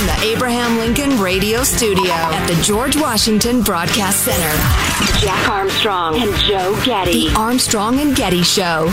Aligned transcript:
From 0.00 0.06
the 0.06 0.22
Abraham 0.34 0.78
Lincoln 0.78 1.20
Radio 1.20 1.62
Studio 1.62 2.10
at 2.14 2.46
the 2.46 2.54
George 2.62 2.96
Washington 2.96 3.60
Broadcast 3.60 4.24
Center, 4.24 5.20
Jack 5.20 5.46
Armstrong 5.46 6.14
and 6.22 6.34
Joe 6.36 6.74
Getty. 6.86 7.28
The 7.28 7.34
Armstrong 7.36 8.00
and 8.00 8.16
Getty 8.16 8.42
Show. 8.42 8.86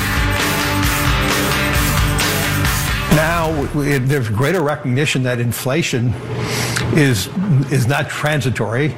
Now 3.16 3.70
we, 3.74 4.00
there's 4.00 4.28
greater 4.28 4.62
recognition 4.62 5.24
that 5.24 5.40
inflation 5.40 6.14
is 6.94 7.28
is 7.72 7.88
not 7.88 8.10
transitory. 8.10 8.94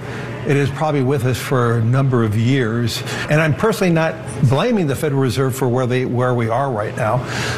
It 0.47 0.55
is 0.55 0.69
probably 0.69 1.03
with 1.03 1.25
us 1.25 1.37
for 1.37 1.77
a 1.77 1.83
number 1.83 2.23
of 2.23 2.35
years, 2.35 3.03
and 3.29 3.41
I'm 3.41 3.53
personally 3.53 3.93
not 3.93 4.15
blaming 4.49 4.87
the 4.87 4.95
Federal 4.95 5.21
Reserve 5.21 5.55
for 5.55 5.67
where 5.67 5.85
they 5.85 6.05
where 6.05 6.33
we 6.33 6.49
are 6.49 6.71
right 6.71 6.95
now, 6.95 7.17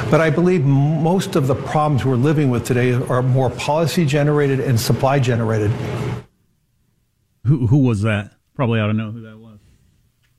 but 0.10 0.20
I 0.20 0.30
believe 0.30 0.66
most 0.66 1.36
of 1.36 1.48
the 1.48 1.56
problems 1.56 2.04
we're 2.04 2.16
living 2.16 2.50
with 2.50 2.66
today 2.66 2.94
are 2.94 3.22
more 3.22 3.50
policy 3.52 4.06
generated 4.06 4.60
and 4.60 4.80
supply 4.80 5.20
generated. 5.20 5.72
Who 7.46 7.68
who 7.68 7.78
was 7.78 8.02
that? 8.02 8.34
Probably 8.56 8.80
ought 8.80 8.88
to 8.88 8.94
know 8.94 9.12
who 9.12 9.22
that 9.22 9.38
was. 9.38 9.60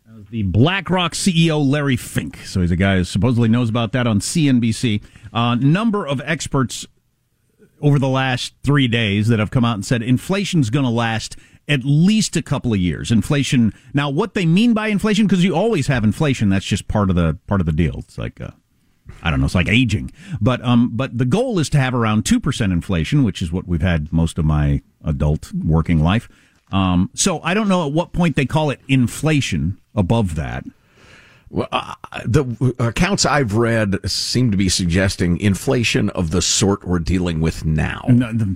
That 0.06 0.16
was 0.16 0.26
the 0.26 0.42
BlackRock 0.42 1.12
CEO 1.12 1.64
Larry 1.64 1.96
Fink. 1.96 2.38
So 2.38 2.60
he's 2.60 2.70
a 2.70 2.76
guy 2.76 2.98
who 2.98 3.04
supposedly 3.04 3.48
knows 3.48 3.68
about 3.68 3.92
that 3.92 4.06
on 4.06 4.20
CNBC. 4.20 5.02
Uh, 5.32 5.54
number 5.54 6.06
of 6.06 6.20
experts 6.24 6.86
over 7.82 7.98
the 7.98 8.08
last 8.08 8.54
three 8.62 8.88
days 8.88 9.28
that 9.28 9.38
have 9.38 9.50
come 9.50 9.64
out 9.64 9.74
and 9.74 9.84
said 9.84 10.02
inflation's 10.02 10.70
going 10.70 10.84
to 10.84 10.90
last 10.90 11.36
at 11.68 11.80
least 11.84 12.36
a 12.36 12.42
couple 12.42 12.72
of 12.72 12.78
years. 12.78 13.10
Inflation. 13.10 13.74
Now, 13.92 14.08
what 14.08 14.34
they 14.34 14.46
mean 14.46 14.72
by 14.72 14.88
inflation, 14.88 15.26
because 15.26 15.44
you 15.44 15.54
always 15.54 15.88
have 15.88 16.04
inflation. 16.04 16.48
That's 16.48 16.64
just 16.64 16.88
part 16.88 17.10
of 17.10 17.16
the 17.16 17.38
part 17.46 17.60
of 17.60 17.66
the 17.66 17.72
deal. 17.72 17.96
It's 17.98 18.16
like. 18.16 18.40
Uh, 18.40 18.52
I 19.22 19.30
don't 19.30 19.40
know. 19.40 19.46
It's 19.46 19.54
like 19.54 19.68
aging, 19.68 20.12
but 20.40 20.64
um, 20.64 20.90
but 20.94 21.18
the 21.18 21.24
goal 21.24 21.58
is 21.58 21.68
to 21.70 21.78
have 21.78 21.94
around 21.94 22.24
two 22.24 22.40
percent 22.40 22.72
inflation, 22.72 23.24
which 23.24 23.42
is 23.42 23.52
what 23.52 23.66
we've 23.66 23.82
had 23.82 24.12
most 24.12 24.38
of 24.38 24.44
my 24.44 24.80
adult 25.04 25.52
working 25.52 26.02
life. 26.02 26.28
Um, 26.70 27.10
so 27.14 27.40
I 27.42 27.52
don't 27.52 27.68
know 27.68 27.86
at 27.86 27.92
what 27.92 28.12
point 28.12 28.36
they 28.36 28.46
call 28.46 28.70
it 28.70 28.80
inflation 28.88 29.78
above 29.94 30.36
that. 30.36 30.64
Well, 31.52 31.68
uh, 31.70 31.94
the 32.24 32.74
accounts 32.78 33.26
I've 33.26 33.54
read 33.54 34.10
seem 34.10 34.50
to 34.52 34.56
be 34.56 34.70
suggesting 34.70 35.38
inflation 35.38 36.08
of 36.10 36.30
the 36.30 36.40
sort 36.40 36.82
we're 36.82 36.98
dealing 36.98 37.40
with 37.40 37.66
now 37.66 38.06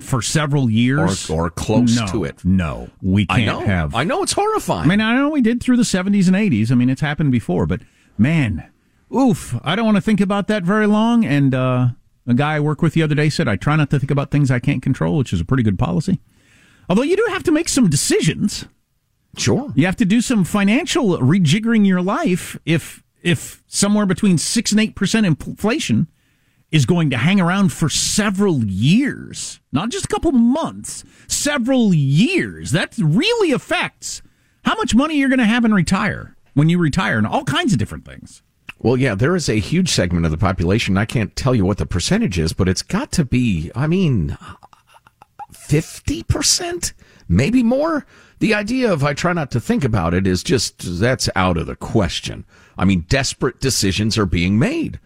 for 0.01 0.23
several 0.23 0.67
years, 0.67 1.29
or, 1.29 1.45
or 1.45 1.49
close 1.51 1.95
no, 1.95 2.07
to 2.07 2.23
it. 2.23 2.43
No, 2.43 2.89
we 3.03 3.27
can't 3.27 3.41
I 3.41 3.45
know, 3.45 3.59
have. 3.59 3.93
I 3.93 4.03
know 4.03 4.23
it's 4.23 4.33
horrifying. 4.33 4.85
I 4.85 4.87
mean, 4.87 5.01
I 5.01 5.13
know 5.13 5.29
we 5.29 5.41
did 5.41 5.61
through 5.61 5.77
the 5.77 5.85
seventies 5.85 6.27
and 6.27 6.35
eighties. 6.35 6.71
I 6.71 6.75
mean, 6.75 6.89
it's 6.89 7.01
happened 7.01 7.31
before, 7.31 7.67
but 7.67 7.81
man, 8.17 8.67
oof, 9.15 9.55
I 9.63 9.75
don't 9.75 9.85
want 9.85 9.97
to 9.97 10.01
think 10.01 10.19
about 10.19 10.47
that 10.47 10.63
very 10.63 10.87
long. 10.87 11.23
And 11.23 11.53
uh, 11.53 11.89
a 12.25 12.33
guy 12.33 12.55
I 12.55 12.59
work 12.59 12.81
with 12.81 12.93
the 12.93 13.03
other 13.03 13.13
day 13.13 13.29
said, 13.29 13.47
"I 13.47 13.57
try 13.57 13.75
not 13.75 13.91
to 13.91 13.99
think 13.99 14.09
about 14.09 14.31
things 14.31 14.49
I 14.49 14.57
can't 14.57 14.81
control," 14.81 15.17
which 15.17 15.31
is 15.31 15.39
a 15.39 15.45
pretty 15.45 15.61
good 15.61 15.77
policy. 15.77 16.19
Although 16.89 17.03
you 17.03 17.15
do 17.15 17.27
have 17.29 17.43
to 17.43 17.51
make 17.51 17.69
some 17.69 17.91
decisions. 17.91 18.65
Sure. 19.37 19.71
You 19.75 19.85
have 19.85 19.95
to 19.97 20.05
do 20.05 20.21
some 20.21 20.43
financial 20.43 21.17
rejiggering 21.19 21.85
your 21.85 22.01
life 22.01 22.57
if 22.65 23.03
if 23.21 23.63
somewhere 23.67 24.05
between 24.05 24.37
6 24.37 24.71
and 24.71 24.95
8% 24.95 25.25
inflation 25.25 26.07
is 26.71 26.85
going 26.85 27.09
to 27.09 27.17
hang 27.17 27.39
around 27.39 27.73
for 27.73 27.89
several 27.89 28.63
years, 28.63 29.59
not 29.71 29.89
just 29.89 30.05
a 30.05 30.07
couple 30.07 30.31
months, 30.31 31.03
several 31.27 31.93
years. 31.93 32.71
That 32.71 32.95
really 32.97 33.51
affects 33.51 34.21
how 34.63 34.75
much 34.75 34.95
money 34.95 35.17
you're 35.17 35.29
going 35.29 35.39
to 35.39 35.45
have 35.45 35.65
and 35.65 35.73
retire 35.73 36.35
when 36.53 36.69
you 36.69 36.77
retire 36.77 37.17
and 37.17 37.27
all 37.27 37.43
kinds 37.43 37.73
of 37.73 37.79
different 37.79 38.05
things. 38.05 38.43
Well, 38.79 38.97
yeah, 38.97 39.15
there 39.15 39.35
is 39.35 39.49
a 39.49 39.59
huge 39.59 39.89
segment 39.89 40.25
of 40.25 40.31
the 40.31 40.37
population. 40.37 40.97
I 40.97 41.05
can't 41.05 41.35
tell 41.35 41.55
you 41.55 41.65
what 41.65 41.77
the 41.77 41.85
percentage 41.85 42.37
is, 42.37 42.53
but 42.53 42.69
it's 42.69 42.83
got 42.83 43.11
to 43.13 43.25
be, 43.25 43.71
I 43.73 43.87
mean, 43.87 44.37
50%, 45.51 46.93
maybe 47.27 47.63
more. 47.63 48.05
The 48.39 48.53
idea 48.53 48.91
of 48.91 49.03
I 49.03 49.13
try 49.13 49.33
not 49.33 49.49
to 49.51 49.59
think 49.59 49.83
about 49.83 50.13
it 50.13 50.27
is 50.27 50.43
just 50.43 50.99
that's 50.99 51.29
out 51.35 51.57
of 51.57 51.65
the 51.67 51.75
question. 51.75 52.45
I 52.77 52.85
mean, 52.85 53.05
desperate 53.09 53.59
decisions 53.59 54.17
are 54.17 54.25
being 54.27 54.59
made 54.59 54.99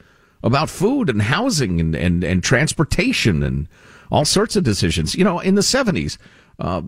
about 0.44 0.70
food 0.70 1.10
and 1.10 1.22
housing 1.22 1.80
and, 1.80 1.96
and, 1.96 2.24
and 2.24 2.44
transportation 2.44 3.42
and 3.44 3.68
all 4.12 4.26
sorts 4.26 4.56
of 4.56 4.64
decisions. 4.64 5.16
You 5.16 5.24
know, 5.24 5.40
in 5.40 5.56
the 5.56 5.62
70s, 5.62 6.18
uh, 6.60 6.82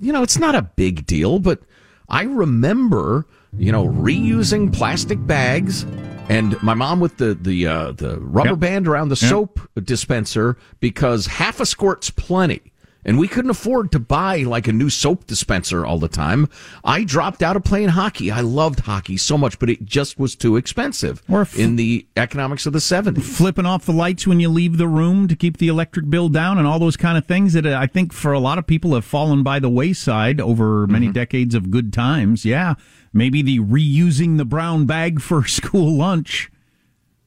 you 0.00 0.12
know, 0.12 0.22
it's 0.22 0.38
not 0.38 0.54
a 0.54 0.62
big 0.62 1.06
deal, 1.06 1.38
but 1.38 1.60
I 2.08 2.24
remember, 2.24 3.26
you 3.56 3.72
know, 3.72 3.86
reusing 3.88 4.72
plastic 4.72 5.24
bags 5.26 5.84
and 6.28 6.60
my 6.62 6.74
mom 6.74 7.00
with 7.00 7.16
the 7.16 7.34
the 7.34 7.66
uh, 7.66 7.92
the 7.92 8.18
rubber 8.20 8.50
Yep. 8.50 8.58
band 8.60 8.88
around 8.88 9.08
the 9.08 9.18
Yep. 9.20 9.30
soap 9.30 9.60
dispenser 9.82 10.56
because 10.80 11.26
half 11.26 11.58
a 11.60 11.66
squirt's 11.66 12.10
plenty. 12.10 12.69
And 13.10 13.18
we 13.18 13.26
couldn't 13.26 13.50
afford 13.50 13.90
to 13.90 13.98
buy 13.98 14.44
like 14.44 14.68
a 14.68 14.72
new 14.72 14.88
soap 14.88 15.26
dispenser 15.26 15.84
all 15.84 15.98
the 15.98 16.06
time. 16.06 16.48
I 16.84 17.02
dropped 17.02 17.42
out 17.42 17.56
of 17.56 17.64
playing 17.64 17.88
hockey. 17.88 18.30
I 18.30 18.40
loved 18.40 18.78
hockey 18.78 19.16
so 19.16 19.36
much, 19.36 19.58
but 19.58 19.68
it 19.68 19.84
just 19.84 20.16
was 20.16 20.36
too 20.36 20.54
expensive 20.54 21.20
Or 21.28 21.40
f- 21.40 21.58
in 21.58 21.74
the 21.74 22.06
economics 22.16 22.66
of 22.66 22.72
the 22.72 22.78
70s. 22.78 23.20
Flipping 23.24 23.66
off 23.66 23.84
the 23.84 23.92
lights 23.92 24.28
when 24.28 24.38
you 24.38 24.48
leave 24.48 24.78
the 24.78 24.86
room 24.86 25.26
to 25.26 25.34
keep 25.34 25.56
the 25.58 25.66
electric 25.66 26.08
bill 26.08 26.28
down 26.28 26.56
and 26.56 26.68
all 26.68 26.78
those 26.78 26.96
kind 26.96 27.18
of 27.18 27.26
things 27.26 27.52
that 27.54 27.66
uh, 27.66 27.76
I 27.76 27.88
think 27.88 28.12
for 28.12 28.30
a 28.32 28.38
lot 28.38 28.58
of 28.58 28.66
people 28.68 28.94
have 28.94 29.04
fallen 29.04 29.42
by 29.42 29.58
the 29.58 29.68
wayside 29.68 30.40
over 30.40 30.86
many 30.86 31.10
decades 31.10 31.56
of 31.56 31.72
good 31.72 31.92
times. 31.92 32.44
Yeah. 32.44 32.74
Maybe 33.12 33.42
the 33.42 33.58
reusing 33.58 34.36
the 34.38 34.44
brown 34.44 34.86
bag 34.86 35.20
for 35.28 35.44
school 35.48 35.96
lunch 35.96 36.48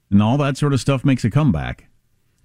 and 0.10 0.24
all 0.24 0.38
that 0.38 0.56
sort 0.56 0.72
of 0.72 0.80
stuff 0.80 1.04
makes 1.04 1.26
a 1.26 1.30
comeback. 1.30 1.90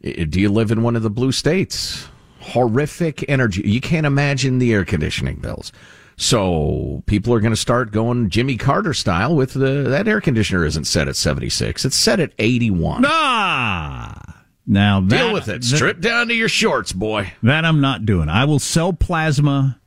Do 0.02 0.40
you 0.40 0.50
live 0.50 0.72
in 0.72 0.82
one 0.82 0.96
of 0.96 1.04
the 1.04 1.10
blue 1.10 1.30
states? 1.30 2.08
Horrific 2.48 3.24
energy. 3.28 3.62
You 3.64 3.80
can't 3.80 4.06
imagine 4.06 4.58
the 4.58 4.72
air 4.72 4.84
conditioning 4.84 5.36
bills. 5.36 5.72
So 6.16 7.04
people 7.06 7.32
are 7.32 7.40
going 7.40 7.52
to 7.52 7.56
start 7.56 7.92
going 7.92 8.28
Jimmy 8.28 8.56
Carter 8.56 8.92
style 8.92 9.36
with 9.36 9.52
the 9.52 9.84
that 9.88 10.08
air 10.08 10.20
conditioner 10.20 10.64
isn't 10.64 10.84
set 10.84 11.06
at 11.06 11.14
76. 11.14 11.84
It's 11.84 11.96
set 11.96 12.18
at 12.18 12.32
81. 12.38 13.04
Ah! 13.06 14.44
Now 14.66 15.00
that, 15.00 15.08
Deal 15.08 15.32
with 15.32 15.48
it. 15.48 15.64
Strip 15.64 16.00
down 16.00 16.28
to 16.28 16.34
your 16.34 16.48
shorts, 16.48 16.92
boy. 16.92 17.32
That 17.42 17.64
I'm 17.64 17.80
not 17.80 18.04
doing. 18.04 18.28
I 18.28 18.44
will 18.44 18.58
sell 18.58 18.92
plasma 18.92 19.80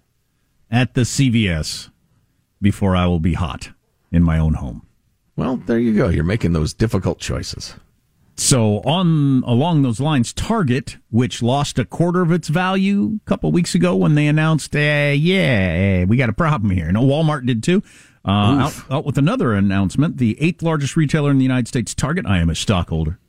at 0.72 0.94
the 0.94 1.02
CVS 1.02 1.90
before 2.62 2.96
I 2.96 3.06
will 3.08 3.20
be 3.20 3.34
hot 3.34 3.70
in 4.12 4.24
my 4.24 4.40
own 4.40 4.56
home. 4.56 4.88
Well, 5.36 5.58
there 5.58 5.80
you 5.80 5.94
go. 5.96 6.10
You're 6.10 6.24
making 6.24 6.54
those 6.54 6.74
difficult 6.74 7.20
choices. 7.20 7.76
So 8.42 8.80
on 8.80 9.44
along 9.46 9.84
those 9.84 10.00
lines, 10.00 10.34
Target, 10.34 10.98
which 11.12 11.44
lost 11.44 11.78
a 11.78 11.86
quarter 11.86 12.22
of 12.24 12.32
its 12.32 12.48
value 12.48 13.20
a 13.24 13.30
couple 13.30 13.52
weeks 13.52 13.76
ago 13.76 13.96
when 13.96 14.16
they 14.16 14.26
announced, 14.26 14.76
uh, 14.76 14.80
yeah, 14.80 16.06
we 16.06 16.18
got 16.18 16.30
a 16.30 16.34
problem 16.34 16.72
here. 16.72 16.88
And 16.88 16.98
Walmart 16.98 17.46
did 17.46 17.62
too. 17.62 17.84
Uh, 18.26 18.32
out, 18.66 18.92
out 18.92 19.06
with 19.06 19.20
another 19.20 19.54
announcement. 19.54 20.18
The 20.18 20.42
eighth 20.42 20.64
largest 20.64 20.98
retailer 20.98 21.30
in 21.30 21.38
the 21.38 21.44
United 21.44 21.68
States, 21.68 21.94
Target. 21.94 22.26
I 22.26 22.40
am 22.40 22.50
a 22.50 22.56
stockholder. 22.56 23.20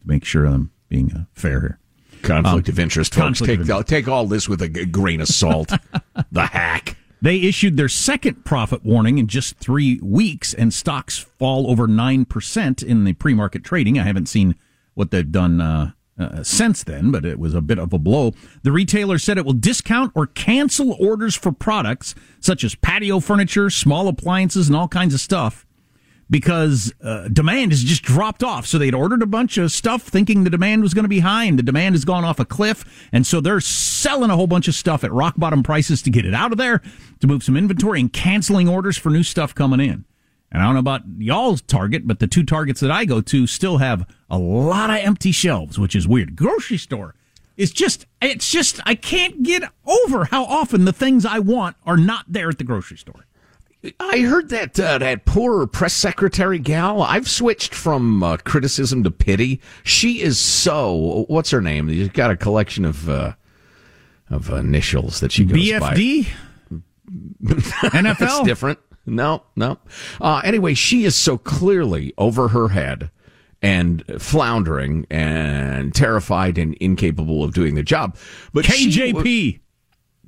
To 0.00 0.08
make 0.08 0.24
sure 0.24 0.44
I'm 0.44 0.72
being 0.88 1.12
uh, 1.12 1.24
fair 1.32 1.60
here. 1.60 1.78
Conflict 2.22 2.68
Um, 2.68 2.72
of 2.72 2.78
interest, 2.80 3.14
folks. 3.14 3.38
conflict 3.38 3.60
of 3.62 3.68
Take, 3.68 3.86
take 3.86 4.08
all 4.08 4.26
this 4.26 4.48
with 4.48 4.60
a 4.60 4.68
grain 4.68 5.20
of 5.20 5.28
salt. 5.28 5.70
the 6.32 6.46
hack. 6.46 6.96
They 7.22 7.36
issued 7.36 7.76
their 7.76 7.88
second 7.88 8.44
profit 8.44 8.84
warning 8.84 9.18
in 9.18 9.28
just 9.28 9.56
three 9.58 10.00
weeks, 10.02 10.52
and 10.52 10.74
stocks 10.74 11.18
fall 11.18 11.70
over 11.70 11.86
9% 11.86 12.82
in 12.82 13.04
the 13.04 13.12
pre 13.12 13.32
market 13.32 13.62
trading. 13.62 13.96
I 13.96 14.02
haven't 14.02 14.28
seen 14.28 14.56
what 14.94 15.12
they've 15.12 15.30
done 15.30 15.60
uh, 15.60 15.92
uh, 16.18 16.42
since 16.42 16.82
then, 16.82 17.12
but 17.12 17.24
it 17.24 17.38
was 17.38 17.54
a 17.54 17.60
bit 17.60 17.78
of 17.78 17.92
a 17.92 17.98
blow. 17.98 18.32
The 18.64 18.72
retailer 18.72 19.18
said 19.18 19.38
it 19.38 19.46
will 19.46 19.52
discount 19.52 20.10
or 20.16 20.26
cancel 20.26 20.96
orders 20.98 21.36
for 21.36 21.52
products 21.52 22.16
such 22.40 22.64
as 22.64 22.74
patio 22.74 23.20
furniture, 23.20 23.70
small 23.70 24.08
appliances, 24.08 24.66
and 24.66 24.76
all 24.76 24.88
kinds 24.88 25.14
of 25.14 25.20
stuff 25.20 25.64
because 26.30 26.92
uh, 27.02 27.28
demand 27.28 27.72
has 27.72 27.82
just 27.82 28.02
dropped 28.02 28.42
off. 28.42 28.66
So 28.66 28.78
they'd 28.78 28.94
ordered 28.94 29.22
a 29.22 29.26
bunch 29.26 29.58
of 29.58 29.70
stuff 29.70 30.02
thinking 30.02 30.44
the 30.44 30.50
demand 30.50 30.82
was 30.82 30.94
going 30.94 31.04
to 31.04 31.08
be 31.08 31.20
high, 31.20 31.44
and 31.44 31.58
the 31.58 31.62
demand 31.62 31.94
has 31.94 32.04
gone 32.04 32.24
off 32.24 32.40
a 32.40 32.44
cliff. 32.44 33.08
And 33.12 33.26
so 33.26 33.40
they're 33.40 33.60
selling 33.60 34.30
a 34.30 34.36
whole 34.36 34.46
bunch 34.46 34.68
of 34.68 34.74
stuff 34.74 35.04
at 35.04 35.12
rock 35.12 35.34
bottom 35.36 35.62
prices 35.62 36.02
to 36.02 36.10
get 36.10 36.24
it 36.24 36.34
out 36.34 36.52
of 36.52 36.58
there, 36.58 36.82
to 37.20 37.26
move 37.26 37.42
some 37.42 37.56
inventory, 37.56 38.00
and 38.00 38.12
canceling 38.12 38.68
orders 38.68 38.96
for 38.96 39.10
new 39.10 39.22
stuff 39.22 39.54
coming 39.54 39.80
in. 39.80 40.04
And 40.50 40.62
I 40.62 40.66
don't 40.66 40.74
know 40.74 40.80
about 40.80 41.02
y'all's 41.18 41.62
Target, 41.62 42.06
but 42.06 42.18
the 42.18 42.26
two 42.26 42.44
Targets 42.44 42.80
that 42.80 42.90
I 42.90 43.06
go 43.06 43.22
to 43.22 43.46
still 43.46 43.78
have 43.78 44.06
a 44.28 44.38
lot 44.38 44.90
of 44.90 44.96
empty 44.96 45.32
shelves, 45.32 45.78
which 45.78 45.96
is 45.96 46.06
weird. 46.06 46.36
Grocery 46.36 46.76
store 46.76 47.14
is 47.56 47.72
just, 47.72 48.06
it's 48.20 48.50
just, 48.50 48.78
I 48.84 48.94
can't 48.94 49.42
get 49.42 49.62
over 49.86 50.26
how 50.26 50.44
often 50.44 50.84
the 50.84 50.92
things 50.92 51.24
I 51.24 51.38
want 51.38 51.76
are 51.86 51.96
not 51.96 52.26
there 52.28 52.50
at 52.50 52.58
the 52.58 52.64
grocery 52.64 52.98
store. 52.98 53.26
I 53.98 54.20
heard 54.20 54.48
that 54.50 54.78
uh, 54.78 54.98
that 54.98 55.24
poor 55.24 55.66
press 55.66 55.92
secretary 55.92 56.58
gal. 56.58 57.02
I've 57.02 57.28
switched 57.28 57.74
from 57.74 58.22
uh, 58.22 58.36
criticism 58.38 59.02
to 59.04 59.10
pity. 59.10 59.60
She 59.82 60.20
is 60.22 60.38
so. 60.38 61.24
What's 61.28 61.50
her 61.50 61.60
name? 61.60 61.88
She's 61.88 62.08
got 62.08 62.30
a 62.30 62.36
collection 62.36 62.84
of 62.84 63.08
uh, 63.08 63.32
of 64.30 64.50
initials 64.50 65.20
that 65.20 65.32
she 65.32 65.44
goes 65.44 65.58
by. 65.80 65.94
BFD? 65.94 66.26
NFL? 67.40 68.18
That's 68.18 68.42
different. 68.42 68.78
No, 69.04 69.42
no. 69.56 69.78
Uh, 70.20 70.40
anyway, 70.44 70.74
she 70.74 71.04
is 71.04 71.16
so 71.16 71.36
clearly 71.36 72.14
over 72.16 72.48
her 72.48 72.68
head 72.68 73.10
and 73.60 74.04
floundering 74.18 75.06
and 75.10 75.92
terrified 75.94 76.56
and 76.56 76.74
incapable 76.74 77.42
of 77.42 77.52
doing 77.52 77.74
the 77.74 77.82
job. 77.82 78.16
But 78.52 78.64
she- 78.76 79.12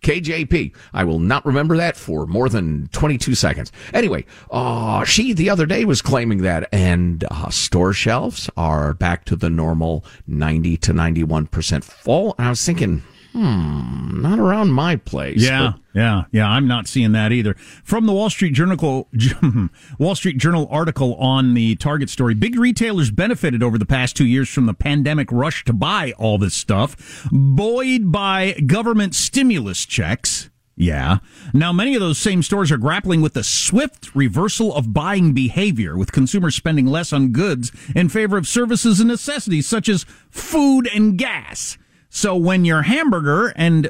KJP. 0.05 0.75
I 0.93 1.05
will 1.05 1.19
not 1.19 1.45
remember 1.45 1.77
that 1.77 1.97
for 1.97 2.27
more 2.27 2.49
than 2.49 2.89
22 2.93 3.35
seconds. 3.35 3.73
Anyway, 3.93 4.25
uh, 4.51 5.05
she 5.05 5.33
the 5.33 5.51
other 5.51 5.67
day 5.67 5.85
was 5.85 6.03
claiming 6.03 6.43
that, 6.43 6.69
and 6.73 7.25
uh, 7.31 7.49
store 7.51 7.93
shelves 7.93 8.49
are 8.57 8.95
back 8.95 9.25
to 9.25 9.37
the 9.37 9.51
normal 9.51 10.05
90 10.27 10.77
to 10.77 10.93
91% 10.93 11.83
full. 11.83 12.35
And 12.39 12.47
I 12.47 12.51
was 12.51 12.65
thinking, 12.65 13.03
hmm, 13.35 14.23
not 14.23 14.39
around 14.39 14.73
my 14.73 14.97
place. 14.97 15.43
Yeah, 15.43 15.73
yeah, 15.93 16.25
yeah. 16.31 16.49
I'm 16.49 16.69
not 16.69 16.87
seeing 16.87 17.13
that 17.13 17.33
either. 17.33 17.55
From 17.83 18.07
the 18.07 18.13
Wall 18.13 18.31
Street 18.31 18.55
Journal, 18.55 19.09
Wall 19.99 20.15
Street 20.15 20.39
Journal 20.39 20.69
article 20.71 21.17
on 21.17 21.55
the 21.55 21.75
Target 21.77 22.11
story, 22.11 22.35
big 22.35 22.57
retailers 22.57 23.11
benefited 23.11 23.63
over 23.63 23.77
the 23.77 23.87
past 23.87 24.17
two 24.17 24.27
years 24.27 24.49
from 24.49 24.67
the 24.67 24.75
pandemic 24.75 25.33
rush 25.33 25.65
to 25.65 25.73
buy 25.73 26.13
all 26.17 26.39
this 26.39 26.55
stuff, 26.55 27.27
buoyed 27.33 28.13
by 28.13 28.53
government 28.53 29.15
stimulus 29.17 29.85
checks. 29.85 30.49
Yeah. 30.77 31.19
Now, 31.53 31.73
many 31.73 31.95
of 31.95 32.01
those 32.01 32.19
same 32.19 32.43
stores 32.43 32.73
are 32.73 32.79
grappling 32.79 33.21
with 33.21 33.35
the 33.35 33.45
swift 33.45 34.15
reversal 34.15 34.75
of 34.75 34.93
buying 34.93 35.33
behavior, 35.33 35.97
with 35.97 36.13
consumers 36.13 36.55
spending 36.55 36.87
less 36.87 37.13
on 37.13 37.33
goods 37.33 37.71
in 37.95 38.09
favor 38.09 38.37
of 38.37 38.49
services 38.49 39.01
and 39.01 39.09
necessities 39.09 39.69
such 39.69 39.89
as 39.89 40.05
food 40.31 40.89
and 40.93 41.17
gas. 41.19 41.79
So 42.17 42.37
when 42.37 42.65
your 42.65 42.83
hamburger 42.83 43.49
and 43.57 43.87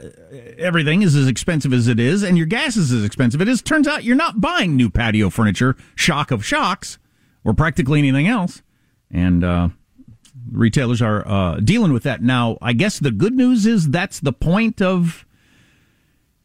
everything 0.56 1.02
is 1.02 1.14
as 1.14 1.28
expensive 1.28 1.74
as 1.74 1.88
it 1.88 2.00
is, 2.00 2.22
and 2.22 2.38
your 2.38 2.46
gas 2.46 2.74
is 2.74 2.90
as 2.90 3.04
expensive 3.04 3.42
as 3.42 3.48
it 3.48 3.50
is, 3.50 3.60
turns 3.60 3.86
out 3.86 4.02
you're 4.02 4.16
not 4.16 4.40
buying 4.40 4.76
new 4.76 4.88
patio 4.88 5.28
furniture, 5.28 5.76
shock 5.94 6.30
of 6.30 6.42
shocks, 6.42 6.98
or 7.44 7.52
practically 7.52 7.98
anything 7.98 8.26
else. 8.26 8.62
And 9.10 9.44
uh, 9.44 9.68
retailers 10.50 11.02
are 11.02 11.28
uh, 11.28 11.56
dealing 11.56 11.92
with 11.92 12.02
that 12.04 12.22
now. 12.22 12.56
I 12.62 12.72
guess 12.72 12.98
the 12.98 13.10
good 13.10 13.34
news 13.34 13.66
is 13.66 13.90
that's 13.90 14.20
the 14.20 14.32
point 14.32 14.80
of 14.80 15.26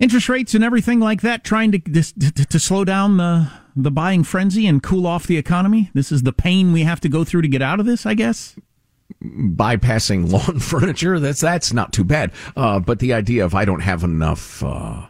interest 0.02 0.28
rates 0.28 0.54
and 0.54 0.66
everything 0.66 1.00
like 1.00 1.22
that, 1.22 1.46
trying 1.46 1.72
to 1.72 1.80
to, 1.80 2.46
to 2.46 2.60
slow 2.60 2.84
down 2.84 3.16
the 3.16 3.50
the 3.74 3.90
buying 3.90 4.26
frenzy 4.26 4.68
and 4.68 4.84
cool 4.84 5.08
off 5.08 5.28
the 5.28 5.38
economy. 5.38 5.92
This 5.94 6.12
is 6.12 6.24
the 6.24 6.34
pain 6.34 6.74
we 6.74 6.84
have 6.84 7.00
to 7.00 7.08
go 7.08 7.24
through 7.24 7.44
to 7.44 7.48
get 7.48 7.62
out 7.62 7.80
of 7.80 7.86
this, 7.86 8.06
I 8.06 8.16
guess. 8.16 8.58
Bypassing 9.24 10.32
lawn 10.32 10.60
furniture 10.60 11.20
that's 11.20 11.42
that's 11.42 11.74
not 11.74 11.92
too 11.92 12.04
bad 12.04 12.32
uh, 12.56 12.80
but 12.80 13.00
the 13.00 13.14
idea 13.14 13.44
of 13.44 13.56
i 13.56 13.66
don't 13.66 13.82
have 13.82 14.04
enough 14.04 14.64
uh, 14.64 15.06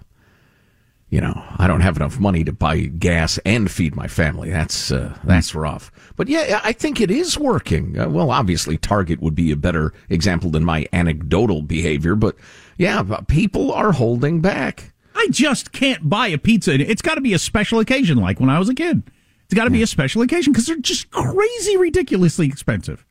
you 1.10 1.20
know 1.22 1.44
i 1.58 1.68
don't 1.68 1.82
have 1.82 1.96
enough 1.96 2.20
money 2.20 2.44
to 2.44 2.52
buy 2.52 2.80
gas 2.80 3.40
and 3.46 3.70
feed 3.70 3.96
my 3.96 4.08
family 4.08 4.50
that's 4.50 4.92
uh, 4.92 5.16
that's 5.24 5.54
rough 5.54 5.92
but 6.16 6.28
yeah 6.28 6.60
i 6.64 6.72
think 6.72 7.00
it 7.00 7.12
is 7.12 7.38
working 7.38 8.00
uh, 8.00 8.10
well 8.10 8.32
obviously 8.32 8.78
target 8.78 9.22
would 9.22 9.36
be 9.36 9.52
a 9.52 9.58
better 9.58 9.94
example 10.10 10.50
than 10.50 10.64
my 10.64 10.86
anecdotal 10.94 11.62
behavior 11.62 12.16
but 12.16 12.36
yeah 12.78 13.04
people 13.28 13.72
are 13.72 13.92
holding 13.92 14.42
back 14.42 14.94
I 15.20 15.28
just 15.32 15.74
can't 15.74 16.08
buy 16.08 16.28
a 16.28 16.38
pizza. 16.38 16.74
It's 16.74 17.02
got 17.02 17.16
to 17.16 17.22
be 17.22 17.34
a 17.34 17.40
special 17.40 17.80
occasion, 17.80 18.20
like 18.20 18.40
when 18.40 18.50
I 18.50 18.58
was 18.58 18.70
a 18.70 18.74
kid. 18.74 19.04
It's 19.46 19.54
got 19.54 19.66
to 19.66 19.70
be 19.70 19.82
a 19.82 19.88
special 19.88 20.22
occasion 20.22 20.54
because 20.54 20.68
they're 20.68 20.78
just 20.78 21.12
crazy, 21.12 21.76
ridiculously 21.76 22.48
expensive. 22.48 23.06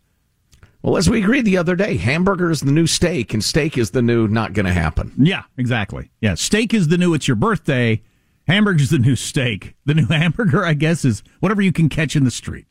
Well 0.83 0.97
as 0.97 1.11
we 1.11 1.23
agreed 1.23 1.45
the 1.45 1.57
other 1.57 1.77
day 1.77 1.97
hamburger 1.97 2.51
is 2.51 2.61
the 2.61 2.73
new 2.73 2.87
steak 2.87 3.35
and 3.35 3.43
steak 3.43 3.77
is 3.77 3.91
the 3.91 4.03
new 4.03 4.29
not 4.29 4.53
gonna 4.53 4.73
happen 4.73 5.13
Yeah, 5.19 5.43
exactly. 5.57 6.11
Yeah, 6.21 6.35
steak 6.35 6.73
is 6.73 6.89
the 6.89 6.99
new. 6.99 7.15
It's 7.15 7.29
your 7.29 7.37
birthday. 7.37 8.03
Hamburger's 8.47 8.91
the 8.91 8.99
new 8.99 9.15
steak. 9.17 9.75
The 9.85 9.95
new 9.95 10.07
hamburger, 10.11 10.65
I 10.65 10.73
guess, 10.75 11.05
is 11.05 11.23
whatever 11.41 11.61
you 11.61 11.73
can 11.73 11.89
catch 11.89 12.17
in 12.17 12.25
the 12.25 12.31
street. 12.31 12.67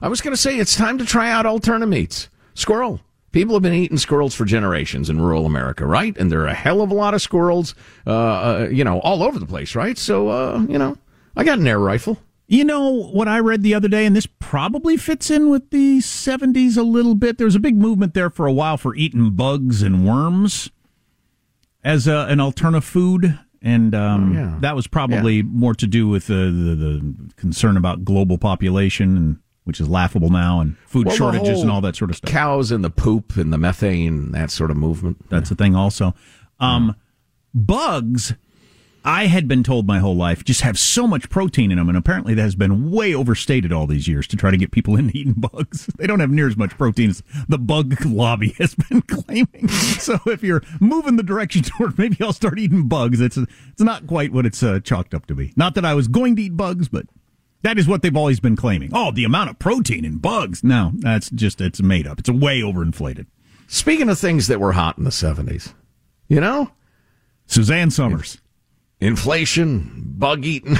I 0.00 0.08
was 0.08 0.20
going 0.22 0.34
to 0.34 0.40
say 0.40 0.56
it's 0.56 0.74
time 0.74 0.96
to 0.98 1.04
try 1.04 1.30
out 1.30 1.44
alternative 1.44 1.90
meats. 1.90 2.30
Squirrel. 2.54 3.00
People 3.32 3.54
have 3.54 3.62
been 3.62 3.74
eating 3.74 3.98
squirrels 3.98 4.34
for 4.34 4.44
generations 4.44 5.10
in 5.10 5.20
rural 5.20 5.44
America, 5.46 5.86
right? 5.86 6.16
And 6.16 6.32
there 6.32 6.40
are 6.40 6.46
a 6.46 6.54
hell 6.54 6.80
of 6.80 6.90
a 6.90 6.94
lot 6.94 7.12
of 7.14 7.20
squirrels, 7.20 7.74
uh, 8.06 8.10
uh, 8.10 8.68
you 8.72 8.82
know, 8.82 8.98
all 9.00 9.22
over 9.22 9.38
the 9.38 9.46
place, 9.46 9.74
right? 9.74 9.98
So, 9.98 10.28
uh, 10.28 10.64
you 10.68 10.78
know, 10.78 10.96
I 11.36 11.44
got 11.44 11.58
an 11.58 11.66
air 11.66 11.78
rifle. 11.78 12.18
You 12.52 12.64
know 12.64 12.90
what 12.90 13.28
I 13.28 13.38
read 13.38 13.62
the 13.62 13.74
other 13.74 13.86
day, 13.86 14.04
and 14.04 14.16
this 14.16 14.26
probably 14.26 14.96
fits 14.96 15.30
in 15.30 15.50
with 15.50 15.70
the 15.70 15.98
70s 15.98 16.76
a 16.76 16.82
little 16.82 17.14
bit. 17.14 17.38
There 17.38 17.44
was 17.44 17.54
a 17.54 17.60
big 17.60 17.76
movement 17.76 18.12
there 18.12 18.28
for 18.28 18.44
a 18.48 18.52
while 18.52 18.76
for 18.76 18.92
eating 18.96 19.30
bugs 19.30 19.82
and 19.82 20.04
worms 20.04 20.68
as 21.84 22.08
a, 22.08 22.26
an 22.28 22.40
alternative 22.40 22.84
food. 22.84 23.38
And 23.62 23.94
um, 23.94 24.32
Oh, 24.32 24.40
yeah. 24.40 24.58
that 24.62 24.74
was 24.74 24.88
probably 24.88 25.42
more 25.44 25.74
to 25.74 25.86
do 25.86 26.08
with 26.08 26.26
the, 26.26 26.34
the, 26.50 26.74
the 26.74 27.14
concern 27.36 27.76
about 27.76 28.04
global 28.04 28.36
population, 28.36 29.16
and 29.16 29.38
which 29.62 29.78
is 29.80 29.88
laughable 29.88 30.30
now, 30.30 30.58
and 30.60 30.76
food 30.88 31.06
Well, 31.06 31.14
shortages 31.14 31.60
and 31.62 31.70
all 31.70 31.80
that 31.82 31.94
sort 31.94 32.10
of 32.10 32.16
stuff. 32.16 32.32
Cows 32.32 32.72
and 32.72 32.82
the 32.82 32.90
poop 32.90 33.36
and 33.36 33.52
the 33.52 33.58
methane, 33.58 34.32
that 34.32 34.50
sort 34.50 34.72
of 34.72 34.76
movement. 34.76 35.28
That's 35.30 35.52
a 35.52 35.54
thing 35.54 35.76
also. 35.76 36.14
Um, 36.58 36.96
bugs, 37.54 38.34
I 39.04 39.26
had 39.26 39.48
been 39.48 39.62
told 39.62 39.86
my 39.86 39.98
whole 39.98 40.16
life 40.16 40.44
just 40.44 40.60
have 40.60 40.78
so 40.78 41.06
much 41.06 41.30
protein 41.30 41.70
in 41.72 41.78
them, 41.78 41.88
and 41.88 41.96
apparently 41.96 42.34
that 42.34 42.42
has 42.42 42.54
been 42.54 42.90
way 42.90 43.14
overstated 43.14 43.72
all 43.72 43.86
these 43.86 44.06
years 44.06 44.26
to 44.28 44.36
try 44.36 44.50
to 44.50 44.56
get 44.56 44.72
people 44.72 44.96
into 44.98 45.16
eating 45.16 45.34
bugs. 45.34 45.86
They 45.98 46.06
don't 46.06 46.20
have 46.20 46.30
near 46.30 46.48
as 46.48 46.56
much 46.56 46.76
protein 46.76 47.10
as 47.10 47.22
the 47.48 47.58
bug 47.58 47.96
lobby 48.04 48.50
has 48.58 48.74
been 48.74 49.02
claiming. 49.08 49.68
so 49.68 50.18
if 50.26 50.42
you're 50.42 50.62
moving 50.80 51.16
the 51.16 51.22
direction 51.22 51.62
toward 51.62 51.98
maybe 51.98 52.16
I'll 52.20 52.32
start 52.32 52.58
eating 52.58 52.88
bugs, 52.88 53.20
it's 53.20 53.36
it's 53.36 53.80
not 53.80 54.06
quite 54.06 54.32
what 54.32 54.46
it's 54.46 54.62
uh, 54.62 54.80
chalked 54.80 55.14
up 55.14 55.26
to 55.26 55.34
be. 55.34 55.52
Not 55.56 55.74
that 55.74 55.84
I 55.84 55.94
was 55.94 56.08
going 56.08 56.36
to 56.36 56.42
eat 56.42 56.56
bugs, 56.56 56.88
but 56.88 57.06
that 57.62 57.78
is 57.78 57.86
what 57.86 58.02
they've 58.02 58.16
always 58.16 58.40
been 58.40 58.56
claiming. 58.56 58.90
Oh, 58.92 59.10
the 59.10 59.24
amount 59.24 59.50
of 59.50 59.58
protein 59.58 60.04
in 60.04 60.18
bugs. 60.18 60.64
No, 60.64 60.92
that's 60.94 61.30
just 61.30 61.60
it's 61.60 61.82
made 61.82 62.06
up. 62.06 62.18
It's 62.18 62.30
way 62.30 62.60
overinflated. 62.60 63.26
Speaking 63.66 64.08
of 64.08 64.18
things 64.18 64.46
that 64.48 64.60
were 64.60 64.72
hot 64.72 64.98
in 64.98 65.04
the 65.04 65.10
70s, 65.10 65.74
you 66.28 66.40
know? 66.40 66.72
Suzanne 67.46 67.90
Somers. 67.90 68.38
Inflation, 69.00 69.90
bug 70.18 70.44
eating. 70.44 70.76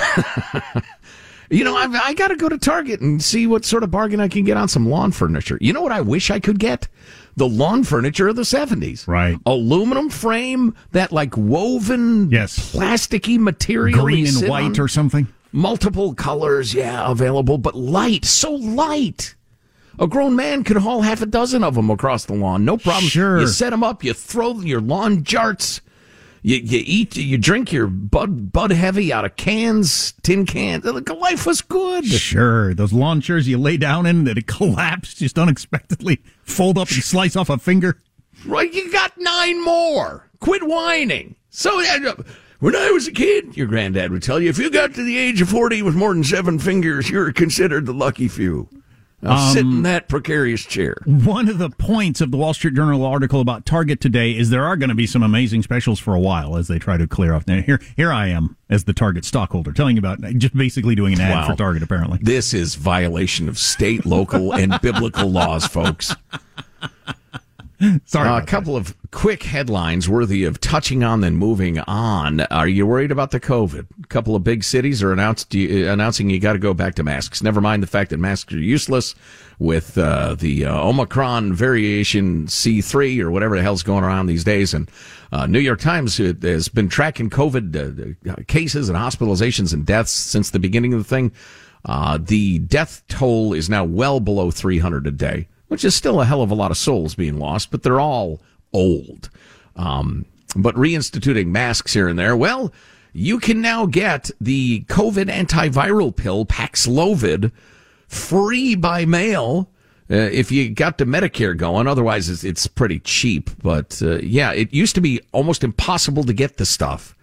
you 1.51 1.65
know, 1.65 1.77
I've, 1.77 1.95
I 1.95 2.15
got 2.15 2.29
to 2.29 2.37
go 2.37 2.49
to 2.49 2.59
Target 2.59 3.01
and 3.01 3.23
see 3.23 3.47
what 3.47 3.65
sort 3.65 3.83
of 3.83 3.91
bargain 3.91 4.21
I 4.21 4.29
can 4.29 4.45
get 4.45 4.57
on 4.57 4.69
some 4.69 4.89
lawn 4.89 5.11
furniture. 5.13 5.59
You 5.61 5.73
know 5.73 5.83
what 5.83 5.93
I 5.93 6.01
wish 6.03 6.31
I 6.31 6.39
could 6.39 6.59
get? 6.59 6.89
The 7.37 7.49
lawn 7.49 7.85
furniture 7.85 8.29
of 8.29 8.37
the 8.37 8.43
70s. 8.43 9.09
Right. 9.09 9.39
Aluminum 9.47 10.11
frame, 10.11 10.75
that 10.93 11.13
like 11.13 11.37
woven, 11.37 12.31
yes. 12.31 12.73
plasticky 12.73 13.39
material. 13.39 14.05
Green 14.05 14.27
and 14.27 14.49
white 14.49 14.79
or 14.79 14.89
something. 14.89 15.27
Multiple 15.53 16.15
colors, 16.15 16.75
yeah, 16.75 17.11
available, 17.11 17.59
but 17.59 17.75
light, 17.75 18.25
so 18.25 18.53
light. 18.53 19.35
A 19.99 20.07
grown 20.07 20.37
man 20.37 20.63
could 20.63 20.77
haul 20.77 21.03
half 21.03 21.23
a 21.23 21.27
dozen 21.27 21.65
of 21.65 21.75
them 21.75 21.91
across 21.91 22.25
the 22.25 22.35
lawn, 22.35 22.65
no 22.65 22.77
problem. 22.77 23.07
Sure. 23.07 23.41
You 23.41 23.49
set 23.49 23.71
them 23.71 23.83
up, 23.83 24.05
you 24.05 24.13
throw 24.13 24.61
your 24.61 24.81
lawn 24.81 25.25
jarts, 25.25 25.81
you, 26.43 26.57
you 26.57 26.83
eat, 26.85 27.17
you 27.17 27.39
drink 27.39 27.73
your 27.73 27.87
Bud 27.87 28.53
Bud 28.53 28.71
Heavy 28.71 29.13
out 29.13 29.25
of 29.25 29.37
cans, 29.37 30.13
tin 30.23 30.47
cans. 30.47 30.85
Life 30.85 31.47
was 31.47 31.61
good. 31.61 32.07
Sure, 32.07 32.75
those 32.75 32.93
lawn 32.93 33.21
chairs 33.21 33.47
you 33.47 33.59
lay 33.59 33.77
down 33.77 34.07
in 34.07 34.25
that 34.25 34.39
it 34.39 34.47
collapse 34.47 35.15
just 35.15 35.39
unexpectedly, 35.39 36.23
fold 36.43 36.79
up 36.79 36.89
and 36.89 37.03
slice 37.03 37.37
off 37.37 37.51
a 37.51 37.59
finger. 37.59 38.01
Right, 38.47 38.73
you 38.73 38.91
got 38.91 39.13
nine 39.19 39.63
more. 39.65 40.29
Quit 40.41 40.67
whining. 40.67 41.37
So. 41.51 41.81
Uh, 41.81 42.15
when 42.61 42.77
I 42.77 42.91
was 42.91 43.09
a 43.09 43.13
kid, 43.13 43.57
your 43.57 43.67
granddad 43.67 44.11
would 44.11 44.23
tell 44.23 44.39
you, 44.39 44.51
if 44.51 44.59
you 44.59 44.71
got 44.71 44.93
to 44.95 45.03
the 45.03 45.17
age 45.17 45.41
of 45.41 45.49
40 45.49 45.81
with 45.81 45.95
more 45.95 46.13
than 46.13 46.23
seven 46.23 46.59
fingers, 46.59 47.09
you're 47.09 47.33
considered 47.33 47.87
the 47.87 47.95
lucky 47.95 48.29
few. 48.29 48.69
Now 49.23 49.37
um, 49.37 49.53
sit 49.53 49.61
in 49.61 49.83
that 49.83 50.09
precarious 50.09 50.65
chair. 50.65 50.97
One 51.05 51.49
of 51.49 51.59
the 51.59 51.71
points 51.71 52.21
of 52.21 52.31
the 52.31 52.37
Wall 52.39 52.55
Street 52.55 52.75
Journal 52.75 53.05
article 53.05 53.41
about 53.41 53.67
Target 53.67 54.01
today 54.01 54.37
is 54.37 54.51
there 54.51 54.65
are 54.65 54.77
going 54.77 54.89
to 54.89 54.95
be 54.95 55.07
some 55.07 55.23
amazing 55.23 55.63
specials 55.63 55.99
for 55.99 56.15
a 56.15 56.21
while 56.21 56.57
as 56.57 56.69
they 56.69 56.79
try 56.79 56.97
to 56.97 57.07
clear 57.07 57.35
off. 57.35 57.47
Now, 57.47 57.61
here, 57.61 57.81
here 57.97 58.13
I 58.13 58.29
am 58.29 58.57
as 58.71 58.85
the 58.85 58.95
Target 58.95 59.25
stockholder 59.25 59.73
telling 59.73 59.97
you 59.97 60.01
about 60.01 60.21
just 60.39 60.57
basically 60.57 60.95
doing 60.95 61.15
an 61.15 61.21
ad 61.21 61.35
wow. 61.35 61.47
for 61.49 61.57
Target, 61.57 61.83
apparently. 61.83 62.19
This 62.23 62.55
is 62.55 62.77
violation 62.77 63.49
of 63.49 63.59
state, 63.59 64.07
local, 64.07 64.53
and 64.55 64.81
biblical 64.81 65.29
laws, 65.29 65.67
folks. 65.67 66.15
Sorry. 68.05 68.29
Uh, 68.29 68.39
a 68.39 68.45
couple 68.45 68.75
that. 68.75 68.91
of 68.91 69.11
quick 69.11 69.43
headlines 69.43 70.09
worthy 70.09 70.45
of 70.45 70.61
touching 70.61 71.03
on, 71.03 71.23
then 71.23 71.37
moving 71.37 71.79
on. 71.81 72.41
Are 72.41 72.69
you 72.69 72.87
worried 72.87 73.11
about 73.11 73.31
the 73.31 73.41
COVID? 73.41 73.87
A 74.05 74.07
couple 74.09 74.37
of 74.37 74.45
big 74.45 74.65
cities 74.65 75.03
are 75.03 75.13
announced, 75.13 75.55
announcing 75.55 76.29
you 76.29 76.39
got 76.41 76.53
to 76.53 76.59
go 76.59 76.75
back 76.75 76.95
to 76.97 77.03
masks. 77.03 77.43
Never 77.43 77.61
mind 77.61 77.83
the 77.83 77.87
fact 77.87 78.11
that 78.11 78.19
masks 78.19 78.53
are 78.53 78.59
useless 78.59 79.15
with 79.59 79.97
uh, 79.97 80.35
the 80.35 80.67
uh, 80.67 80.75
Omicron 80.75 81.55
variation 81.55 82.47
C3 82.47 83.21
or 83.21 83.31
whatever 83.31 83.57
the 83.57 83.63
hell's 83.63 83.83
going 83.83 84.05
around 84.05 84.27
these 84.27 84.45
days. 84.45 84.75
And 84.75 84.91
uh, 85.33 85.47
New 85.47 85.59
York 85.59 85.81
Times 85.81 86.21
uh, 86.21 86.35
has 86.43 86.69
been 86.69 86.89
tracking 86.89 87.31
COVID 87.31 88.29
uh, 88.29 88.43
cases 88.47 88.91
and 88.91 88.99
hospitalizations 88.99 89.73
and 89.73 89.87
deaths 89.87 90.13
since 90.13 90.51
the 90.51 90.59
beginning 90.59 90.93
of 90.93 91.01
the 91.01 91.05
thing. 91.05 91.33
the 92.27 92.59
death 92.59 93.03
toll 93.09 93.55
is 93.55 93.71
now 93.71 93.85
well 93.85 94.21
below 94.21 94.51
300 94.51 95.07
a 95.07 95.11
day 95.11 95.49
which 95.71 95.85
is 95.85 95.95
still 95.95 96.21
a 96.21 96.25
hell 96.25 96.43
of 96.43 96.51
a 96.51 96.55
lot 96.55 96.73
of 96.73 96.77
souls 96.77 97.15
being 97.15 97.39
lost, 97.39 97.71
but 97.71 97.85
they're 97.85 98.01
all 98.01 98.41
old. 98.73 99.31
Um, 99.77 100.27
but 100.57 100.75
reinstituting 100.75 101.47
masks 101.47 101.93
here 101.93 102.09
and 102.09 102.19
there, 102.19 102.37
well, 102.37 102.73
you 103.13 103.39
can 103.39 103.61
now 103.61 103.87
get 103.87 104.33
the 104.41 104.81
COVID 104.89 105.31
antiviral 105.31 106.15
pill 106.15 106.45
Paxlovid 106.45 107.53
free 108.09 108.75
by 108.75 109.05
mail. 109.05 109.71
Uh, 110.11 110.17
if 110.17 110.51
you 110.51 110.71
got 110.71 110.99
the 110.99 111.05
Medicare 111.05 111.57
going, 111.57 111.87
otherwise 111.87 112.29
it's, 112.29 112.43
it's 112.43 112.67
pretty 112.67 112.99
cheap. 112.99 113.49
But 113.63 114.03
uh, 114.03 114.19
yeah, 114.19 114.51
it 114.51 114.75
used 114.75 114.97
to 114.97 115.01
be 115.01 115.21
almost 115.31 115.63
impossible 115.63 116.25
to 116.25 116.33
get 116.33 116.57
the 116.57 116.67
stuff. 116.67 117.15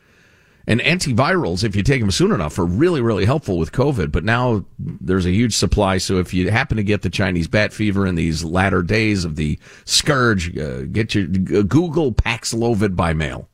And 0.69 0.81
antivirals, 0.81 1.63
if 1.63 1.77
you 1.77 1.83
take 1.83 2.01
them 2.01 2.11
soon 2.11 2.33
enough, 2.33 2.59
are 2.59 2.65
really, 2.65 2.99
really 2.99 3.23
helpful 3.23 3.57
with 3.57 3.71
COVID. 3.71 4.11
But 4.11 4.25
now 4.25 4.65
there's 4.77 5.25
a 5.25 5.31
huge 5.31 5.55
supply. 5.55 5.97
So 5.97 6.17
if 6.17 6.33
you 6.33 6.51
happen 6.51 6.75
to 6.75 6.83
get 6.83 7.03
the 7.03 7.09
Chinese 7.09 7.47
bat 7.47 7.71
fever 7.71 8.05
in 8.05 8.15
these 8.15 8.43
latter 8.43 8.83
days 8.83 9.23
of 9.23 9.37
the 9.37 9.57
scourge, 9.85 10.57
uh, 10.57 10.81
get 10.81 11.15
your 11.15 11.23
uh, 11.23 11.63
Google 11.63 12.11
Paxlovid 12.11 12.97
by 12.97 13.13
mail 13.13 13.47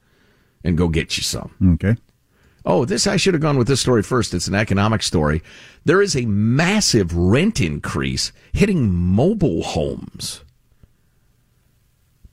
and 0.64 0.76
go 0.76 0.88
get 0.88 1.16
you 1.16 1.24
some. 1.24 1.54
Okay. 1.74 1.96
Oh, 2.66 2.86
this, 2.86 3.06
I 3.06 3.18
should 3.18 3.34
have 3.34 3.42
gone 3.42 3.58
with 3.58 3.68
this 3.68 3.82
story 3.82 4.02
first. 4.02 4.34
It's 4.34 4.48
an 4.48 4.56
economic 4.56 5.04
story. 5.04 5.44
There 5.86 6.02
is 6.02 6.16
a 6.16 6.26
massive 6.26 7.16
rent 7.16 7.62
increase 7.62 8.32
hitting 8.54 8.92
mobile 8.92 9.64
homes 9.64 10.43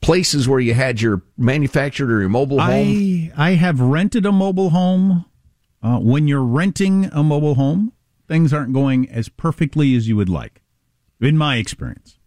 places 0.01 0.49
where 0.49 0.61
you 0.61 0.75
had 0.75 1.01
your 1.01 1.23
manufactured 1.37 2.11
or 2.11 2.21
your 2.21 2.29
mobile 2.29 2.61
home? 2.61 2.71
I, 2.71 3.33
I 3.37 3.51
have 3.53 3.81
rented 3.81 4.27
a 4.27 4.33
mobile 4.33 4.71
home. 4.71 5.25
Uh, 5.83 5.99
when 5.99 6.29
you're 6.29 6.45
renting 6.45 7.07
a 7.07 7.23
mobile 7.23 7.55
home, 7.55 7.93
things 8.29 8.53
aren't 8.53 8.73
going 8.73 9.09
as 9.09 9.29
perfectly 9.29 9.95
as 9.95 10.07
you 10.09 10.17
would 10.17 10.29
like, 10.29 10.61
in 11.21 11.39
my 11.39 11.57
experience, 11.57 12.19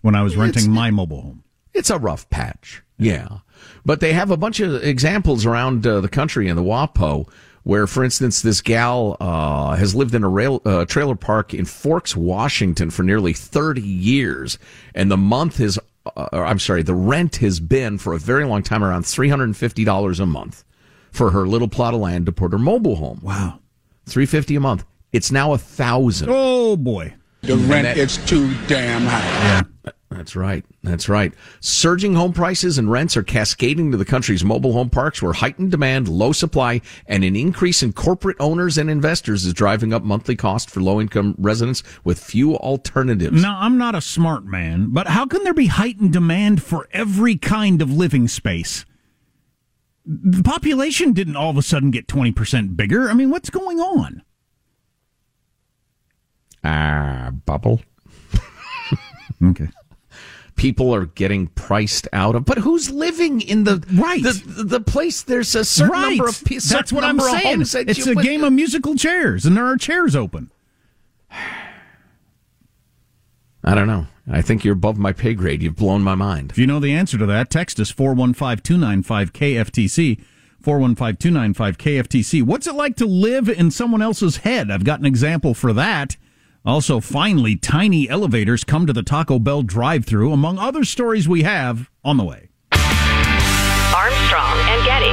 when 0.00 0.14
I 0.14 0.22
was 0.22 0.36
renting 0.36 0.64
it's, 0.64 0.68
my 0.68 0.90
mobile 0.90 1.20
home. 1.20 1.44
It's 1.74 1.90
a 1.90 1.98
rough 1.98 2.28
patch, 2.30 2.82
yeah. 2.98 3.38
But 3.84 4.00
they 4.00 4.14
have 4.14 4.30
a 4.30 4.36
bunch 4.36 4.60
of 4.60 4.82
examples 4.82 5.44
around 5.44 5.86
uh, 5.86 6.00
the 6.00 6.08
country 6.08 6.48
in 6.48 6.56
the 6.56 6.62
WAPO 6.62 7.28
where, 7.66 7.88
for 7.88 8.04
instance, 8.04 8.42
this 8.42 8.60
gal 8.60 9.16
uh, 9.18 9.74
has 9.74 9.92
lived 9.92 10.14
in 10.14 10.22
a 10.22 10.28
rail, 10.28 10.62
uh, 10.64 10.84
trailer 10.84 11.16
park 11.16 11.52
in 11.52 11.64
Forks, 11.64 12.14
Washington 12.14 12.90
for 12.90 13.02
nearly 13.02 13.32
30 13.32 13.82
years, 13.82 14.56
and 14.94 15.10
the 15.10 15.16
month 15.16 15.56
has 15.56 15.76
uh, 16.16 16.28
I'm 16.32 16.58
sorry, 16.58 16.82
the 16.82 16.94
rent 16.94 17.36
has 17.36 17.60
been 17.60 17.98
for 17.98 18.12
a 18.12 18.18
very 18.18 18.44
long 18.44 18.62
time 18.62 18.84
around 18.84 19.04
$350 19.04 20.20
a 20.20 20.26
month 20.26 20.64
for 21.10 21.30
her 21.30 21.46
little 21.46 21.68
plot 21.68 21.94
of 21.94 22.00
land 22.00 22.26
to 22.26 22.32
put 22.32 22.52
her 22.52 22.58
mobile 22.58 22.96
home. 22.96 23.20
Wow. 23.22 23.60
350 24.06 24.56
a 24.56 24.60
month. 24.60 24.84
It's 25.12 25.32
now 25.32 25.52
a 25.52 25.58
thousand. 25.58 26.28
Oh 26.30 26.76
boy. 26.76 27.14
The 27.42 27.56
rent 27.56 27.84
that, 27.84 27.96
is 27.96 28.18
too 28.26 28.52
damn 28.66 29.02
high. 29.02 29.64
Yeah. 29.84 29.92
That's 30.10 30.36
right. 30.36 30.64
That's 30.84 31.08
right. 31.08 31.34
Surging 31.60 32.14
home 32.14 32.32
prices 32.32 32.78
and 32.78 32.90
rents 32.90 33.16
are 33.16 33.24
cascading 33.24 33.90
to 33.90 33.96
the 33.96 34.04
country's 34.04 34.44
mobile 34.44 34.72
home 34.72 34.88
parks 34.88 35.20
where 35.20 35.32
heightened 35.32 35.72
demand, 35.72 36.08
low 36.08 36.30
supply, 36.30 36.80
and 37.06 37.24
an 37.24 37.34
increase 37.34 37.82
in 37.82 37.92
corporate 37.92 38.36
owners 38.38 38.78
and 38.78 38.88
investors 38.88 39.44
is 39.44 39.52
driving 39.52 39.92
up 39.92 40.04
monthly 40.04 40.36
costs 40.36 40.72
for 40.72 40.80
low 40.80 41.00
income 41.00 41.34
residents 41.38 41.82
with 42.04 42.20
few 42.20 42.54
alternatives. 42.56 43.42
Now, 43.42 43.58
I'm 43.60 43.78
not 43.78 43.96
a 43.96 44.00
smart 44.00 44.44
man, 44.44 44.90
but 44.90 45.08
how 45.08 45.26
can 45.26 45.42
there 45.42 45.54
be 45.54 45.66
heightened 45.66 46.12
demand 46.12 46.62
for 46.62 46.88
every 46.92 47.36
kind 47.36 47.82
of 47.82 47.92
living 47.92 48.28
space? 48.28 48.84
The 50.04 50.44
population 50.44 51.14
didn't 51.14 51.34
all 51.34 51.50
of 51.50 51.56
a 51.56 51.62
sudden 51.62 51.90
get 51.90 52.06
20% 52.06 52.76
bigger. 52.76 53.10
I 53.10 53.14
mean, 53.14 53.30
what's 53.30 53.50
going 53.50 53.80
on? 53.80 54.22
Ah, 56.62 57.26
uh, 57.26 57.30
bubble. 57.32 57.80
okay 59.42 59.68
people 60.56 60.94
are 60.94 61.06
getting 61.06 61.46
priced 61.48 62.08
out 62.12 62.34
of. 62.34 62.44
But 62.44 62.58
who's 62.58 62.90
living 62.90 63.40
in 63.40 63.64
the 63.64 63.84
right 63.94 64.22
the, 64.22 64.64
the 64.64 64.80
place? 64.80 65.22
There's 65.22 65.54
a 65.54 65.64
certain 65.64 65.92
right. 65.92 66.08
number 66.16 66.28
of 66.28 66.42
pieces. 66.44 66.70
That's 66.70 66.92
what 66.92 67.04
I'm 67.04 67.20
saying. 67.20 67.62
It's 67.62 68.06
a 68.06 68.14
game 68.14 68.42
of 68.42 68.52
musical 68.52 68.96
chairs, 68.96 69.46
and 69.46 69.56
there 69.56 69.66
are 69.66 69.76
chairs 69.76 70.16
open. 70.16 70.50
I 73.64 73.74
don't 73.74 73.86
know. 73.86 74.06
I 74.30 74.42
think 74.42 74.64
you're 74.64 74.74
above 74.74 74.96
my 74.96 75.12
pay 75.12 75.34
grade. 75.34 75.62
You've 75.62 75.76
blown 75.76 76.02
my 76.02 76.14
mind. 76.14 76.50
If 76.52 76.58
you 76.58 76.66
know 76.66 76.80
the 76.80 76.92
answer 76.92 77.18
to 77.18 77.26
that, 77.26 77.50
text 77.50 77.78
us 77.80 77.90
415 77.90 78.62
295 78.62 79.32
KFTC. 79.32 80.20
415 80.60 81.16
295 81.16 81.78
KFTC. 81.78 82.42
What's 82.42 82.66
it 82.66 82.74
like 82.74 82.96
to 82.96 83.06
live 83.06 83.48
in 83.48 83.70
someone 83.70 84.02
else's 84.02 84.38
head? 84.38 84.70
I've 84.70 84.84
got 84.84 84.98
an 85.00 85.06
example 85.06 85.54
for 85.54 85.72
that. 85.72 86.16
Also, 86.66 86.98
finally, 86.98 87.54
tiny 87.54 88.10
elevators 88.10 88.64
come 88.64 88.88
to 88.88 88.92
the 88.92 89.04
Taco 89.04 89.38
Bell 89.38 89.62
drive 89.62 90.04
through, 90.04 90.32
among 90.32 90.58
other 90.58 90.82
stories 90.82 91.28
we 91.28 91.44
have 91.44 91.88
on 92.04 92.16
the 92.16 92.24
way. 92.24 92.48
Armstrong 93.94 94.58
and 94.66 94.84
Getty. 94.84 95.12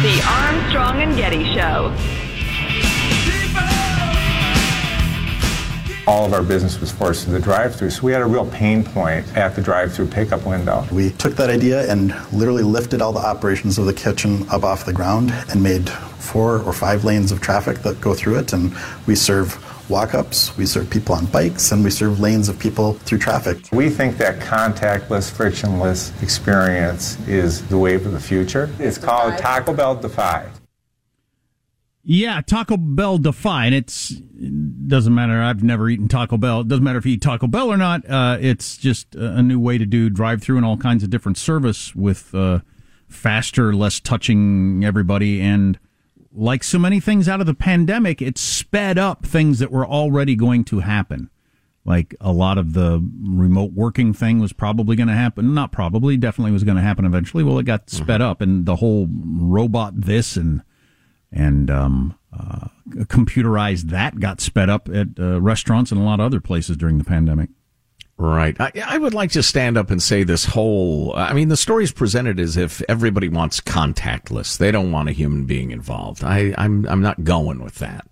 The 0.00 0.22
Armstrong 0.26 1.02
all 6.08 6.24
of 6.24 6.32
our 6.32 6.42
business 6.42 6.80
was 6.80 6.90
forced 6.90 7.24
to 7.24 7.30
the 7.30 7.38
drive-through. 7.38 7.90
So 7.90 8.02
we 8.02 8.12
had 8.12 8.22
a 8.22 8.26
real 8.26 8.46
pain 8.46 8.82
point 8.82 9.26
at 9.36 9.54
the 9.54 9.60
drive-through 9.60 10.06
pickup 10.06 10.46
window. 10.46 10.86
We 10.90 11.10
took 11.10 11.36
that 11.36 11.50
idea 11.50 11.90
and 11.92 12.14
literally 12.32 12.62
lifted 12.62 13.02
all 13.02 13.12
the 13.12 13.20
operations 13.20 13.76
of 13.76 13.84
the 13.84 13.92
kitchen 13.92 14.48
up 14.48 14.64
off 14.64 14.86
the 14.86 14.92
ground 14.94 15.34
and 15.50 15.62
made 15.62 15.90
four 15.90 16.62
or 16.62 16.72
five 16.72 17.04
lanes 17.04 17.30
of 17.30 17.42
traffic 17.42 17.80
that 17.80 18.00
go 18.00 18.14
through 18.14 18.38
it. 18.38 18.54
And 18.54 18.74
we 19.06 19.14
serve 19.14 19.62
walk 19.90 20.14
ups, 20.14 20.56
we 20.56 20.64
serve 20.64 20.88
people 20.88 21.14
on 21.14 21.26
bikes, 21.26 21.72
and 21.72 21.84
we 21.84 21.90
serve 21.90 22.20
lanes 22.20 22.48
of 22.48 22.58
people 22.58 22.94
through 22.94 23.18
traffic. 23.18 23.58
We 23.70 23.90
think 23.90 24.16
that 24.16 24.40
contactless, 24.40 25.30
frictionless 25.30 26.10
experience 26.22 27.18
is 27.28 27.68
the 27.68 27.76
wave 27.76 28.06
of 28.06 28.12
the 28.12 28.20
future. 28.20 28.70
It's 28.78 28.96
called 28.96 29.36
Taco 29.36 29.74
Bell 29.74 29.94
Defy. 29.94 30.48
Yeah, 32.02 32.40
Taco 32.40 32.78
Bell 32.78 33.18
Defy, 33.18 33.66
and 33.66 33.74
it's 33.74 34.12
it 34.12 34.57
doesn't 34.88 35.14
matter. 35.14 35.42
I've 35.42 35.62
never 35.62 35.88
eaten 35.88 36.08
Taco 36.08 36.36
Bell. 36.36 36.60
It 36.60 36.68
doesn't 36.68 36.84
matter 36.84 36.98
if 36.98 37.06
you 37.06 37.14
eat 37.14 37.22
Taco 37.22 37.46
Bell 37.46 37.70
or 37.70 37.76
not. 37.76 38.08
Uh, 38.08 38.38
it's 38.40 38.76
just 38.76 39.14
a 39.14 39.42
new 39.42 39.60
way 39.60 39.78
to 39.78 39.86
do 39.86 40.10
drive-through 40.10 40.56
and 40.56 40.66
all 40.66 40.76
kinds 40.76 41.02
of 41.02 41.10
different 41.10 41.38
service 41.38 41.94
with 41.94 42.34
uh, 42.34 42.60
faster, 43.08 43.74
less 43.74 44.00
touching 44.00 44.84
everybody, 44.84 45.40
and 45.40 45.78
like 46.32 46.62
so 46.62 46.78
many 46.78 47.00
things 47.00 47.28
out 47.28 47.40
of 47.40 47.46
the 47.46 47.54
pandemic, 47.54 48.20
it 48.22 48.38
sped 48.38 48.98
up 48.98 49.24
things 49.24 49.58
that 49.58 49.70
were 49.70 49.86
already 49.86 50.36
going 50.36 50.64
to 50.64 50.80
happen. 50.80 51.30
Like 51.84 52.14
a 52.20 52.32
lot 52.32 52.58
of 52.58 52.74
the 52.74 53.02
remote 53.24 53.72
working 53.72 54.12
thing 54.12 54.40
was 54.40 54.52
probably 54.52 54.94
going 54.94 55.08
to 55.08 55.14
happen. 55.14 55.54
Not 55.54 55.72
probably, 55.72 56.18
definitely 56.18 56.52
was 56.52 56.64
going 56.64 56.76
to 56.76 56.82
happen 56.82 57.06
eventually. 57.06 57.42
Well, 57.42 57.58
it 57.58 57.64
got 57.64 57.88
sped 57.88 58.20
up, 58.20 58.42
and 58.42 58.66
the 58.66 58.76
whole 58.76 59.08
robot 59.10 59.98
this 60.02 60.36
and 60.36 60.62
and 61.32 61.70
um, 61.70 62.18
uh, 62.38 62.68
computerized 63.04 63.90
that 63.90 64.20
got 64.20 64.40
sped 64.40 64.70
up 64.70 64.88
at 64.88 65.08
uh, 65.18 65.40
restaurants 65.40 65.92
and 65.92 66.00
a 66.00 66.04
lot 66.04 66.20
of 66.20 66.26
other 66.26 66.40
places 66.40 66.76
during 66.76 66.98
the 66.98 67.04
pandemic. 67.04 67.50
Right. 68.20 68.56
I, 68.60 68.72
I, 68.84 68.98
would 68.98 69.14
like 69.14 69.30
to 69.32 69.44
stand 69.44 69.76
up 69.78 69.92
and 69.92 70.02
say 70.02 70.24
this 70.24 70.44
whole, 70.44 71.14
I 71.14 71.32
mean, 71.34 71.50
the 71.50 71.56
story 71.56 71.84
is 71.84 71.92
presented 71.92 72.40
as 72.40 72.56
if 72.56 72.82
everybody 72.88 73.28
wants 73.28 73.60
contactless. 73.60 74.58
They 74.58 74.72
don't 74.72 74.90
want 74.90 75.08
a 75.08 75.12
human 75.12 75.44
being 75.44 75.70
involved. 75.70 76.24
I, 76.24 76.52
I'm, 76.58 76.84
I'm 76.88 77.00
not 77.00 77.22
going 77.22 77.62
with 77.62 77.76
that. 77.76 78.08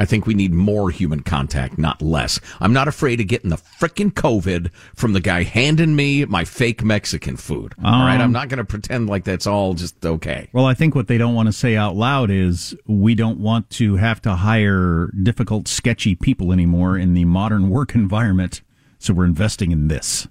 I 0.00 0.06
think 0.06 0.26
we 0.26 0.32
need 0.32 0.54
more 0.54 0.88
human 0.88 1.20
contact, 1.20 1.76
not 1.76 2.00
less. 2.00 2.40
I'm 2.58 2.72
not 2.72 2.88
afraid 2.88 3.20
of 3.20 3.26
getting 3.26 3.50
the 3.50 3.58
frickin' 3.58 4.12
COVID 4.12 4.70
from 4.94 5.12
the 5.12 5.20
guy 5.20 5.42
handing 5.42 5.94
me 5.94 6.24
my 6.24 6.46
fake 6.46 6.82
Mexican 6.82 7.36
food. 7.36 7.74
Um, 7.76 7.84
all 7.84 8.06
right. 8.06 8.14
I'm 8.14 8.22
um, 8.22 8.32
not 8.32 8.48
going 8.48 8.56
to 8.56 8.64
pretend 8.64 9.10
like 9.10 9.24
that's 9.24 9.46
all 9.46 9.74
just 9.74 10.06
okay. 10.06 10.48
Well, 10.54 10.64
I 10.64 10.72
think 10.72 10.94
what 10.94 11.06
they 11.06 11.18
don't 11.18 11.34
want 11.34 11.48
to 11.48 11.52
say 11.52 11.76
out 11.76 11.96
loud 11.96 12.30
is 12.30 12.74
we 12.86 13.14
don't 13.14 13.40
want 13.40 13.68
to 13.72 13.96
have 13.96 14.22
to 14.22 14.36
hire 14.36 15.08
difficult, 15.22 15.68
sketchy 15.68 16.14
people 16.14 16.50
anymore 16.50 16.96
in 16.96 17.12
the 17.12 17.26
modern 17.26 17.68
work 17.68 17.94
environment. 17.94 18.62
So 19.00 19.12
we're 19.12 19.26
investing 19.26 19.70
in 19.70 19.88
this. 19.88 20.26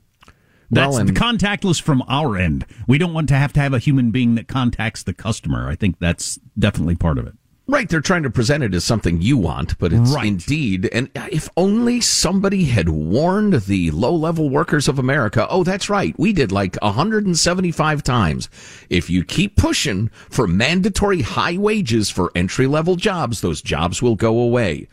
That's 0.71 0.93
well, 0.93 0.97
and, 0.97 1.15
contactless 1.15 1.79
from 1.79 2.03
our 2.07 2.37
end. 2.37 2.65
We 2.87 2.97
don't 2.97 3.13
want 3.13 3.29
to 3.29 3.35
have 3.35 3.53
to 3.53 3.59
have 3.59 3.75
a 3.75 3.79
human 3.79 4.09
being 4.09 4.33
that 4.33 4.47
contacts 4.47 5.03
the 5.03 5.13
customer. 5.13 5.69
I 5.69 5.75
think 5.75 5.99
that's 5.99 6.39
definitely 6.57 6.95
part 6.95 7.19
of 7.19 7.27
it. 7.27 7.35
Right, 7.69 7.87
they're 7.87 8.01
trying 8.01 8.23
to 8.23 8.31
present 8.31 8.63
it 8.63 8.73
as 8.73 8.83
something 8.83 9.21
you 9.21 9.37
want, 9.37 9.77
but 9.77 9.93
it's 9.93 10.15
right. 10.15 10.25
indeed. 10.25 10.89
And 10.91 11.07
if 11.31 11.47
only 11.55 12.01
somebody 12.01 12.65
had 12.65 12.89
warned 12.89 13.53
the 13.53 13.91
low 13.91 14.15
level 14.15 14.49
workers 14.49 14.87
of 14.87 14.97
America, 14.97 15.45
oh, 15.51 15.63
that's 15.63 15.87
right, 15.87 16.17
we 16.17 16.33
did 16.33 16.51
like 16.51 16.77
175 16.81 18.01
times. 18.01 18.49
If 18.89 19.07
you 19.07 19.23
keep 19.23 19.55
pushing 19.55 20.07
for 20.31 20.47
mandatory 20.47 21.21
high 21.21 21.57
wages 21.57 22.09
for 22.09 22.31
entry 22.33 22.65
level 22.65 22.95
jobs, 22.95 23.41
those 23.41 23.61
jobs 23.61 24.01
will 24.01 24.15
go 24.15 24.39
away. 24.39 24.87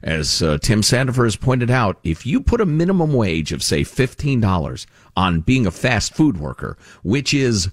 As 0.00 0.40
uh, 0.40 0.58
Tim 0.58 0.82
Sandefur 0.82 1.24
has 1.24 1.34
pointed 1.34 1.68
out, 1.68 1.98
if 2.04 2.24
you 2.24 2.40
put 2.40 2.60
a 2.60 2.64
minimum 2.64 3.12
wage 3.12 3.50
of, 3.50 3.60
say, 3.60 3.82
$15 3.82 4.86
on 5.16 5.40
being 5.40 5.66
a 5.66 5.72
fast 5.72 6.14
food 6.14 6.38
worker, 6.38 6.78
which 7.02 7.34
is 7.34 7.70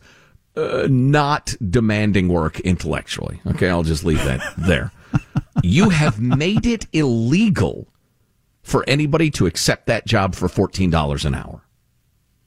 uh, 0.57 0.87
not 0.89 1.55
demanding 1.69 2.27
work 2.27 2.59
intellectually. 2.61 3.39
Okay, 3.45 3.69
I'll 3.69 3.83
just 3.83 4.03
leave 4.03 4.23
that 4.25 4.41
there. 4.57 4.91
You 5.63 5.89
have 5.89 6.19
made 6.19 6.65
it 6.65 6.87
illegal 6.93 7.87
for 8.63 8.83
anybody 8.87 9.31
to 9.31 9.45
accept 9.45 9.85
that 9.87 10.05
job 10.05 10.35
for 10.35 10.47
$14 10.47 11.25
an 11.25 11.35
hour. 11.35 11.61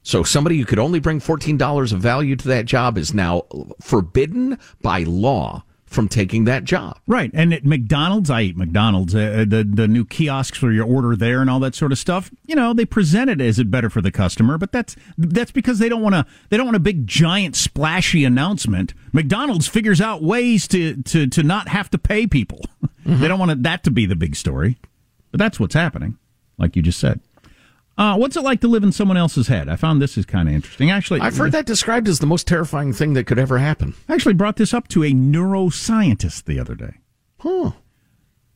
So 0.03 0.23
somebody 0.23 0.57
who 0.57 0.65
could 0.65 0.79
only 0.79 0.99
bring 0.99 1.19
$14 1.19 1.93
of 1.93 1.99
value 1.99 2.35
to 2.35 2.47
that 2.47 2.65
job 2.65 2.97
is 2.97 3.13
now 3.13 3.43
forbidden 3.81 4.57
by 4.81 5.03
law 5.03 5.63
from 5.91 6.07
taking 6.07 6.45
that 6.45 6.63
job. 6.63 6.97
Right. 7.05 7.29
And 7.33 7.53
at 7.53 7.65
McDonald's, 7.65 8.29
I 8.29 8.43
eat 8.43 8.57
McDonald's, 8.57 9.13
uh, 9.13 9.19
uh, 9.41 9.45
the 9.45 9.67
the 9.69 9.87
new 9.87 10.05
kiosks 10.05 10.57
for 10.57 10.71
your 10.71 10.85
order 10.85 11.17
there 11.17 11.41
and 11.41 11.49
all 11.49 11.59
that 11.59 11.75
sort 11.75 11.91
of 11.91 11.97
stuff. 11.97 12.31
You 12.45 12.55
know, 12.55 12.73
they 12.73 12.85
present 12.85 13.29
it 13.29 13.41
as 13.41 13.59
it 13.59 13.69
better 13.69 13.89
for 13.89 14.01
the 14.01 14.11
customer, 14.11 14.57
but 14.57 14.71
that's 14.71 14.95
that's 15.17 15.51
because 15.51 15.79
they 15.79 15.89
don't 15.89 16.01
want 16.01 16.15
to 16.15 16.25
they 16.49 16.55
don't 16.55 16.65
want 16.65 16.77
a 16.77 16.79
big 16.79 17.05
giant 17.05 17.57
splashy 17.57 18.23
announcement. 18.23 18.93
McDonald's 19.11 19.67
figures 19.67 19.99
out 19.99 20.23
ways 20.23 20.65
to 20.69 21.03
to 21.03 21.27
to 21.27 21.43
not 21.43 21.67
have 21.67 21.89
to 21.91 21.97
pay 21.97 22.25
people. 22.25 22.61
Mm-hmm. 23.01 23.19
they 23.19 23.27
don't 23.27 23.39
want 23.39 23.63
that 23.63 23.83
to 23.85 23.89
be 23.89 24.05
the 24.05 24.15
big 24.15 24.35
story. 24.35 24.77
But 25.31 25.39
that's 25.39 25.59
what's 25.59 25.73
happening, 25.73 26.19
like 26.59 26.75
you 26.75 26.83
just 26.83 26.99
said. 26.99 27.19
Uh, 28.01 28.17
what's 28.17 28.35
it 28.35 28.41
like 28.41 28.59
to 28.59 28.67
live 28.67 28.83
in 28.83 28.91
someone 28.91 29.15
else's 29.15 29.47
head? 29.47 29.69
I 29.69 29.75
found 29.75 30.01
this 30.01 30.17
is 30.17 30.25
kind 30.25 30.49
of 30.49 30.55
interesting. 30.55 30.89
Actually, 30.89 31.19
I've 31.19 31.37
heard 31.37 31.51
that 31.51 31.67
described 31.67 32.07
as 32.07 32.17
the 32.17 32.25
most 32.25 32.47
terrifying 32.47 32.93
thing 32.93 33.13
that 33.13 33.27
could 33.27 33.37
ever 33.37 33.59
happen. 33.59 33.93
I 34.09 34.15
actually 34.15 34.33
brought 34.33 34.55
this 34.55 34.73
up 34.73 34.87
to 34.87 35.03
a 35.03 35.11
neuroscientist 35.11 36.45
the 36.45 36.59
other 36.59 36.73
day. 36.73 36.95
Huh. 37.41 37.73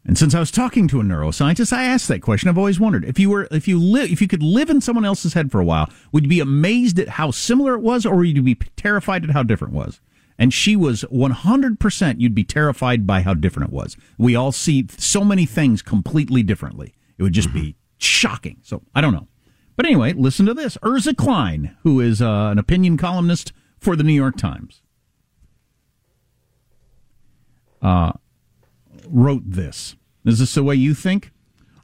And 0.03 0.17
since 0.17 0.33
I 0.33 0.39
was 0.39 0.49
talking 0.49 0.87
to 0.87 0.99
a 0.99 1.03
neuroscientist, 1.03 1.71
I 1.71 1.83
asked 1.83 2.07
that 2.07 2.23
question. 2.23 2.49
I've 2.49 2.57
always 2.57 2.79
wondered 2.79 3.05
if 3.05 3.19
you 3.19 3.29
were, 3.29 3.47
if 3.51 3.67
you 3.67 3.79
live, 3.79 4.09
if 4.09 4.19
you 4.19 4.27
could 4.27 4.41
live 4.41 4.71
in 4.71 4.81
someone 4.81 5.05
else's 5.05 5.35
head 5.35 5.51
for 5.51 5.61
a 5.61 5.65
while, 5.65 5.91
would 6.11 6.23
you 6.23 6.29
be 6.29 6.39
amazed 6.39 6.97
at 6.97 7.09
how 7.09 7.29
similar 7.29 7.75
it 7.75 7.81
was, 7.81 8.03
or 8.03 8.15
would 8.15 8.35
you 8.35 8.41
be 8.41 8.55
terrified 8.75 9.23
at 9.25 9.29
how 9.29 9.43
different 9.43 9.75
it 9.75 9.77
was? 9.77 10.01
And 10.39 10.55
she 10.55 10.75
was 10.75 11.05
100% 11.11 12.15
you'd 12.19 12.33
be 12.33 12.43
terrified 12.43 13.05
by 13.05 13.21
how 13.21 13.35
different 13.35 13.69
it 13.69 13.75
was. 13.75 13.95
We 14.17 14.35
all 14.35 14.51
see 14.51 14.87
so 14.97 15.23
many 15.23 15.45
things 15.45 15.83
completely 15.83 16.41
differently. 16.41 16.95
It 17.19 17.21
would 17.21 17.33
just 17.33 17.53
be 17.53 17.75
shocking. 17.99 18.57
So 18.63 18.81
I 18.95 19.01
don't 19.01 19.13
know. 19.13 19.27
But 19.75 19.85
anyway, 19.85 20.13
listen 20.13 20.45
to 20.45 20.53
this. 20.53 20.77
Ezra 20.83 21.13
Klein, 21.13 21.75
who 21.83 21.99
is 21.99 22.21
uh, 22.21 22.49
an 22.51 22.59
opinion 22.59 22.97
columnist 22.97 23.51
for 23.77 23.95
the 23.95 24.03
New 24.03 24.13
York 24.13 24.37
Times, 24.37 24.81
uh, 27.81 28.13
wrote 29.07 29.43
this. 29.45 29.95
Is 30.23 30.39
this 30.39 30.55
the 30.55 30.63
way 30.63 30.75
you 30.75 30.93
think? 30.93 31.31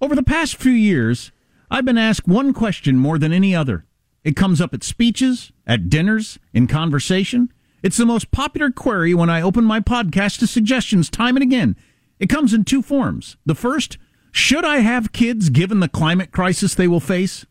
Over 0.01 0.15
the 0.15 0.23
past 0.23 0.55
few 0.55 0.71
years, 0.71 1.31
I've 1.69 1.85
been 1.85 1.97
asked 1.97 2.27
one 2.27 2.53
question 2.53 2.97
more 2.97 3.19
than 3.19 3.31
any 3.31 3.55
other. 3.55 3.85
It 4.23 4.35
comes 4.35 4.61
up 4.61 4.73
at 4.73 4.83
speeches, 4.83 5.51
at 5.67 5.89
dinners, 5.89 6.39
in 6.53 6.67
conversation. 6.67 7.51
It's 7.83 7.97
the 7.97 8.05
most 8.05 8.31
popular 8.31 8.71
query 8.71 9.13
when 9.13 9.29
I 9.29 9.41
open 9.41 9.63
my 9.63 9.79
podcast 9.79 10.39
to 10.39 10.47
suggestions 10.47 11.09
time 11.09 11.35
and 11.35 11.43
again. 11.43 11.75
It 12.19 12.29
comes 12.29 12.53
in 12.53 12.63
two 12.63 12.81
forms. 12.81 13.37
The 13.45 13.55
first, 13.55 13.97
should 14.31 14.63
I 14.63 14.77
have 14.77 15.11
kids 15.11 15.49
given 15.49 15.79
the 15.79 15.87
climate 15.89 16.31
crisis 16.31 16.75
they 16.75 16.87
will 16.87 16.99
face? 16.99 17.45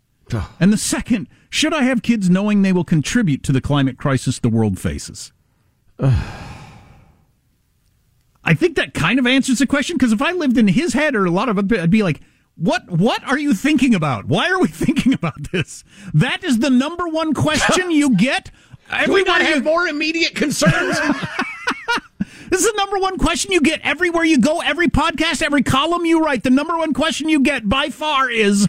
And 0.59 0.73
the 0.73 0.77
second, 0.79 1.29
should 1.49 1.73
I 1.75 1.83
have 1.83 2.03
kids 2.03 2.31
knowing 2.31 2.63
they 2.63 2.73
will 2.73 2.85
contribute 2.85 3.43
to 3.45 3.53
the 3.53 3.61
climate 3.61 3.99
crisis 3.99 4.39
the 4.39 4.49
world 4.49 4.79
faces? 4.79 5.33
I 8.43 8.55
think 8.55 8.77
that 8.77 8.95
kind 8.95 9.19
of 9.19 9.27
answers 9.27 9.59
the 9.59 9.67
question 9.67 9.97
because 9.97 10.13
if 10.13 10.23
I 10.23 10.33
lived 10.33 10.57
in 10.57 10.69
his 10.69 10.95
head 10.95 11.15
or 11.15 11.27
a 11.27 11.31
lot 11.31 11.49
of 11.49 11.59
it, 11.59 11.73
I'd 11.73 11.91
be 11.91 12.03
like, 12.03 12.21
what 12.57 12.91
what 12.91 13.23
are 13.25 13.39
you 13.39 13.55
thinking 13.55 13.95
about? 13.95 14.27
Why 14.27 14.51
are 14.51 14.59
we 14.59 14.69
thinking 14.85 15.13
about 15.13 15.51
this? 15.53 15.85
That 16.15 16.45
is 16.45 16.59
the 16.59 16.71
number 16.71 17.09
one 17.09 17.35
question 17.35 17.91
you 17.91 18.17
get. 18.17 18.51
Not 18.91 19.43
have 19.43 19.65
more 19.65 19.87
immediate 19.87 20.35
concerns. 20.35 20.99
This 22.51 22.65
is 22.65 22.73
the 22.73 22.77
number 22.79 22.99
one 22.99 23.17
question 23.17 23.53
you 23.53 23.61
get 23.61 23.81
everywhere 23.83 24.25
you 24.25 24.37
go, 24.37 24.61
every 24.61 24.89
podcast, 24.89 25.41
every 25.41 25.63
column 25.63 26.05
you 26.05 26.21
write. 26.21 26.43
The 26.43 26.51
number 26.51 26.77
one 26.77 26.93
question 26.93 27.29
you 27.29 27.41
get 27.41 27.69
by 27.69 27.91
far 27.91 28.29
is 28.29 28.67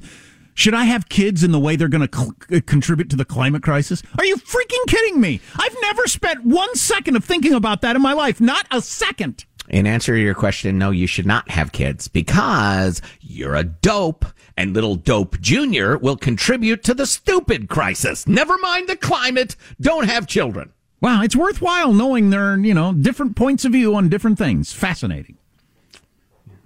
should 0.62 0.76
I 0.76 0.84
have 0.84 1.10
kids 1.10 1.43
in 1.43 1.52
the 1.52 1.60
way 1.60 1.76
they're 1.76 1.88
going 1.88 2.08
to 2.08 2.15
cl- 2.15 2.36
uh, 2.54 2.60
contribute 2.67 3.10
to 3.10 3.15
the 3.15 3.26
climate 3.26 3.63
crisis? 3.63 4.04
Are 4.19 4.26
you 4.26 4.38
freaking 4.38 4.86
kidding 4.88 5.19
me? 5.19 5.41
I've 5.56 5.76
never 5.82 6.06
spent 6.06 6.45
one 6.45 6.76
second 6.76 7.15
of 7.15 7.26
thinking 7.26 7.56
about 7.56 7.82
that 7.82 7.95
in 7.95 8.02
my 8.04 8.13
life. 8.13 8.39
Not 8.39 8.67
a 8.69 8.80
second. 8.80 9.45
In 9.69 9.88
answer 9.88 10.13
to 10.13 10.21
your 10.21 10.36
question, 10.36 10.78
no, 10.78 10.91
you 10.91 11.08
should 11.08 11.26
not 11.26 11.50
have 11.50 11.71
kids 11.71 12.08
because 12.08 13.02
you're 13.21 13.56
a 13.56 13.63
dope 13.63 14.24
and 14.56 14.76
little 14.76 14.95
dope 14.95 15.39
junior 15.41 15.97
will 15.97 16.15
contribute 16.15 16.84
to 16.84 16.93
the 16.93 17.08
stupid 17.08 17.67
crisis. 17.67 18.28
Never 18.28 18.56
mind 18.60 18.88
the 18.88 18.97
climate. 18.97 19.56
Don't 19.80 20.08
have 20.08 20.28
children. 20.28 20.74
Wow, 21.00 21.24
it's 21.24 21.36
worthwhile 21.36 21.91
knowing 21.91 22.30
there 22.30 22.54
are, 22.54 22.60
you 22.60 22.76
know, 22.76 22.93
different 22.93 23.36
points 23.36 23.65
of 23.65 23.71
view 23.71 23.95
on 23.95 24.10
different 24.10 24.38
things. 24.38 24.74
Fascinating. 24.74 25.39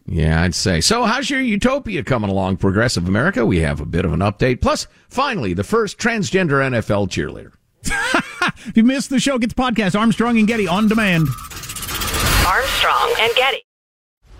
Yeah, 0.07 0.43
I'd 0.43 0.53
say. 0.53 0.81
So, 0.81 1.03
how's 1.05 1.29
your 1.29 1.41
utopia 1.41 2.03
coming 2.03 2.29
along, 2.29 2.57
Progressive 2.57 3.07
America? 3.07 3.45
We 3.45 3.59
have 3.59 3.81
a 3.81 3.85
bit 3.85 4.05
of 4.05 4.13
an 4.13 4.19
update. 4.19 4.61
Plus, 4.61 4.87
finally, 5.09 5.53
the 5.53 5.63
first 5.63 5.97
transgender 5.97 6.61
NFL 6.61 7.09
cheerleader. 7.09 7.53
if 8.67 8.77
you 8.77 8.83
missed 8.83 9.09
the 9.09 9.19
show, 9.19 9.39
get 9.39 9.55
the 9.55 9.61
podcast 9.61 9.99
Armstrong 9.99 10.37
and 10.37 10.47
Getty 10.47 10.67
on 10.67 10.87
demand. 10.87 11.27
Armstrong 12.45 13.15
and 13.19 13.33
Getty. 13.35 13.63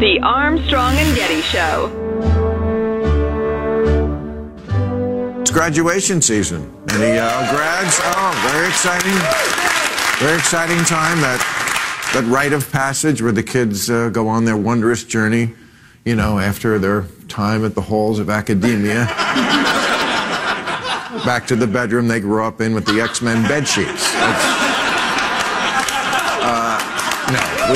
The 0.00 0.18
Armstrong 0.22 0.94
and 0.96 1.14
Getty 1.14 1.42
Show. 1.42 1.92
It's 5.42 5.50
graduation 5.50 6.22
season. 6.22 6.74
Any 6.88 7.18
uh, 7.18 7.54
grads? 7.54 7.98
Oh, 8.02 8.48
very 8.50 8.66
exciting. 8.68 9.12
Very 10.18 10.38
exciting 10.38 10.78
time. 10.86 11.20
That, 11.20 11.38
that 12.14 12.24
rite 12.32 12.54
of 12.54 12.72
passage 12.72 13.20
where 13.20 13.30
the 13.30 13.42
kids 13.42 13.90
uh, 13.90 14.08
go 14.08 14.26
on 14.26 14.46
their 14.46 14.56
wondrous 14.56 15.04
journey, 15.04 15.52
you 16.06 16.16
know, 16.16 16.38
after 16.38 16.78
their 16.78 17.04
time 17.28 17.62
at 17.66 17.74
the 17.74 17.82
halls 17.82 18.18
of 18.18 18.30
academia. 18.30 19.04
Back 21.26 21.46
to 21.48 21.56
the 21.56 21.66
bedroom 21.66 22.08
they 22.08 22.20
grew 22.20 22.42
up 22.42 22.62
in 22.62 22.72
with 22.72 22.86
the 22.86 23.02
X 23.02 23.20
Men 23.20 23.46
bed 23.46 23.68
sheets. 23.68 24.59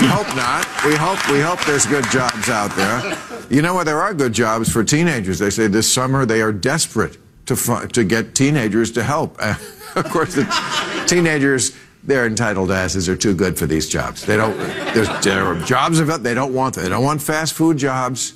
We 0.00 0.06
hope 0.06 0.34
not. 0.34 0.66
We 0.84 0.94
hope 0.94 1.30
we 1.30 1.40
hope 1.40 1.64
there's 1.64 1.86
good 1.86 2.04
jobs 2.10 2.48
out 2.48 2.74
there. 2.74 3.16
You 3.50 3.62
know 3.62 3.74
what? 3.74 3.84
There 3.84 4.00
are 4.00 4.12
good 4.14 4.32
jobs 4.32 4.70
for 4.72 4.82
teenagers. 4.82 5.38
They 5.38 5.50
say 5.50 5.66
this 5.66 5.92
summer 5.92 6.26
they 6.26 6.42
are 6.42 6.52
desperate 6.52 7.18
to 7.46 7.56
fu- 7.56 7.86
to 7.86 8.04
get 8.04 8.34
teenagers 8.34 8.90
to 8.92 9.02
help. 9.02 9.36
Uh, 9.38 9.54
of 9.96 10.04
course, 10.10 10.34
the 10.34 11.04
teenagers 11.06 11.76
their 12.02 12.26
entitled 12.26 12.70
asses 12.70 13.08
are 13.08 13.16
too 13.16 13.34
good 13.34 13.58
for 13.58 13.66
these 13.66 13.88
jobs. 13.88 14.26
They 14.26 14.36
don't. 14.36 14.56
There 15.22 15.44
are 15.44 15.54
jobs 15.60 16.00
of 16.00 16.22
they 16.22 16.34
don't 16.34 16.52
want. 16.52 16.74
Them. 16.74 16.84
They 16.84 16.90
don't 16.90 17.04
want 17.04 17.22
fast 17.22 17.54
food 17.54 17.78
jobs. 17.78 18.34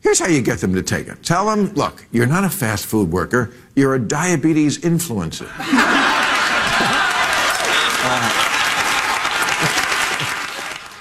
Here's 0.00 0.18
how 0.20 0.28
you 0.28 0.40
get 0.40 0.60
them 0.60 0.74
to 0.74 0.82
take 0.82 1.08
it. 1.08 1.22
Tell 1.24 1.46
them, 1.46 1.72
look, 1.74 2.06
you're 2.12 2.26
not 2.26 2.44
a 2.44 2.50
fast 2.50 2.86
food 2.86 3.10
worker. 3.10 3.52
You're 3.74 3.96
a 3.96 3.98
diabetes 3.98 4.78
influencer. 4.78 5.50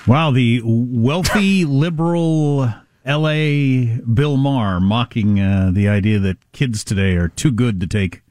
Wow, 0.07 0.29
the 0.29 0.61
wealthy 0.63 1.65
liberal 1.65 2.69
L.A. 3.05 3.99
Bill 4.01 4.37
Maher 4.37 4.79
mocking 4.79 5.39
uh, 5.39 5.71
the 5.73 5.87
idea 5.87 6.19
that 6.19 6.37
kids 6.51 6.83
today 6.83 7.15
are 7.15 7.27
too 7.27 7.51
good 7.51 7.79
to 7.79 7.87
take 7.87 8.21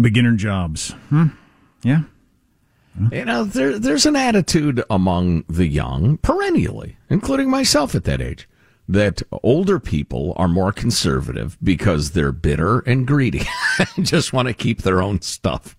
beginner 0.00 0.36
jobs. 0.36 0.92
Hmm? 1.08 1.28
Yeah. 1.82 2.02
You 3.10 3.24
know, 3.24 3.42
there, 3.42 3.76
there's 3.76 4.06
an 4.06 4.14
attitude 4.14 4.84
among 4.88 5.44
the 5.48 5.66
young, 5.66 6.18
perennially, 6.18 6.96
including 7.10 7.50
myself 7.50 7.96
at 7.96 8.04
that 8.04 8.20
age, 8.20 8.48
that 8.88 9.20
older 9.42 9.80
people 9.80 10.32
are 10.36 10.46
more 10.46 10.70
conservative 10.70 11.58
because 11.60 12.12
they're 12.12 12.30
bitter 12.30 12.80
and 12.80 13.04
greedy 13.04 13.42
and 13.96 14.06
just 14.06 14.32
want 14.32 14.46
to 14.46 14.54
keep 14.54 14.82
their 14.82 15.02
own 15.02 15.20
stuff. 15.22 15.76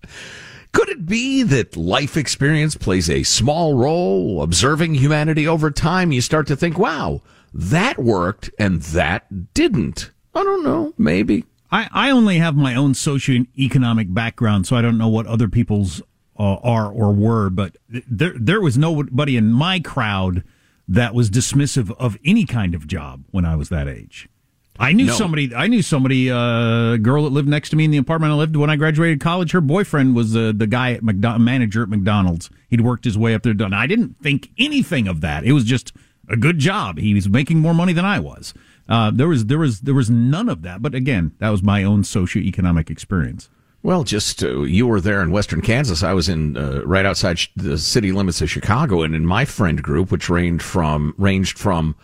Could 0.72 0.88
it 0.88 1.06
be 1.06 1.42
that 1.42 1.76
life 1.76 2.16
experience 2.16 2.76
plays 2.76 3.08
a 3.08 3.22
small 3.22 3.74
role, 3.74 4.42
observing 4.42 4.94
humanity 4.94 5.46
over 5.46 5.70
time? 5.70 6.12
You 6.12 6.20
start 6.20 6.46
to 6.48 6.56
think, 6.56 6.78
wow, 6.78 7.22
that 7.52 7.98
worked 7.98 8.50
and 8.58 8.82
that 8.82 9.54
didn't. 9.54 10.10
I 10.34 10.42
don't 10.44 10.62
know, 10.62 10.92
maybe. 10.98 11.44
I, 11.72 11.88
I 11.92 12.10
only 12.10 12.38
have 12.38 12.54
my 12.54 12.74
own 12.74 12.92
socioeconomic 12.92 14.12
background, 14.12 14.66
so 14.66 14.76
I 14.76 14.82
don't 14.82 14.98
know 14.98 15.08
what 15.08 15.26
other 15.26 15.48
people's 15.48 16.02
uh, 16.38 16.56
are 16.56 16.90
or 16.90 17.12
were, 17.12 17.50
but 17.50 17.76
there, 17.88 18.34
there 18.38 18.60
was 18.60 18.76
nobody 18.76 19.36
in 19.36 19.50
my 19.52 19.80
crowd 19.80 20.44
that 20.86 21.14
was 21.14 21.30
dismissive 21.30 21.94
of 21.98 22.16
any 22.24 22.44
kind 22.44 22.74
of 22.74 22.86
job 22.86 23.24
when 23.30 23.44
I 23.44 23.56
was 23.56 23.68
that 23.70 23.88
age. 23.88 24.28
I 24.78 24.92
knew 24.92 25.06
No. 25.06 25.12
somebody. 25.14 25.54
I 25.54 25.66
knew 25.66 25.82
somebody. 25.82 26.28
A 26.28 26.36
uh, 26.36 26.96
girl 26.98 27.24
that 27.24 27.30
lived 27.30 27.48
next 27.48 27.70
to 27.70 27.76
me 27.76 27.84
in 27.84 27.90
the 27.90 27.96
apartment 27.98 28.32
I 28.32 28.36
lived 28.36 28.56
when 28.56 28.70
I 28.70 28.76
graduated 28.76 29.20
college. 29.20 29.52
Her 29.52 29.60
boyfriend 29.60 30.14
was 30.14 30.36
uh, 30.36 30.52
the 30.54 30.66
guy 30.66 30.92
at 30.92 31.02
McDo- 31.02 31.38
manager 31.40 31.82
at 31.82 31.88
McDonald's. 31.88 32.50
He'd 32.68 32.80
worked 32.82 33.04
his 33.04 33.16
way 33.16 33.34
up 33.34 33.42
there. 33.42 33.54
Done. 33.54 33.72
I 33.72 33.86
didn't 33.86 34.16
think 34.22 34.50
anything 34.58 35.08
of 35.08 35.20
that. 35.22 35.44
It 35.44 35.52
was 35.52 35.64
just 35.64 35.92
a 36.28 36.36
good 36.36 36.58
job. 36.58 36.98
He 36.98 37.14
was 37.14 37.28
making 37.28 37.60
more 37.60 37.74
money 37.74 37.92
than 37.92 38.04
I 38.04 38.18
was. 38.18 38.52
Uh, 38.88 39.10
there 39.12 39.28
was 39.28 39.46
there 39.46 39.58
was 39.58 39.80
there 39.80 39.94
was 39.94 40.10
none 40.10 40.48
of 40.48 40.62
that. 40.62 40.82
But 40.82 40.94
again, 40.94 41.32
that 41.38 41.50
was 41.50 41.62
my 41.62 41.82
own 41.82 42.02
socioeconomic 42.02 42.90
experience. 42.90 43.48
Well, 43.82 44.02
just 44.02 44.42
uh, 44.42 44.62
you 44.62 44.86
were 44.86 45.00
there 45.00 45.22
in 45.22 45.30
Western 45.30 45.60
Kansas. 45.60 46.02
I 46.02 46.12
was 46.12 46.28
in 46.28 46.56
uh, 46.56 46.82
right 46.84 47.06
outside 47.06 47.38
sh- 47.38 47.48
the 47.54 47.78
city 47.78 48.10
limits 48.10 48.40
of 48.42 48.50
Chicago, 48.50 49.02
and 49.02 49.14
in 49.14 49.24
my 49.24 49.44
friend 49.44 49.80
group, 49.80 50.10
which 50.10 50.28
ranged 50.28 50.64
from 50.64 51.14
ranged 51.16 51.56
from 51.58 51.94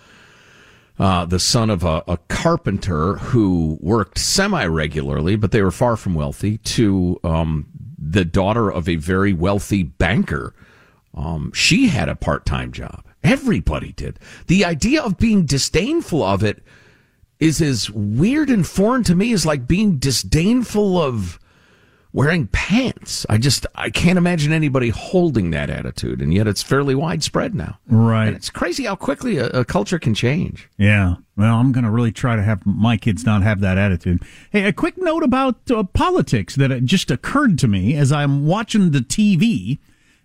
uh, 0.99 1.25
the 1.25 1.39
son 1.39 1.71
of 1.71 1.85
a, 1.85 2.03
a 2.07 2.19
carpenter 2.29 3.15
who 3.15 3.79
worked 3.81 4.19
semi 4.19 4.65
regularly, 4.67 5.37
but 5.37 5.51
they 5.51 5.63
were 5.63 5.71
far 5.71 5.97
from 5.97 6.15
wealthy, 6.15 6.59
to 6.59 7.19
um, 7.25 7.67
the 7.99 8.25
daughter 8.25 8.71
of 8.71 8.89
a 8.89 8.97
very 8.97 9.33
wealthy 9.33 9.83
banker. 9.83 10.55
Um, 11.15 11.53
she 11.55 11.89
had 11.89 12.09
a 12.09 12.17
part 12.17 12.45
time 12.47 12.73
job. 12.73 13.05
Everybody 13.23 13.93
did. 13.93 14.19
The 14.49 14.65
idea 14.65 15.03
of 15.03 15.19
being 15.19 15.47
disdainful 15.47 16.23
of 16.23 16.43
it 16.43 16.63
is 17.39 17.61
as 17.61 17.91
weird 17.91 18.51
and 18.51 18.67
foreign 18.67 19.03
to 19.05 19.15
me 19.15 19.33
as 19.33 19.47
like 19.47 19.67
being 19.67 19.99
disdainful 19.99 21.01
of 21.01 21.39
wearing 22.13 22.47
pants. 22.49 23.25
I 23.29 23.39
just 23.39 23.67
I 23.75 23.91
can't 23.91 24.19
imagine 24.19 24.53
anybody 24.53 24.91
holding 24.91 25.51
that 25.51 25.71
attitude, 25.71 26.21
and 26.21 26.33
yet 26.33 26.47
it's 26.47 26.63
fairly 26.63 26.95
widespread 26.95 27.55
now. 27.55 27.79
Right. 27.89 28.29
And 28.29 28.37
it's 28.37 28.51
crazy 28.51 28.85
how 28.85 28.97
quickly 28.97 29.39
a, 29.39 29.47
a 29.49 29.65
culture 29.65 29.99
can 29.99 30.15
change. 30.15 30.69
Yeah. 30.77 31.17
Well, 31.37 31.57
I'm 31.57 31.73
going 31.73 31.85
to 31.85 31.91
really 31.91 32.13
try 32.13 32.37
to 32.37 32.43
have 32.43 32.65
my 32.67 32.97
kids 32.97 33.25
not 33.25 33.43
have 33.43 33.61
that 33.61 33.79
attitude. 33.79 34.23
Hey, 34.51 34.65
a 34.65 34.73
quick 34.73 34.99
note 34.99 35.23
about 35.23 35.71
uh, 35.71 35.83
politics 35.83 36.57
that 36.57 36.85
just 36.85 37.11
occurred 37.11 37.59
to 37.61 37.69
me 37.69 37.95
as 37.97 38.13
I'm 38.13 38.47
watching 38.47 38.91
the 38.91 39.01
TV, 39.01 39.79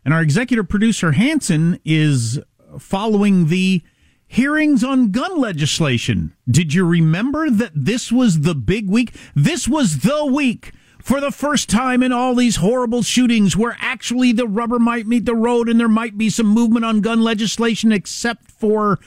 and 0.04 0.14
our 0.14 0.22
executive 0.22 0.68
producer 0.68 1.14
Hanson 1.14 1.80
is 1.86 2.40
following 2.78 3.48
the 3.48 3.82
hearings 4.28 4.84
on 4.84 5.12
gun 5.12 5.40
legislation. 5.40 6.36
Did 6.50 6.74
you 6.74 6.86
remember 6.86 7.50
that 7.50 7.72
this 7.74 8.12
was 8.12 8.42
the 8.42 8.56
big 8.56 8.90
week? 8.90 9.16
This 9.34 9.70
was 9.70 10.00
the 10.00 10.26
week 10.26 10.74
for 11.08 11.22
the 11.22 11.32
first 11.32 11.70
time 11.70 12.04
in 12.04 12.12
all 12.12 12.36
these 12.36 12.58
horrible 12.58 13.02
shootings 13.02 13.56
where 13.56 13.78
actually 13.80 14.34
the 14.34 14.46
rubber 14.46 14.78
might 14.78 15.08
meet 15.08 15.24
the 15.24 15.34
road 15.34 15.70
and 15.70 15.80
there 15.80 15.88
might 15.88 16.18
be 16.18 16.30
some 16.30 16.48
movement 16.48 16.84
on 16.84 17.00
gun 17.00 17.22
legislation, 17.22 17.94
except 17.94 18.52
for 18.52 19.00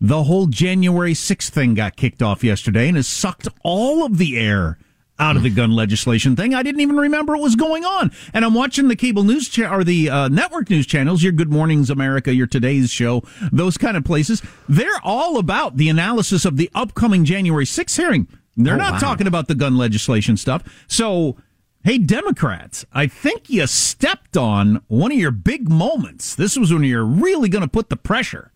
the 0.00 0.24
whole 0.24 0.48
January 0.48 1.12
6th 1.12 1.50
thing 1.50 1.74
got 1.74 1.94
kicked 1.94 2.22
off 2.22 2.42
yesterday 2.42 2.88
and 2.88 2.96
has 2.96 3.06
sucked 3.06 3.46
all 3.62 4.04
of 4.04 4.18
the 4.18 4.36
air 4.36 4.78
out 5.20 5.36
of 5.36 5.44
the 5.44 5.50
gun 5.50 5.70
legislation 5.70 6.34
thing. 6.34 6.56
I 6.56 6.64
didn't 6.64 6.80
even 6.80 6.96
remember 6.96 7.36
it 7.36 7.40
was 7.40 7.54
going 7.54 7.84
on. 7.84 8.10
And 8.32 8.44
I'm 8.44 8.54
watching 8.54 8.88
the 8.88 8.96
cable 8.96 9.22
news 9.22 9.48
cha- 9.48 9.72
or 9.72 9.84
the 9.84 10.10
uh, 10.10 10.26
network 10.26 10.70
news 10.70 10.88
channels, 10.88 11.22
your 11.22 11.30
Good 11.30 11.52
Mornings 11.52 11.88
America, 11.88 12.34
your 12.34 12.48
Today's 12.48 12.90
Show, 12.90 13.22
those 13.52 13.78
kind 13.78 13.96
of 13.96 14.02
places. 14.02 14.42
They're 14.68 15.00
all 15.04 15.38
about 15.38 15.76
the 15.76 15.88
analysis 15.88 16.44
of 16.44 16.56
the 16.56 16.68
upcoming 16.74 17.24
January 17.24 17.64
6th 17.64 17.96
hearing. 17.96 18.26
They're 18.56 18.74
Oh, 18.74 18.78
not 18.78 18.92
wow. 18.94 18.98
talking 18.98 19.26
about 19.26 19.48
the 19.48 19.54
gun 19.54 19.76
legislation 19.76 20.36
stuff. 20.36 20.62
So, 20.86 21.36
hey, 21.82 21.98
Democrats, 21.98 22.84
I 22.92 23.06
think 23.06 23.50
you 23.50 23.66
stepped 23.66 24.36
on 24.36 24.82
one 24.88 25.12
of 25.12 25.18
your 25.18 25.30
big 25.32 25.68
moments. 25.68 26.34
This 26.34 26.56
was 26.56 26.72
when 26.72 26.84
you're 26.84 27.04
really 27.04 27.48
going 27.48 27.62
to 27.62 27.68
put 27.68 27.88
the 27.88 27.96
pressure 27.96 28.52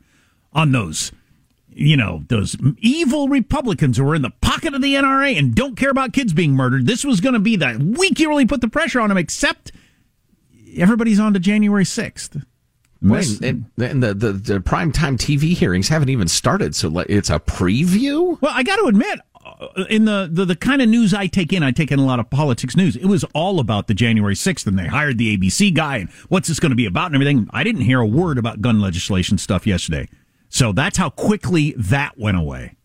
on 0.52 0.72
those 0.72 1.12
you 1.70 1.96
know, 1.96 2.24
those 2.28 2.56
evil 2.78 3.28
Republicans 3.28 3.98
who 3.98 4.08
are 4.08 4.14
in 4.16 4.22
the 4.22 4.32
pocket 4.40 4.74
of 4.74 4.82
the 4.82 4.94
NRA 4.94 5.38
and 5.38 5.54
don't 5.54 5.76
care 5.76 5.90
about 5.90 6.12
kids 6.12 6.32
being 6.32 6.52
murdered. 6.54 6.86
This 6.88 7.04
was 7.04 7.20
going 7.20 7.34
to 7.34 7.38
be 7.38 7.54
the 7.54 7.94
week 7.96 8.18
you 8.18 8.28
really 8.28 8.46
put 8.46 8.60
the 8.62 8.66
pressure 8.68 8.98
on 9.00 9.10
them, 9.10 9.18
except 9.18 9.70
everybody's 10.76 11.20
on 11.20 11.34
to 11.34 11.38
January 11.38 11.84
6th. 11.84 12.44
Wait, 13.00 13.40
and, 13.42 13.66
and 13.78 14.02
the, 14.02 14.12
the 14.12 14.32
the 14.32 14.60
prime 14.60 14.90
time 14.90 15.16
TV 15.16 15.52
hearings 15.56 15.86
haven't 15.86 16.08
even 16.08 16.26
started, 16.26 16.74
so 16.74 16.98
it's 17.08 17.30
a 17.30 17.38
preview. 17.38 18.36
Well, 18.40 18.50
I 18.52 18.64
got 18.64 18.76
to 18.76 18.86
admit, 18.86 19.20
Uh, 19.60 19.84
in 19.90 20.04
the, 20.04 20.28
the, 20.30 20.44
the 20.44 20.56
kind 20.56 20.80
of 20.80 20.88
news 20.88 21.12
I 21.12 21.26
take 21.26 21.52
in, 21.52 21.62
I 21.62 21.72
take 21.72 21.90
in 21.90 21.98
a 21.98 22.04
lot 22.04 22.20
of 22.20 22.30
politics 22.30 22.76
news. 22.76 22.96
It 22.96 23.06
was 23.06 23.24
all 23.34 23.60
about 23.60 23.86
the 23.88 23.94
January 23.94 24.34
6th, 24.34 24.66
and 24.66 24.78
they 24.78 24.86
hired 24.86 25.18
the 25.18 25.36
ABC 25.36 25.74
guy, 25.74 25.98
and 25.98 26.10
what's 26.28 26.48
this 26.48 26.60
going 26.60 26.70
to 26.70 26.76
be 26.76 26.86
about 26.86 27.06
and 27.06 27.14
everything. 27.16 27.48
I 27.50 27.64
didn't 27.64 27.82
hear 27.82 28.00
a 28.00 28.06
word 28.06 28.38
about 28.38 28.60
gun 28.60 28.80
legislation 28.80 29.38
stuff 29.38 29.66
yesterday. 29.66 30.08
So 30.48 30.72
that's 30.72 30.96
how 30.96 31.10
quickly 31.10 31.74
that 31.76 32.18
went 32.18 32.36
away. 32.36 32.77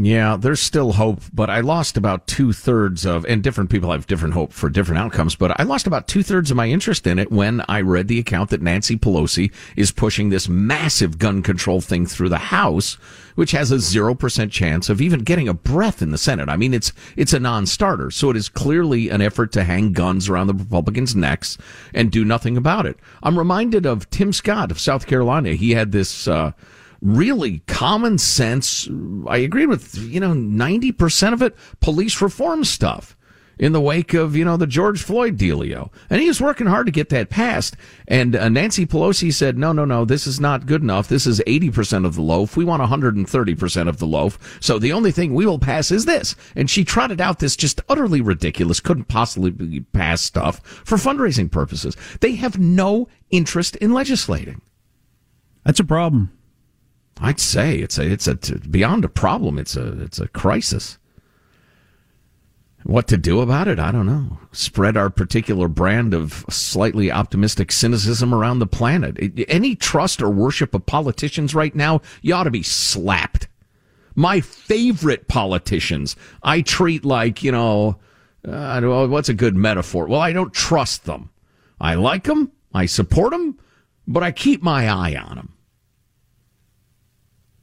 Yeah, 0.00 0.36
there's 0.36 0.60
still 0.60 0.92
hope, 0.92 1.22
but 1.32 1.50
I 1.50 1.58
lost 1.58 1.96
about 1.96 2.28
two 2.28 2.52
thirds 2.52 3.04
of, 3.04 3.26
and 3.26 3.42
different 3.42 3.68
people 3.68 3.90
have 3.90 4.06
different 4.06 4.34
hope 4.34 4.52
for 4.52 4.70
different 4.70 5.00
outcomes, 5.00 5.34
but 5.34 5.58
I 5.58 5.64
lost 5.64 5.88
about 5.88 6.06
two 6.06 6.22
thirds 6.22 6.52
of 6.52 6.56
my 6.56 6.68
interest 6.68 7.04
in 7.04 7.18
it 7.18 7.32
when 7.32 7.64
I 7.68 7.80
read 7.80 8.06
the 8.06 8.20
account 8.20 8.50
that 8.50 8.62
Nancy 8.62 8.96
Pelosi 8.96 9.50
is 9.74 9.90
pushing 9.90 10.28
this 10.28 10.48
massive 10.48 11.18
gun 11.18 11.42
control 11.42 11.80
thing 11.80 12.06
through 12.06 12.28
the 12.28 12.38
House, 12.38 12.94
which 13.34 13.50
has 13.50 13.72
a 13.72 13.76
0% 13.76 14.52
chance 14.52 14.88
of 14.88 15.00
even 15.00 15.24
getting 15.24 15.48
a 15.48 15.54
breath 15.54 16.00
in 16.00 16.12
the 16.12 16.18
Senate. 16.18 16.48
I 16.48 16.56
mean, 16.56 16.74
it's, 16.74 16.92
it's 17.16 17.32
a 17.32 17.40
non-starter. 17.40 18.12
So 18.12 18.30
it 18.30 18.36
is 18.36 18.48
clearly 18.48 19.08
an 19.08 19.20
effort 19.20 19.50
to 19.52 19.64
hang 19.64 19.92
guns 19.92 20.28
around 20.28 20.46
the 20.46 20.54
Republicans' 20.54 21.16
necks 21.16 21.58
and 21.92 22.12
do 22.12 22.24
nothing 22.24 22.56
about 22.56 22.86
it. 22.86 23.00
I'm 23.20 23.36
reminded 23.36 23.84
of 23.84 24.08
Tim 24.10 24.32
Scott 24.32 24.70
of 24.70 24.78
South 24.78 25.08
Carolina. 25.08 25.54
He 25.54 25.72
had 25.72 25.90
this, 25.90 26.28
uh, 26.28 26.52
really 27.00 27.60
common 27.66 28.18
sense. 28.18 28.88
I 29.26 29.38
agree 29.38 29.66
with, 29.66 29.96
you 29.96 30.20
know, 30.20 30.32
90% 30.32 31.32
of 31.32 31.42
it 31.42 31.56
police 31.80 32.20
reform 32.20 32.64
stuff 32.64 33.16
in 33.58 33.72
the 33.72 33.80
wake 33.80 34.14
of, 34.14 34.36
you 34.36 34.44
know, 34.44 34.56
the 34.56 34.66
George 34.66 35.02
Floyd 35.02 35.36
dealio. 35.36 35.90
And 36.08 36.20
he 36.20 36.28
was 36.28 36.40
working 36.40 36.66
hard 36.66 36.86
to 36.86 36.92
get 36.92 37.08
that 37.08 37.28
passed. 37.28 37.76
And 38.06 38.36
uh, 38.36 38.48
Nancy 38.48 38.86
Pelosi 38.86 39.32
said, 39.32 39.58
no, 39.58 39.72
no, 39.72 39.84
no, 39.84 40.04
this 40.04 40.26
is 40.26 40.38
not 40.38 40.66
good 40.66 40.82
enough. 40.82 41.08
This 41.08 41.26
is 41.26 41.42
80% 41.46 42.06
of 42.06 42.14
the 42.14 42.22
loaf. 42.22 42.56
We 42.56 42.64
want 42.64 42.82
130% 42.82 43.88
of 43.88 43.98
the 43.98 44.06
loaf. 44.06 44.58
So 44.60 44.78
the 44.78 44.92
only 44.92 45.10
thing 45.10 45.34
we 45.34 45.46
will 45.46 45.58
pass 45.58 45.90
is 45.90 46.04
this. 46.04 46.36
And 46.54 46.70
she 46.70 46.84
trotted 46.84 47.20
out 47.20 47.40
this 47.40 47.56
just 47.56 47.80
utterly 47.88 48.20
ridiculous, 48.20 48.80
couldn't 48.80 49.08
possibly 49.08 49.50
be 49.50 49.80
passed 49.80 50.24
stuff 50.24 50.64
for 50.84 50.96
fundraising 50.96 51.50
purposes. 51.50 51.96
They 52.20 52.36
have 52.36 52.58
no 52.58 53.08
interest 53.30 53.76
in 53.76 53.92
legislating. 53.92 54.62
That's 55.64 55.80
a 55.80 55.84
problem. 55.84 56.37
I'd 57.20 57.40
say 57.40 57.78
it's 57.78 57.98
a 57.98 58.06
it's 58.10 58.28
a 58.28 58.36
beyond 58.36 59.04
a 59.04 59.08
problem. 59.08 59.58
It's 59.58 59.76
a 59.76 60.00
it's 60.02 60.20
a 60.20 60.28
crisis. 60.28 60.98
What 62.84 63.08
to 63.08 63.16
do 63.16 63.40
about 63.40 63.68
it? 63.68 63.78
I 63.78 63.90
don't 63.90 64.06
know. 64.06 64.38
Spread 64.52 64.96
our 64.96 65.10
particular 65.10 65.66
brand 65.68 66.14
of 66.14 66.44
slightly 66.48 67.10
optimistic 67.10 67.72
cynicism 67.72 68.32
around 68.32 68.60
the 68.60 68.66
planet. 68.66 69.18
Any 69.48 69.74
trust 69.74 70.22
or 70.22 70.30
worship 70.30 70.74
of 70.74 70.86
politicians 70.86 71.54
right 71.54 71.74
now, 71.74 72.00
you 72.22 72.34
ought 72.34 72.44
to 72.44 72.50
be 72.50 72.62
slapped. 72.62 73.48
My 74.14 74.40
favorite 74.40 75.28
politicians, 75.28 76.16
I 76.42 76.62
treat 76.62 77.04
like 77.04 77.42
you 77.42 77.52
know, 77.52 77.98
uh, 78.46 78.80
know, 78.80 79.06
what's 79.08 79.28
a 79.28 79.34
good 79.34 79.56
metaphor? 79.56 80.06
Well, 80.06 80.20
I 80.20 80.32
don't 80.32 80.54
trust 80.54 81.04
them. 81.04 81.30
I 81.80 81.94
like 81.94 82.24
them, 82.24 82.52
I 82.72 82.86
support 82.86 83.32
them, 83.32 83.58
but 84.06 84.22
I 84.22 84.32
keep 84.32 84.62
my 84.62 84.88
eye 84.88 85.16
on 85.16 85.36
them. 85.36 85.57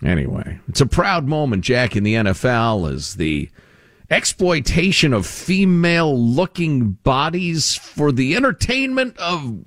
Anyway, 0.04 0.60
it's 0.68 0.82
a 0.82 0.86
proud 0.86 1.28
moment, 1.28 1.64
Jack, 1.64 1.96
in 1.96 2.04
the 2.04 2.16
NFL 2.16 2.92
as 2.92 3.16
the 3.16 3.50
exploitation 4.10 5.14
of 5.14 5.26
female 5.26 6.18
looking 6.18 6.92
bodies 6.92 7.76
for 7.76 8.12
the 8.12 8.36
entertainment 8.36 9.18
of 9.18 9.66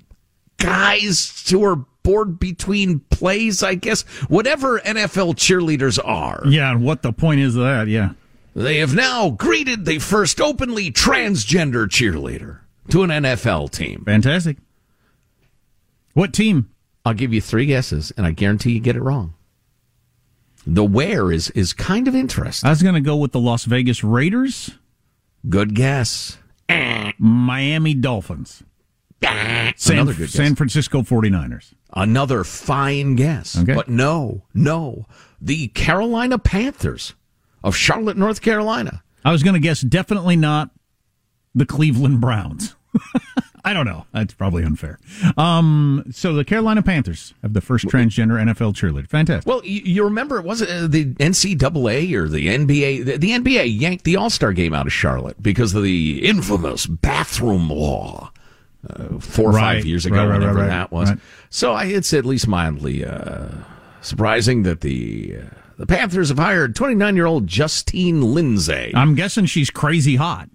guys 0.57 1.45
who 1.49 1.63
are 1.63 1.85
bored 2.03 2.39
between 2.39 2.99
plays, 3.11 3.63
I 3.63 3.75
guess. 3.75 4.03
Whatever 4.27 4.79
NFL 4.79 5.35
cheerleaders 5.35 5.99
are. 6.03 6.41
Yeah, 6.45 6.71
and 6.71 6.83
what 6.83 7.01
the 7.01 7.11
point 7.11 7.41
is 7.41 7.55
of 7.55 7.63
that? 7.63 7.87
Yeah. 7.87 8.11
They 8.55 8.77
have 8.77 8.95
now 8.95 9.29
greeted 9.29 9.85
the 9.85 9.99
first 9.99 10.41
openly 10.41 10.91
transgender 10.91 11.85
cheerleader 11.87 12.59
to 12.89 13.03
an 13.03 13.09
NFL 13.09 13.71
team. 13.71 14.03
Fantastic. 14.05 14.57
What 16.13 16.33
team? 16.33 16.69
I'll 17.05 17.13
give 17.13 17.33
you 17.33 17.41
three 17.41 17.65
guesses, 17.65 18.11
and 18.17 18.25
I 18.25 18.31
guarantee 18.31 18.71
you 18.73 18.79
get 18.79 18.95
it 18.95 19.01
wrong. 19.01 19.33
The 20.67 20.83
where 20.83 21.31
is 21.31 21.49
is 21.51 21.73
kind 21.73 22.07
of 22.07 22.15
interesting. 22.15 22.67
I 22.67 22.71
was 22.71 22.83
going 22.83 22.95
to 22.95 23.01
go 23.01 23.15
with 23.15 23.31
the 23.31 23.39
Las 23.39 23.65
Vegas 23.65 24.03
Raiders. 24.03 24.71
Good 25.47 25.73
guess. 25.73 26.37
Miami 27.17 27.93
Dolphins. 27.93 28.63
San, 29.21 29.73
Another 29.89 30.13
good. 30.13 30.29
San 30.29 30.55
Francisco 30.55 31.01
49ers. 31.01 31.73
Another 31.93 32.43
fine 32.43 33.15
guess. 33.15 33.57
Okay. 33.57 33.73
But 33.73 33.89
no, 33.89 34.45
no. 34.53 35.05
The 35.41 35.67
Carolina 35.69 36.37
Panthers 36.37 37.13
of 37.63 37.75
Charlotte, 37.75 38.17
North 38.17 38.41
Carolina. 38.41 39.03
I 39.25 39.31
was 39.31 39.43
going 39.43 39.55
to 39.55 39.59
guess 39.59 39.81
definitely 39.81 40.35
not 40.35 40.69
the 41.53 41.65
Cleveland 41.65 42.21
Browns. 42.21 42.75
I 43.65 43.73
don't 43.73 43.85
know. 43.85 44.05
That's 44.13 44.33
probably 44.33 44.63
unfair. 44.63 44.99
Um, 45.37 46.05
so 46.11 46.33
the 46.33 46.45
Carolina 46.45 46.81
Panthers 46.81 47.33
have 47.41 47.53
the 47.53 47.61
first 47.61 47.85
transgender 47.85 48.41
NFL 48.41 48.73
cheerleader. 48.73 49.07
Fantastic. 49.07 49.45
Well, 49.47 49.61
you, 49.65 49.81
you 49.83 50.03
remember, 50.05 50.41
was 50.41 50.61
it 50.61 50.69
was 50.69 50.83
uh, 50.83 50.87
the 50.87 51.05
NCAA 51.15 52.13
or 52.13 52.27
the 52.29 52.47
NBA? 52.47 53.05
The, 53.05 53.17
the 53.17 53.31
NBA 53.31 53.79
yanked 53.79 54.05
the 54.05 54.15
All 54.15 54.29
Star 54.29 54.53
game 54.53 54.73
out 54.73 54.87
of 54.87 54.93
Charlotte 54.93 55.41
because 55.43 55.75
of 55.75 55.83
the 55.83 56.25
infamous 56.25 56.85
bathroom 56.85 57.69
law. 57.69 58.31
Uh, 58.89 59.19
four 59.19 59.49
or 59.49 59.53
Right. 59.55 59.75
five 59.75 59.85
years 59.85 60.05
ago, 60.05 60.15
Right, 60.15 60.27
right, 60.29 60.39
whenever 60.39 60.65
that 60.65 60.89
was. 60.89 61.09
So 61.49 61.73
I, 61.73 61.83
it's 61.87 62.13
at 62.13 62.25
least 62.25 62.47
mildly 62.47 63.03
uh, 63.03 63.49
surprising 63.99 64.63
that 64.63 64.79
the 64.79 65.35
uh, 65.37 65.41
the 65.77 65.85
Panthers 65.85 66.29
have 66.29 66.39
hired 66.39 66.75
29 66.77 67.15
year 67.17 67.25
old 67.25 67.45
Justine 67.45 68.21
Lindsay 68.33 68.93
I'm 68.95 69.15
guessing 69.15 69.45
she's 69.47 69.69
crazy 69.69 70.15
hot. 70.15 70.49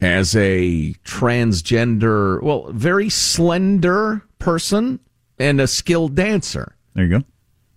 As 0.00 0.34
a 0.36 0.94
transgender, 1.04 2.42
well, 2.42 2.70
very 2.72 3.08
slender 3.08 4.22
person 4.38 5.00
and 5.38 5.60
a 5.60 5.66
skilled 5.66 6.14
dancer. 6.14 6.76
There 6.94 7.04
you 7.04 7.18
go. 7.18 7.24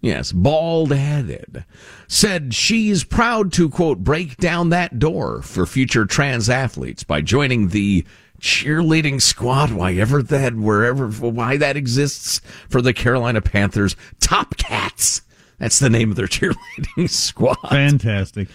Yes, 0.02 0.34
bald 0.34 0.92
headed. 0.92 1.64
Said 2.08 2.54
she's 2.54 3.06
proud 3.06 3.54
to, 3.54 3.70
quote, 3.70 4.00
break 4.00 4.36
down 4.36 4.70
that 4.70 5.00
door 5.00 5.42
for 5.42 5.66
future 5.66 6.06
trans 6.06 6.50
athletes 6.50 7.04
by 7.04 7.22
joining 7.22 7.70
the 7.70 8.06
cheerleading 8.42 9.22
squad, 9.22 9.72
why 9.72 9.94
ever 9.94 10.22
that, 10.22 10.56
wherever, 10.56 11.08
why 11.08 11.56
that 11.56 11.78
exists 11.78 12.42
for 12.68 12.82
the 12.82 12.94
Carolina 12.94 13.40
Panthers 13.40 13.96
Top 14.20 14.58
Cats. 14.58 15.22
That's 15.58 15.80
the 15.80 15.90
name 15.90 16.10
of 16.10 16.18
their 16.18 16.28
cheerleading 16.28 17.10
squad. 17.10 17.70
Fantastic. 17.70 18.50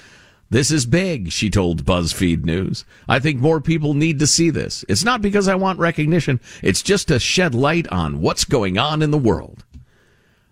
This 0.51 0.71
is 0.71 0.87
big, 0.87 1.31
she 1.31 1.51
told 1.51 1.85
BuzzFeed 1.85 2.45
News. 2.45 2.85
I 3.07 3.19
think 3.19 3.39
more 3.39 3.61
people 3.61 3.93
need 3.93 4.19
to 4.21 4.27
see 4.27 4.49
this. 4.49 4.85
It's 4.89 5.05
not 5.05 5.21
because 5.21 5.47
I 5.47 5.55
want 5.55 5.79
recognition, 5.79 6.41
it's 6.63 6.83
just 6.83 7.09
to 7.09 7.19
shed 7.19 7.55
light 7.55 7.87
on 7.89 8.23
what's 8.23 8.45
going 8.45 8.79
on 8.79 9.03
in 9.03 9.11
the 9.11 9.19
world. 9.19 9.65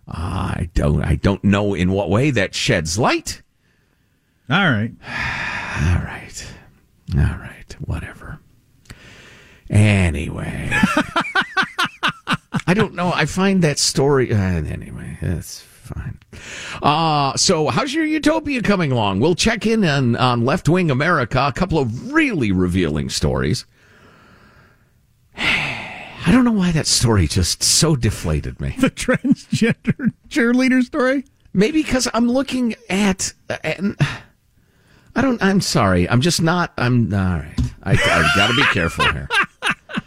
I 0.07 0.69
don't 0.73 1.03
I 1.03 1.15
don't 1.15 1.43
know 1.43 1.73
in 1.73 1.91
what 1.91 2.09
way 2.09 2.31
that 2.31 2.55
sheds 2.55 2.97
light. 2.97 3.41
All 4.49 4.71
right. 4.71 4.91
All 5.03 6.01
right. 6.03 6.53
All 7.15 7.37
right. 7.37 7.75
Whatever. 7.79 8.39
Anyway. 9.69 10.69
I 12.67 12.73
don't 12.73 12.93
know. 12.93 13.11
I 13.13 13.25
find 13.25 13.61
that 13.63 13.79
story. 13.79 14.33
Uh, 14.33 14.37
anyway, 14.37 15.17
that's. 15.21 15.65
Uh, 16.81 17.35
so, 17.37 17.67
how's 17.67 17.93
your 17.93 18.05
utopia 18.05 18.61
coming 18.61 18.91
along? 18.91 19.19
We'll 19.19 19.35
check 19.35 19.65
in 19.65 19.83
on, 19.85 20.15
on 20.15 20.45
Left 20.45 20.67
Wing 20.69 20.91
America. 20.91 21.45
A 21.47 21.51
couple 21.53 21.79
of 21.79 22.11
really 22.13 22.51
revealing 22.51 23.09
stories. 23.09 23.65
I 25.37 26.31
don't 26.31 26.43
know 26.43 26.51
why 26.51 26.71
that 26.73 26.87
story 26.87 27.27
just 27.27 27.63
so 27.63 27.95
deflated 27.95 28.59
me. 28.59 28.75
The 28.79 28.89
transgender 28.89 30.11
cheerleader 30.29 30.83
story? 30.83 31.23
Maybe 31.53 31.81
because 31.83 32.07
I'm 32.13 32.29
looking 32.29 32.75
at. 32.89 33.33
And 33.63 33.95
I 35.15 35.21
don't. 35.21 35.41
I'm 35.41 35.61
sorry. 35.61 36.09
I'm 36.09 36.21
just 36.21 36.41
not. 36.41 36.73
I'm 36.77 37.13
all 37.13 37.19
right. 37.19 37.55
I, 37.83 37.91
I've 37.93 38.35
got 38.35 38.47
to 38.49 38.55
be 38.55 38.63
careful 38.73 39.05
here 39.11 39.29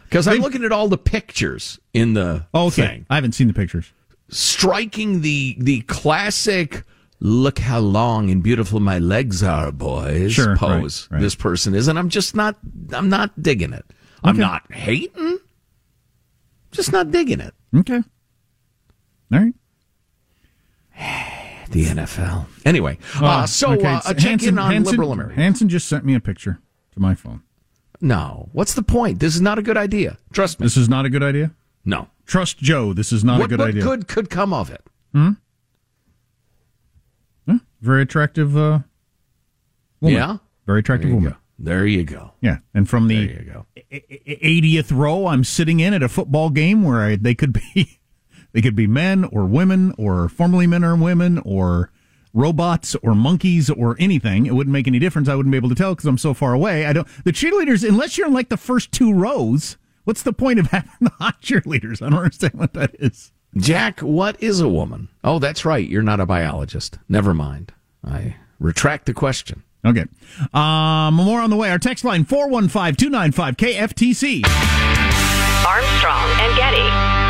because 0.04 0.28
I'm 0.28 0.40
looking 0.40 0.64
at 0.64 0.72
all 0.72 0.88
the 0.88 0.98
pictures 0.98 1.80
in 1.94 2.12
the 2.12 2.46
Oh, 2.52 2.66
okay. 2.66 2.82
thing, 2.86 3.06
I 3.08 3.14
haven't 3.14 3.32
seen 3.32 3.46
the 3.46 3.54
pictures. 3.54 3.90
Striking 4.30 5.20
the 5.20 5.56
the 5.58 5.80
classic. 5.82 6.84
Look 7.22 7.58
how 7.58 7.80
long 7.80 8.30
and 8.30 8.42
beautiful 8.42 8.80
my 8.80 8.98
legs 8.98 9.42
are, 9.42 9.70
boys. 9.70 10.32
Sure, 10.32 10.56
pose 10.56 11.06
right. 11.10 11.20
this 11.20 11.34
person 11.34 11.74
is, 11.74 11.86
and 11.86 11.98
I'm 11.98 12.08
just 12.08 12.34
not. 12.34 12.56
I'm 12.92 13.10
not 13.10 13.42
digging 13.42 13.74
it. 13.74 13.84
I'm 14.24 14.38
not 14.38 14.62
hating. 14.72 15.38
Just 16.72 16.92
not 16.92 17.10
digging 17.10 17.40
it. 17.40 17.52
Okay. 17.76 18.02
All 19.32 19.38
right. 19.38 19.54
The 21.70 21.84
NFL. 21.84 22.46
Anyway, 22.64 22.98
uh, 23.20 23.24
Uh, 23.24 23.46
so 23.46 23.74
okay, 23.74 23.86
uh, 23.86 24.00
a 24.06 24.12
check 24.14 24.30
Hanson- 24.30 24.48
in 24.48 24.58
on 24.58 24.72
Hanson- 24.72 24.90
liberal 24.90 25.12
America. 25.12 25.36
Hanson 25.36 25.68
just 25.68 25.86
sent 25.88 26.04
me 26.04 26.16
a 26.16 26.20
picture 26.20 26.58
to 26.94 26.98
my 27.00 27.14
phone. 27.14 27.42
No, 28.00 28.48
what's 28.52 28.74
the 28.74 28.82
point? 28.82 29.20
This 29.20 29.36
is 29.36 29.40
not 29.40 29.56
a 29.56 29.62
good 29.62 29.76
idea. 29.76 30.18
Trust 30.32 30.58
me. 30.58 30.64
This 30.66 30.76
is 30.76 30.88
not 30.88 31.04
a 31.04 31.08
good 31.08 31.22
idea? 31.22 31.52
No. 31.84 32.08
Trust 32.26 32.58
Joe. 32.58 32.92
This 32.92 33.12
is 33.12 33.24
not 33.24 33.38
what 33.40 33.46
a 33.46 33.48
good 33.48 33.58
what 33.60 33.68
idea. 33.70 33.82
good 33.82 34.06
could 34.08 34.30
come 34.30 34.52
of 34.52 34.70
it? 34.70 34.82
Hmm? 35.12 35.30
Huh? 37.48 37.58
Very 37.80 38.02
attractive 38.02 38.56
uh, 38.56 38.80
woman. 40.00 40.16
Yeah? 40.18 40.36
Very 40.66 40.80
attractive 40.80 41.08
There 41.08 41.14
woman. 41.16 41.32
go. 41.32 41.36
There 41.58 41.86
you 41.86 42.04
go. 42.04 42.32
Yeah. 42.40 42.58
And 42.72 42.88
from 42.88 43.08
the 43.08 43.26
There 43.26 43.42
you 43.42 43.50
go. 43.52 43.66
80th 43.92 44.96
row 44.96 45.26
I'm 45.26 45.44
sitting 45.44 45.80
in 45.80 45.92
at 45.92 46.02
a 46.02 46.08
football 46.08 46.50
game 46.50 46.82
where 46.84 47.00
I, 47.00 47.16
they 47.16 47.34
could 47.34 47.52
be 47.52 47.98
they 48.52 48.62
could 48.62 48.76
be 48.76 48.86
men 48.86 49.24
or 49.24 49.44
women 49.44 49.92
or 49.98 50.28
formerly 50.28 50.66
men 50.66 50.84
or 50.84 50.96
women 50.96 51.38
or 51.44 51.90
robots 52.32 52.94
or 53.02 53.14
monkeys 53.14 53.68
or 53.68 53.96
anything 53.98 54.46
it 54.46 54.54
wouldn't 54.54 54.72
make 54.72 54.86
any 54.86 54.98
difference 55.00 55.28
I 55.28 55.34
wouldn't 55.34 55.50
be 55.50 55.56
able 55.56 55.68
to 55.68 55.74
tell 55.74 55.94
because 55.94 56.06
I'm 56.06 56.16
so 56.16 56.32
far 56.32 56.54
away 56.54 56.86
I 56.86 56.92
don't 56.92 57.08
the 57.24 57.32
cheerleaders 57.32 57.86
unless 57.86 58.16
you're 58.16 58.28
in 58.28 58.32
like 58.32 58.48
the 58.50 58.56
first 58.56 58.92
two 58.92 59.12
rows 59.12 59.76
what's 60.04 60.22
the 60.22 60.32
point 60.32 60.58
of 60.58 60.66
having 60.68 60.90
the 61.00 61.10
hot 61.10 61.40
cheerleaders 61.42 62.02
I 62.02 62.10
don't 62.10 62.18
understand 62.18 62.54
what 62.54 62.74
that 62.74 62.94
is 62.98 63.32
Jack, 63.56 63.98
what 64.00 64.40
is 64.40 64.60
a 64.60 64.68
woman? 64.68 65.08
Oh, 65.24 65.40
that's 65.40 65.64
right. 65.64 65.84
You're 65.88 66.02
not 66.02 66.20
a 66.20 66.26
biologist. 66.26 66.98
Never 67.08 67.34
mind. 67.34 67.72
I 68.04 68.36
retract 68.60 69.06
the 69.06 69.14
question. 69.14 69.62
okay 69.84 70.04
um 70.54 71.14
more 71.14 71.40
on 71.40 71.50
the 71.50 71.56
way 71.56 71.70
our 71.70 71.78
text 71.78 72.04
line 72.04 72.24
415-295 72.24 73.56
KFTC 73.56 74.46
Armstrong 75.66 76.30
and 76.40 76.56
Getty. 76.56 77.29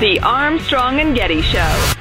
The 0.00 0.18
Armstrong 0.18 0.98
and 0.98 1.14
Getty 1.14 1.40
Show. 1.40 1.94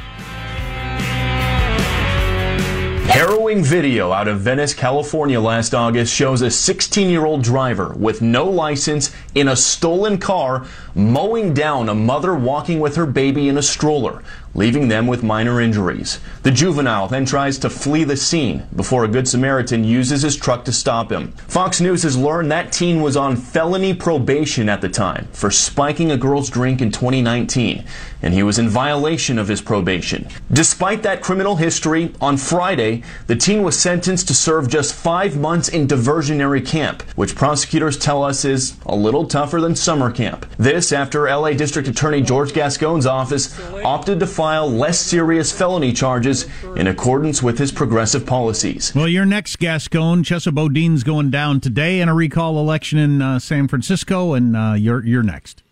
Harrowing 3.05 3.63
video 3.63 4.11
out 4.11 4.27
of 4.27 4.39
Venice, 4.39 4.73
California 4.73 5.39
last 5.39 5.75
August 5.75 6.11
shows 6.11 6.41
a 6.41 6.49
16 6.49 7.07
year 7.07 7.23
old 7.23 7.43
driver 7.43 7.93
with 7.93 8.23
no 8.23 8.49
license 8.49 9.15
in 9.35 9.49
a 9.49 9.55
stolen 9.55 10.17
car 10.17 10.65
mowing 10.95 11.53
down 11.53 11.87
a 11.87 11.93
mother 11.93 12.33
walking 12.33 12.79
with 12.79 12.95
her 12.95 13.05
baby 13.05 13.47
in 13.47 13.59
a 13.59 13.61
stroller, 13.61 14.23
leaving 14.55 14.87
them 14.87 15.07
with 15.07 15.23
minor 15.23 15.59
injuries. 15.59 16.19
The 16.43 16.51
juvenile 16.51 17.07
then 17.07 17.25
tries 17.25 17.57
to 17.59 17.69
flee 17.69 18.03
the 18.03 18.17
scene 18.17 18.63
before 18.75 19.03
a 19.03 19.07
Good 19.07 19.27
Samaritan 19.27 19.83
uses 19.83 20.21
his 20.21 20.35
truck 20.35 20.65
to 20.65 20.71
stop 20.71 21.11
him. 21.11 21.31
Fox 21.47 21.81
News 21.81 22.03
has 22.03 22.17
learned 22.17 22.51
that 22.51 22.71
teen 22.71 23.01
was 23.01 23.17
on 23.17 23.35
felony 23.35 23.93
probation 23.93 24.69
at 24.69 24.81
the 24.81 24.89
time 24.89 25.27
for 25.31 25.49
spiking 25.49 26.11
a 26.11 26.17
girl's 26.17 26.49
drink 26.49 26.81
in 26.81 26.91
2019, 26.91 27.83
and 28.21 28.33
he 28.33 28.43
was 28.43 28.59
in 28.59 28.69
violation 28.69 29.39
of 29.39 29.47
his 29.47 29.61
probation. 29.61 30.27
Despite 30.51 31.03
that 31.03 31.21
criminal 31.21 31.55
history, 31.55 32.13
on 32.21 32.37
Friday, 32.37 33.03
the 33.27 33.35
teen 33.35 33.63
was 33.63 33.77
sentenced 33.77 34.27
to 34.27 34.33
serve 34.33 34.69
just 34.69 34.93
five 34.93 35.37
months 35.37 35.67
in 35.69 35.87
diversionary 35.87 36.65
camp, 36.65 37.01
which 37.15 37.35
prosecutors 37.35 37.97
tell 37.97 38.23
us 38.23 38.45
is 38.45 38.77
a 38.85 38.95
little 38.95 39.27
tougher 39.27 39.59
than 39.59 39.75
summer 39.75 40.11
camp. 40.11 40.45
This 40.57 40.91
after 40.91 41.23
LA 41.23 41.51
District 41.51 41.87
Attorney 41.87 42.21
George 42.21 42.53
Gascon's 42.53 43.05
office 43.05 43.59
opted 43.83 44.19
to 44.19 44.27
file 44.43 44.69
less 44.69 44.99
serious 44.99 45.53
felony 45.53 45.93
charges 45.93 46.47
in 46.75 46.87
accordance 46.87 47.41
with 47.41 47.57
his 47.57 47.71
progressive 47.71 48.25
policies. 48.25 48.93
Well, 48.93 49.07
your 49.07 49.23
next 49.23 49.57
Gascon, 49.57 50.21
Chesa 50.25 50.53
Boudin's 50.53 51.01
going 51.05 51.29
down 51.29 51.61
today 51.61 52.01
in 52.01 52.09
a 52.09 52.13
recall 52.13 52.59
election 52.59 52.99
in 52.99 53.21
uh, 53.21 53.39
San 53.39 53.69
Francisco, 53.69 54.33
and 54.33 54.57
uh, 54.57 54.73
you're 54.73 55.01
you're 55.05 55.23
next. 55.23 55.63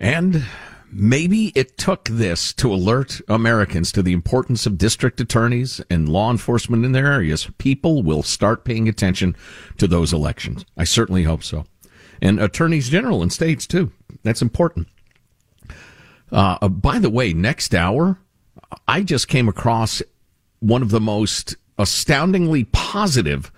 And 0.00 0.44
maybe 0.90 1.52
it 1.54 1.78
took 1.78 2.08
this 2.08 2.52
to 2.54 2.74
alert 2.74 3.20
Americans 3.28 3.92
to 3.92 4.02
the 4.02 4.12
importance 4.12 4.66
of 4.66 4.78
district 4.78 5.20
attorneys 5.20 5.80
and 5.88 6.08
law 6.08 6.32
enforcement 6.32 6.84
in 6.84 6.90
their 6.90 7.06
areas. 7.06 7.48
People 7.58 8.02
will 8.02 8.24
start 8.24 8.64
paying 8.64 8.88
attention 8.88 9.36
to 9.78 9.86
those 9.86 10.12
elections. 10.12 10.64
I 10.76 10.82
certainly 10.82 11.22
hope 11.22 11.44
so. 11.44 11.66
And 12.20 12.40
attorneys 12.40 12.88
general 12.88 13.22
in 13.22 13.30
states 13.30 13.64
too. 13.64 13.92
That's 14.24 14.42
important. 14.42 14.88
Uh, 16.32 16.58
uh, 16.60 16.68
by 16.68 16.98
the 16.98 17.10
way, 17.10 17.32
next 17.32 17.74
hour, 17.74 18.18
I 18.88 19.02
just 19.02 19.28
came 19.28 19.48
across 19.48 20.02
one 20.60 20.82
of 20.82 20.90
the 20.90 21.00
most 21.00 21.56
astoundingly 21.78 22.64
positive 22.64 23.52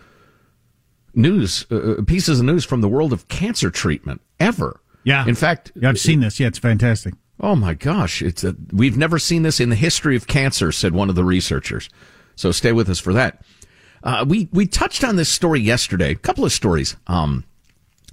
news 1.14 1.66
uh, 1.70 2.02
pieces 2.06 2.40
of 2.40 2.46
news 2.46 2.64
from 2.64 2.80
the 2.80 2.88
world 2.88 3.12
of 3.12 3.28
cancer 3.28 3.70
treatment 3.70 4.20
ever. 4.38 4.80
Yeah. 5.04 5.26
In 5.26 5.34
fact, 5.34 5.72
yeah, 5.74 5.88
I've 5.88 5.98
seen 5.98 6.20
this. 6.20 6.38
Yeah, 6.38 6.48
it's 6.48 6.58
fantastic. 6.58 7.14
Oh 7.40 7.54
my 7.54 7.74
gosh, 7.74 8.20
it's 8.20 8.44
a, 8.44 8.56
we've 8.72 8.96
never 8.96 9.18
seen 9.18 9.42
this 9.42 9.60
in 9.60 9.70
the 9.70 9.76
history 9.76 10.16
of 10.16 10.26
cancer, 10.26 10.72
said 10.72 10.92
one 10.92 11.08
of 11.08 11.14
the 11.14 11.24
researchers. 11.24 11.88
So 12.34 12.52
stay 12.52 12.72
with 12.72 12.88
us 12.88 12.98
for 12.98 13.12
that. 13.12 13.42
Uh, 14.02 14.24
we 14.28 14.48
we 14.52 14.66
touched 14.66 15.02
on 15.04 15.16
this 15.16 15.28
story 15.28 15.60
yesterday. 15.60 16.12
A 16.12 16.16
couple 16.16 16.44
of 16.44 16.52
stories. 16.52 16.96
Um, 17.06 17.44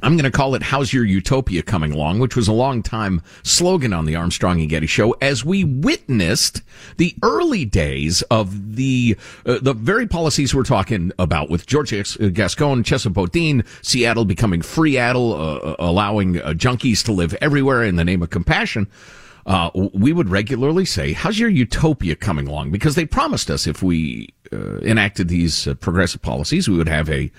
I'm 0.06 0.16
going 0.16 0.32
to 0.32 0.32
call 0.32 0.53
it 0.53 0.62
"How's 0.62 0.93
Your 0.93 1.03
Utopia 1.03 1.64
Coming 1.64 1.91
Along," 1.91 2.20
which 2.20 2.36
was 2.36 2.47
a 2.47 2.53
long 2.53 2.84
time 2.84 3.22
slogan 3.41 3.91
on 3.91 4.06
the 4.06 4.16
Armstrong 4.16 4.60
and 4.60 4.70
Getty 4.70 4.86
Show, 4.86 5.14
as 5.14 5.43
we 5.43 5.64
witnessed 5.64 6.62
the 6.97 7.16
early 7.24 7.66
days 7.66 8.22
of 8.24 8.76
the 8.76 9.18
uh, 9.47 9.58
the 9.62 9.74
very 9.74 10.06
policies 10.06 10.53
we're 10.53 10.64
talking 10.64 11.12
about 11.18 11.49
with 11.49 11.66
George 11.66 11.91
Gascon, 12.34 12.84
Chesapeake 12.84 13.16
Boudin, 13.16 13.64
Seattle 13.82 14.26
becoming 14.26 14.62
free 14.62 14.95
Seattle, 14.95 15.34
uh, 15.34 15.76
allowing 15.80 16.39
uh, 16.39 16.49
junkies 16.49 17.03
to 17.03 17.12
live 17.12 17.34
everywhere 17.41 17.84
in 17.84 17.95
the 17.95 18.06
name 18.06 18.22
of 18.22 18.30
compassion. 18.30 18.88
Uh, 19.45 19.70
we 19.74 20.14
would 20.14 20.30
regularly 20.30 20.86
say, 20.86 21.14
"How's 21.14 21.39
your 21.39 21.49
utopia 21.49 22.16
coming 22.16 22.47
along?" 22.47 22.72
Because 22.72 22.93
they 22.93 23.06
promised 23.06 23.49
us 23.49 23.66
if 23.66 23.82
we 23.82 24.30
uh, 24.53 24.78
enacted 24.82 25.28
these 25.30 25.68
uh, 25.68 25.74
progressive 25.74 26.22
policies, 26.22 26.70
we 26.70 26.78
would 26.78 26.88
have 26.88 27.10
a 27.10 27.32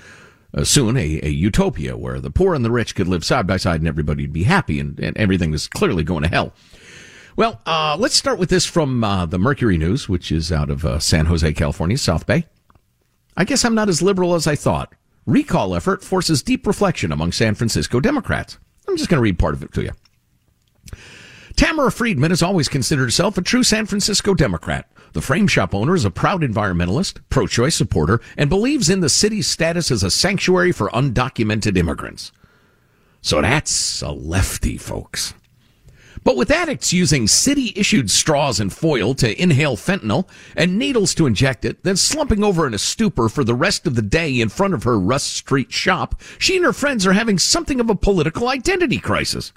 uh, 0.56 0.64
soon 0.64 0.96
a, 0.96 1.20
a, 1.22 1.28
utopia 1.28 1.96
where 1.96 2.20
the 2.20 2.30
poor 2.30 2.54
and 2.54 2.64
the 2.64 2.70
rich 2.70 2.94
could 2.94 3.06
live 3.06 3.24
side 3.24 3.46
by 3.46 3.56
side 3.56 3.80
and 3.80 3.88
everybody'd 3.88 4.32
be 4.32 4.44
happy 4.44 4.80
and, 4.80 4.98
and 4.98 5.16
everything 5.16 5.50
was 5.50 5.68
clearly 5.68 6.02
going 6.02 6.22
to 6.22 6.28
hell. 6.28 6.52
Well, 7.36 7.60
uh, 7.66 7.96
let's 7.98 8.14
start 8.14 8.38
with 8.38 8.48
this 8.48 8.64
from 8.64 9.04
uh, 9.04 9.26
the 9.26 9.38
Mercury 9.38 9.76
News, 9.76 10.08
which 10.08 10.32
is 10.32 10.50
out 10.50 10.70
of 10.70 10.86
uh, 10.86 10.98
San 10.98 11.26
Jose, 11.26 11.52
California, 11.52 11.98
South 11.98 12.26
Bay. 12.26 12.46
I 13.36 13.44
guess 13.44 13.64
I'm 13.64 13.74
not 13.74 13.90
as 13.90 14.00
liberal 14.00 14.34
as 14.34 14.46
I 14.46 14.54
thought. 14.54 14.94
Recall 15.26 15.74
effort 15.74 16.02
forces 16.02 16.42
deep 16.42 16.66
reflection 16.66 17.12
among 17.12 17.32
San 17.32 17.54
Francisco 17.54 18.00
Democrats. 18.00 18.58
I'm 18.88 18.96
just 18.96 19.10
going 19.10 19.18
to 19.18 19.22
read 19.22 19.38
part 19.38 19.54
of 19.54 19.62
it 19.62 19.72
to 19.74 19.82
you. 19.82 19.90
Tamara 21.56 21.90
Friedman 21.90 22.32
has 22.32 22.42
always 22.42 22.68
considered 22.68 23.04
herself 23.04 23.38
a 23.38 23.42
true 23.42 23.62
San 23.62 23.86
Francisco 23.86 24.34
Democrat. 24.34 24.90
The 25.14 25.22
frame 25.22 25.48
shop 25.48 25.74
owner 25.74 25.94
is 25.94 26.04
a 26.04 26.10
proud 26.10 26.42
environmentalist, 26.42 27.20
pro-choice 27.30 27.74
supporter, 27.74 28.20
and 28.36 28.50
believes 28.50 28.90
in 28.90 29.00
the 29.00 29.08
city's 29.08 29.46
status 29.46 29.90
as 29.90 30.02
a 30.02 30.10
sanctuary 30.10 30.70
for 30.70 30.90
undocumented 30.90 31.78
immigrants. 31.78 32.30
So 33.22 33.40
that's 33.40 34.02
a 34.02 34.10
lefty, 34.10 34.76
folks. 34.76 35.32
But 36.22 36.36
with 36.36 36.50
addicts 36.50 36.92
using 36.92 37.26
city 37.26 37.72
issued 37.74 38.10
straws 38.10 38.60
and 38.60 38.70
foil 38.70 39.14
to 39.14 39.40
inhale 39.40 39.76
fentanyl 39.76 40.28
and 40.56 40.78
needles 40.78 41.14
to 41.14 41.26
inject 41.26 41.64
it, 41.64 41.82
then 41.84 41.96
slumping 41.96 42.44
over 42.44 42.66
in 42.66 42.74
a 42.74 42.78
stupor 42.78 43.30
for 43.30 43.44
the 43.44 43.54
rest 43.54 43.86
of 43.86 43.94
the 43.94 44.02
day 44.02 44.40
in 44.40 44.50
front 44.50 44.74
of 44.74 44.82
her 44.82 44.98
Rust 44.98 45.32
Street 45.32 45.72
shop, 45.72 46.20
she 46.38 46.56
and 46.56 46.66
her 46.66 46.74
friends 46.74 47.06
are 47.06 47.14
having 47.14 47.38
something 47.38 47.80
of 47.80 47.88
a 47.88 47.94
political 47.94 48.48
identity 48.48 48.98
crisis. 48.98 49.54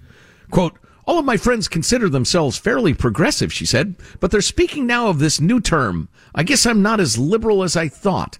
Quote, 0.50 0.78
all 1.10 1.18
of 1.18 1.26
my 1.26 1.38
friends 1.38 1.68
consider 1.68 2.08
themselves 2.08 2.60
fairly 2.60 2.94
progressive, 2.94 3.52
she 3.52 3.66
said, 3.66 3.96
but 4.20 4.30
they're 4.30 4.42
speaking 4.42 4.86
now 4.86 5.08
of 5.08 5.18
this 5.18 5.42
new 5.42 5.60
term. 5.60 6.08
I 6.36 6.44
guess 6.44 6.68
I'm 6.68 6.84
not 6.84 7.00
as 7.00 7.18
liberal 7.18 7.64
as 7.64 7.76
I 7.76 7.88
thought. 7.88 8.38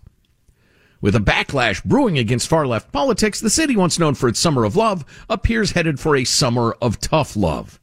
With 1.02 1.16
a 1.16 1.20
backlash 1.20 1.84
brewing 1.84 2.20
against 2.20 2.48
far 2.48 2.68
left 2.68 2.92
politics, 2.92 3.40
the 3.40 3.50
city, 3.50 3.76
once 3.76 3.98
known 3.98 4.14
for 4.14 4.30
its 4.30 4.40
summer 4.40 4.66
of 4.66 4.76
love, 4.76 5.04
appears 5.28 5.72
headed 5.72 6.00
for 6.00 6.16
a 6.16 6.26
summer 6.26 6.78
of 6.80 7.00
tough 7.00 7.36
love. 7.36 7.80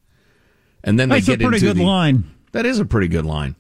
And 0.84 1.01
then 1.01 1.09
they 1.09 1.16
That's 1.16 1.26
get 1.26 1.43
a 1.43 1.49
pretty 1.49 1.66
good 1.66 1.78
the, 1.78 1.84
line. 1.84 2.22
That 2.53 2.64
is 2.64 2.78
a 2.78 2.84
pretty 2.84 3.09
good 3.09 3.26
line. 3.26 3.57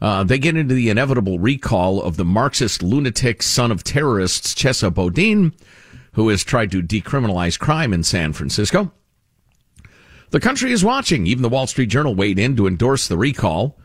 Uh, 0.00 0.22
they 0.22 0.38
get 0.38 0.56
into 0.56 0.76
the 0.76 0.90
inevitable 0.90 1.40
recall 1.40 2.00
of 2.00 2.16
the 2.16 2.24
Marxist 2.24 2.84
lunatic 2.84 3.42
son 3.42 3.72
of 3.72 3.82
terrorists, 3.82 4.54
Chesa 4.54 4.94
Boudin, 4.94 5.54
who 6.12 6.28
has 6.28 6.44
tried 6.44 6.70
to 6.70 6.84
decriminalize 6.84 7.58
crime 7.58 7.92
in 7.92 8.04
San 8.04 8.32
Francisco. 8.32 8.92
The 10.30 10.40
country 10.40 10.72
is 10.72 10.84
watching. 10.84 11.26
Even 11.26 11.42
the 11.42 11.48
Wall 11.48 11.66
Street 11.66 11.88
Journal 11.88 12.14
weighed 12.14 12.38
in 12.38 12.56
to 12.56 12.66
endorse 12.66 13.08
the 13.08 13.16
recall. 13.18 13.78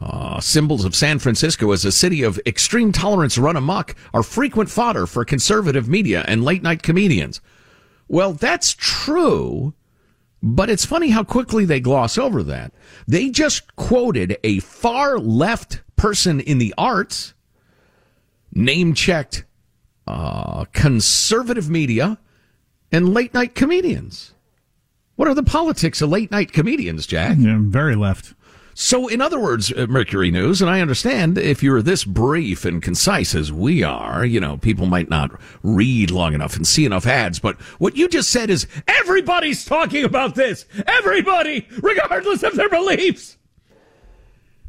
Uh, 0.00 0.40
symbols 0.40 0.86
of 0.86 0.94
San 0.94 1.18
Francisco 1.18 1.70
as 1.70 1.84
a 1.84 1.92
city 1.92 2.22
of 2.22 2.40
extreme 2.46 2.92
tolerance 2.92 3.36
run 3.36 3.56
amok 3.56 3.94
are 4.14 4.22
frequent 4.22 4.70
fodder 4.70 5.06
for 5.06 5.22
conservative 5.22 5.86
media 5.86 6.24
and 6.26 6.42
late 6.42 6.62
night 6.62 6.82
comedians. 6.82 7.42
Well, 8.08 8.32
that's 8.32 8.72
true, 8.72 9.74
But 10.42 10.68
it's 10.68 10.84
funny 10.84 11.10
how 11.10 11.22
quickly 11.22 11.64
they 11.64 11.78
gloss 11.78 12.18
over 12.18 12.42
that. 12.42 12.72
They 13.06 13.30
just 13.30 13.76
quoted 13.76 14.38
a 14.42 14.58
far 14.58 15.18
left 15.18 15.82
person 15.94 16.40
in 16.40 16.58
the 16.58 16.74
arts, 16.76 17.32
name 18.52 18.92
checked 18.92 19.44
uh, 20.06 20.64
conservative 20.72 21.70
media, 21.70 22.18
and 22.90 23.14
late 23.14 23.32
night 23.32 23.54
comedians. 23.54 24.34
What 25.22 25.30
are 25.30 25.34
the 25.34 25.44
politics 25.44 26.02
of 26.02 26.10
late 26.10 26.32
night 26.32 26.52
comedians, 26.52 27.06
Jack? 27.06 27.36
Yeah, 27.38 27.58
very 27.60 27.94
left. 27.94 28.34
So, 28.74 29.06
in 29.06 29.20
other 29.20 29.38
words, 29.38 29.72
uh, 29.72 29.86
Mercury 29.86 30.32
News, 30.32 30.60
and 30.60 30.68
I 30.68 30.80
understand 30.80 31.38
if 31.38 31.62
you're 31.62 31.80
this 31.80 32.02
brief 32.02 32.64
and 32.64 32.82
concise 32.82 33.32
as 33.32 33.52
we 33.52 33.84
are, 33.84 34.24
you 34.24 34.40
know, 34.40 34.56
people 34.56 34.86
might 34.86 35.08
not 35.08 35.30
read 35.62 36.10
long 36.10 36.34
enough 36.34 36.56
and 36.56 36.66
see 36.66 36.84
enough 36.84 37.06
ads, 37.06 37.38
but 37.38 37.54
what 37.78 37.96
you 37.96 38.08
just 38.08 38.32
said 38.32 38.50
is 38.50 38.66
everybody's 38.88 39.64
talking 39.64 40.02
about 40.02 40.34
this. 40.34 40.64
Everybody, 40.88 41.68
regardless 41.80 42.42
of 42.42 42.56
their 42.56 42.68
beliefs. 42.68 43.36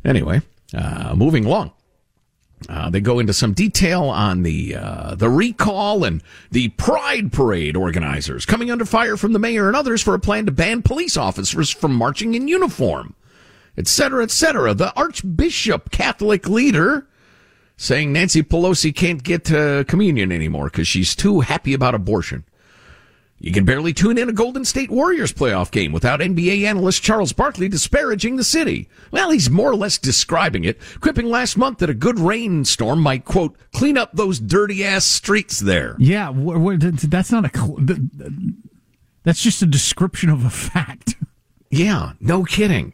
Anyway, 0.05 0.43
uh, 0.77 1.15
moving 1.15 1.45
along. 1.45 1.71
Uh, 2.69 2.89
they 2.89 2.99
go 2.99 3.19
into 3.19 3.33
some 3.33 3.53
detail 3.53 4.03
on 4.03 4.43
the 4.43 4.75
uh, 4.75 5.15
the 5.15 5.29
recall 5.29 6.03
and 6.03 6.21
the 6.51 6.69
Pride 6.69 7.31
Parade 7.31 7.75
organizers 7.75 8.45
coming 8.45 8.71
under 8.71 8.85
fire 8.85 9.17
from 9.17 9.33
the 9.33 9.39
mayor 9.39 9.67
and 9.67 9.75
others 9.75 10.01
for 10.01 10.13
a 10.13 10.19
plan 10.19 10.45
to 10.45 10.51
ban 10.51 10.81
police 10.81 11.17
officers 11.17 11.69
from 11.69 11.93
marching 11.93 12.33
in 12.33 12.47
uniform 12.47 13.15
etc., 13.77 14.23
etc. 14.23 14.73
The 14.73 14.93
Archbishop 14.95 15.91
Catholic 15.91 16.47
leader 16.47 17.07
saying 17.75 18.13
Nancy 18.13 18.43
Pelosi 18.43 18.95
can't 18.95 19.23
get 19.23 19.45
to 19.45 19.85
communion 19.87 20.31
anymore 20.31 20.65
because 20.65 20.87
she's 20.87 21.15
too 21.15 21.41
happy 21.41 21.73
about 21.73 21.95
abortion. 21.95 22.43
You 23.43 23.51
can 23.51 23.65
barely 23.65 23.91
tune 23.91 24.17
in 24.17 24.29
a 24.29 24.33
Golden 24.33 24.63
State 24.63 24.89
Warriors 24.89 25.33
playoff 25.33 25.69
game 25.69 25.91
without 25.91 26.21
NBA 26.21 26.63
analyst 26.63 27.03
Charles 27.03 27.33
Barkley 27.33 27.67
disparaging 27.67 28.37
the 28.37 28.43
city. 28.45 28.87
Well, 29.11 29.31
he's 29.31 29.49
more 29.49 29.69
or 29.69 29.75
less 29.75 29.97
describing 29.97 30.63
it, 30.63 30.79
quipping 31.01 31.25
last 31.25 31.57
month 31.57 31.79
that 31.79 31.89
a 31.89 31.93
good 31.93 32.19
rainstorm 32.19 33.01
might, 33.01 33.25
quote, 33.25 33.57
clean 33.73 33.97
up 33.97 34.13
those 34.13 34.39
dirty 34.39 34.85
ass 34.85 35.03
streets 35.03 35.59
there. 35.59 35.97
Yeah, 35.99 36.31
that's 36.33 37.33
not 37.33 37.53
a. 37.53 38.09
That's 39.23 39.43
just 39.43 39.61
a 39.61 39.65
description 39.65 40.29
of 40.29 40.45
a 40.45 40.49
fact. 40.49 41.15
Yeah, 41.69 42.13
no 42.21 42.45
kidding. 42.45 42.93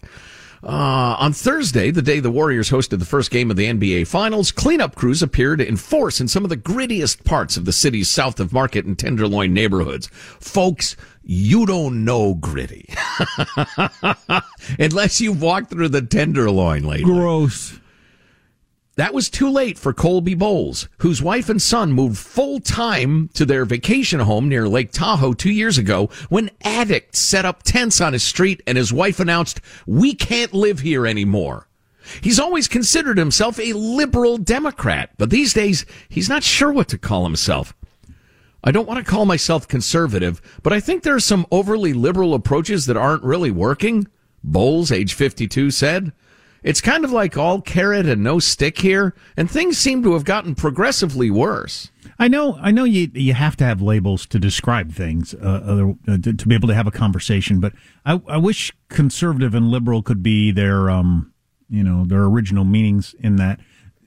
Uh, 0.61 1.15
on 1.17 1.31
Thursday, 1.31 1.89
the 1.89 2.01
day 2.01 2.19
the 2.19 2.31
Warriors 2.31 2.69
hosted 2.69 2.99
the 2.99 3.05
first 3.05 3.31
game 3.31 3.49
of 3.49 3.57
the 3.57 3.65
NBA 3.65 4.07
Finals, 4.07 4.51
cleanup 4.51 4.95
crews 4.95 5.23
appeared 5.23 5.61
in 5.61 5.77
force 5.77 6.19
in 6.19 6.27
some 6.27 6.43
of 6.43 6.49
the 6.49 6.57
grittiest 6.57 7.23
parts 7.23 7.55
of 7.55 7.65
the 7.65 7.71
city's 7.71 8.09
south 8.09 8.39
of 8.39 8.51
Market 8.51 8.85
and 8.85 8.99
Tenderloin 8.99 9.53
neighborhoods. 9.53 10.07
Folks, 10.39 10.97
you 11.23 11.65
don't 11.65 12.03
know 12.03 12.33
gritty. 12.33 12.89
Unless 14.79 15.21
you've 15.21 15.41
walked 15.41 15.69
through 15.69 15.89
the 15.89 16.01
Tenderloin 16.01 16.83
lately. 16.83 17.05
Gross. 17.05 17.78
That 18.99 19.13
was 19.13 19.29
too 19.29 19.49
late 19.49 19.79
for 19.79 19.93
Colby 19.93 20.35
Bowles, 20.35 20.89
whose 20.97 21.21
wife 21.21 21.47
and 21.47 21.61
son 21.61 21.93
moved 21.93 22.17
full 22.17 22.59
time 22.59 23.29
to 23.33 23.45
their 23.45 23.63
vacation 23.63 24.19
home 24.19 24.49
near 24.49 24.67
Lake 24.67 24.91
Tahoe 24.91 25.31
two 25.31 25.53
years 25.53 25.77
ago 25.77 26.09
when 26.27 26.51
addicts 26.65 27.19
set 27.19 27.45
up 27.45 27.63
tents 27.63 28.01
on 28.01 28.11
his 28.11 28.23
street 28.23 28.61
and 28.67 28.77
his 28.77 28.91
wife 28.91 29.21
announced, 29.21 29.61
we 29.87 30.13
can't 30.13 30.53
live 30.53 30.81
here 30.81 31.07
anymore. 31.07 31.69
He's 32.19 32.41
always 32.41 32.67
considered 32.67 33.17
himself 33.17 33.57
a 33.57 33.71
liberal 33.71 34.37
Democrat, 34.37 35.11
but 35.17 35.29
these 35.29 35.53
days 35.53 35.85
he's 36.09 36.27
not 36.27 36.43
sure 36.43 36.73
what 36.73 36.89
to 36.89 36.97
call 36.97 37.23
himself. 37.23 37.73
I 38.65 38.71
don't 38.71 38.85
want 38.85 38.97
to 38.97 39.09
call 39.09 39.25
myself 39.25 39.65
conservative, 39.65 40.41
but 40.61 40.73
I 40.73 40.81
think 40.81 41.03
there 41.03 41.15
are 41.15 41.21
some 41.21 41.47
overly 41.51 41.93
liberal 41.93 42.33
approaches 42.33 42.85
that 42.87 42.97
aren't 42.97 43.23
really 43.23 43.49
working. 43.49 44.09
Bowles, 44.43 44.91
age 44.91 45.13
52, 45.13 45.71
said. 45.71 46.11
It's 46.63 46.81
kind 46.81 47.05
of 47.05 47.11
like 47.11 47.37
all 47.37 47.61
carrot 47.61 48.05
and 48.05 48.23
no 48.23 48.39
stick 48.39 48.79
here, 48.79 49.15
and 49.37 49.49
things 49.49 49.77
seem 49.77 50.03
to 50.03 50.13
have 50.13 50.25
gotten 50.25 50.55
progressively 50.55 51.31
worse. 51.31 51.91
I 52.17 52.27
know, 52.27 52.57
I 52.61 52.71
know 52.71 52.83
you 52.83 53.09
you 53.13 53.33
have 53.33 53.55
to 53.57 53.63
have 53.63 53.81
labels 53.81 54.25
to 54.27 54.39
describe 54.39 54.91
things 54.91 55.33
uh, 55.33 55.93
uh, 56.07 56.17
to, 56.17 56.33
to, 56.33 56.47
be 56.47 56.55
able 56.55 56.67
to 56.67 56.75
have 56.75 56.87
a 56.87 56.91
conversation. 56.91 57.61
But 57.61 57.73
I, 58.05 58.21
I 58.27 58.37
wish 58.37 58.73
conservative 58.89 59.55
and 59.55 59.69
liberal 59.71 60.03
could 60.03 60.21
be 60.21 60.51
their 60.51 60.89
um, 60.89 61.33
you 61.69 61.83
know 61.83 62.03
their 62.05 62.23
original 62.23 62.65
meanings 62.65 63.15
in 63.19 63.37
that 63.37 63.59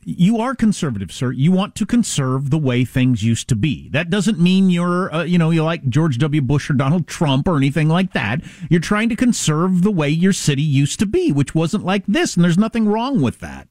you 0.05 0.39
are 0.39 0.55
conservative, 0.55 1.13
sir. 1.13 1.31
You 1.31 1.53
want 1.53 1.75
to 1.77 1.87
conserve 1.87 2.51
the 2.51 2.59
way 2.59 2.85
things 2.85 3.23
used 3.23 3.49
to 3.49 3.57
be. 3.57 3.89
That 3.91 4.11
doesn't 4.11 4.41
mean 4.41 4.69
you're, 4.69 5.15
uh, 5.15 5.23
you 5.23 5.39
know, 5.39 5.51
you 5.51 5.63
like 5.63 5.89
George 5.89 6.19
W. 6.19 6.43
Bush 6.43 6.71
or 6.71 6.75
Donald 6.75 7.07
Trump 7.07 7.47
or 7.47 7.57
anything 7.57 7.89
like 7.89 8.13
that. 8.13 8.43
You're 8.69 8.81
trying 8.81 9.09
to 9.11 9.17
conserve 9.17 9.83
the 9.83 9.93
way 9.93 10.09
your 10.09 10.33
city 10.33 10.63
used 10.63 10.99
to 11.01 11.07
be, 11.07 11.31
which 11.31 11.55
wasn't 11.55 11.85
like 11.85 12.05
this, 12.07 12.35
and 12.35 12.45
there's 12.45 12.59
nothing 12.59 12.89
wrong 12.89 13.21
with 13.21 13.39
that. 13.41 13.69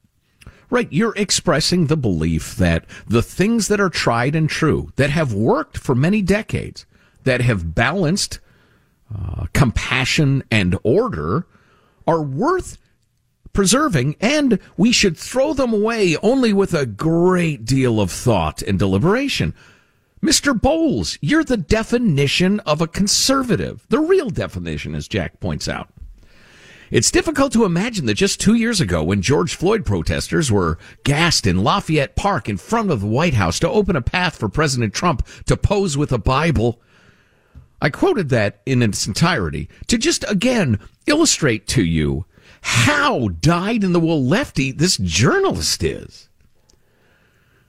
Right. 0.69 0.87
You're 0.89 1.13
expressing 1.17 1.87
the 1.87 1.97
belief 1.97 2.55
that 2.55 2.85
the 3.05 3.21
things 3.21 3.67
that 3.67 3.81
are 3.81 3.89
tried 3.89 4.35
and 4.35 4.49
true, 4.49 4.93
that 4.95 5.09
have 5.09 5.33
worked 5.33 5.77
for 5.77 5.93
many 5.93 6.21
decades, 6.21 6.85
that 7.25 7.41
have 7.41 7.75
balanced 7.75 8.39
uh, 9.13 9.47
compassion 9.53 10.43
and 10.49 10.79
order, 10.83 11.45
are 12.07 12.21
worth 12.21 12.77
preserving, 13.53 14.15
and 14.19 14.59
we 14.77 14.91
should 14.91 15.17
throw 15.17 15.53
them 15.53 15.73
away 15.73 16.17
only 16.17 16.53
with 16.53 16.73
a 16.73 16.85
great 16.85 17.65
deal 17.65 17.99
of 17.99 18.11
thought 18.11 18.61
and 18.61 18.79
deliberation. 18.79 19.53
Mr. 20.23 20.59
Bowles, 20.59 21.17
you're 21.21 21.43
the 21.43 21.57
definition 21.57 22.59
of 22.61 22.79
a 22.79 22.87
conservative. 22.87 23.85
The 23.89 23.99
real 23.99 24.29
definition, 24.29 24.93
as 24.93 25.07
Jack 25.07 25.39
points 25.39 25.67
out. 25.67 25.89
It's 26.91 27.09
difficult 27.09 27.53
to 27.53 27.63
imagine 27.63 28.05
that 28.05 28.15
just 28.15 28.41
two 28.41 28.53
years 28.53 28.81
ago, 28.81 29.01
when 29.01 29.21
George 29.21 29.55
Floyd 29.55 29.85
protesters 29.85 30.51
were 30.51 30.77
gassed 31.05 31.47
in 31.47 31.63
Lafayette 31.63 32.17
Park 32.17 32.49
in 32.49 32.57
front 32.57 32.91
of 32.91 32.99
the 32.99 33.07
White 33.07 33.33
House 33.33 33.59
to 33.61 33.69
open 33.69 33.95
a 33.95 34.01
path 34.01 34.37
for 34.37 34.49
President 34.49 34.93
Trump 34.93 35.25
to 35.45 35.55
pose 35.55 35.97
with 35.97 36.11
a 36.11 36.17
Bible, 36.17 36.81
I 37.81 37.89
quoted 37.89 38.27
that 38.29 38.61
in 38.65 38.83
its 38.83 39.07
entirety 39.07 39.69
to 39.87 39.97
just 39.97 40.29
again 40.29 40.79
illustrate 41.07 41.65
to 41.69 41.83
you 41.83 42.25
how 42.61 43.29
dyed 43.39 43.83
in 43.83 43.93
the 43.93 43.99
wool 43.99 44.23
lefty 44.23 44.71
this 44.71 44.97
journalist 44.97 45.83
is. 45.83 46.29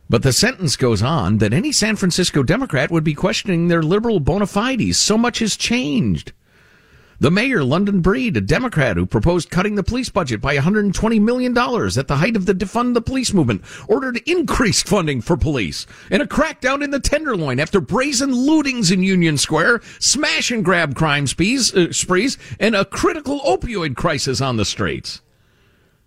But 0.08 0.22
the 0.22 0.32
sentence 0.32 0.76
goes 0.76 1.02
on 1.02 1.38
that 1.38 1.54
any 1.54 1.72
San 1.72 1.96
Francisco 1.96 2.42
Democrat 2.42 2.90
would 2.90 3.04
be 3.04 3.14
questioning 3.14 3.68
their 3.68 3.82
liberal 3.82 4.20
bona 4.20 4.46
fides. 4.46 4.98
So 4.98 5.16
much 5.16 5.38
has 5.38 5.56
changed. 5.56 6.32
The 7.22 7.30
mayor, 7.30 7.62
London 7.62 8.00
Breed, 8.00 8.36
a 8.36 8.40
Democrat 8.40 8.96
who 8.96 9.06
proposed 9.06 9.48
cutting 9.48 9.76
the 9.76 9.84
police 9.84 10.08
budget 10.08 10.40
by 10.40 10.56
$120 10.56 11.20
million 11.20 11.56
at 11.56 12.08
the 12.08 12.16
height 12.16 12.34
of 12.34 12.46
the 12.46 12.52
defund 12.52 12.94
the 12.94 13.00
police 13.00 13.32
movement, 13.32 13.62
ordered 13.86 14.20
increased 14.26 14.88
funding 14.88 15.20
for 15.20 15.36
police 15.36 15.86
and 16.10 16.20
a 16.20 16.26
crackdown 16.26 16.82
in 16.82 16.90
the 16.90 16.98
Tenderloin 16.98 17.60
after 17.60 17.80
brazen 17.80 18.32
lootings 18.32 18.90
in 18.90 19.04
Union 19.04 19.38
Square, 19.38 19.82
smash 20.00 20.50
and 20.50 20.64
grab 20.64 20.96
crime 20.96 21.28
sprees, 21.28 21.72
uh, 21.72 21.92
sprees 21.92 22.38
and 22.58 22.74
a 22.74 22.84
critical 22.84 23.38
opioid 23.42 23.94
crisis 23.94 24.40
on 24.40 24.56
the 24.56 24.64
streets. 24.64 25.22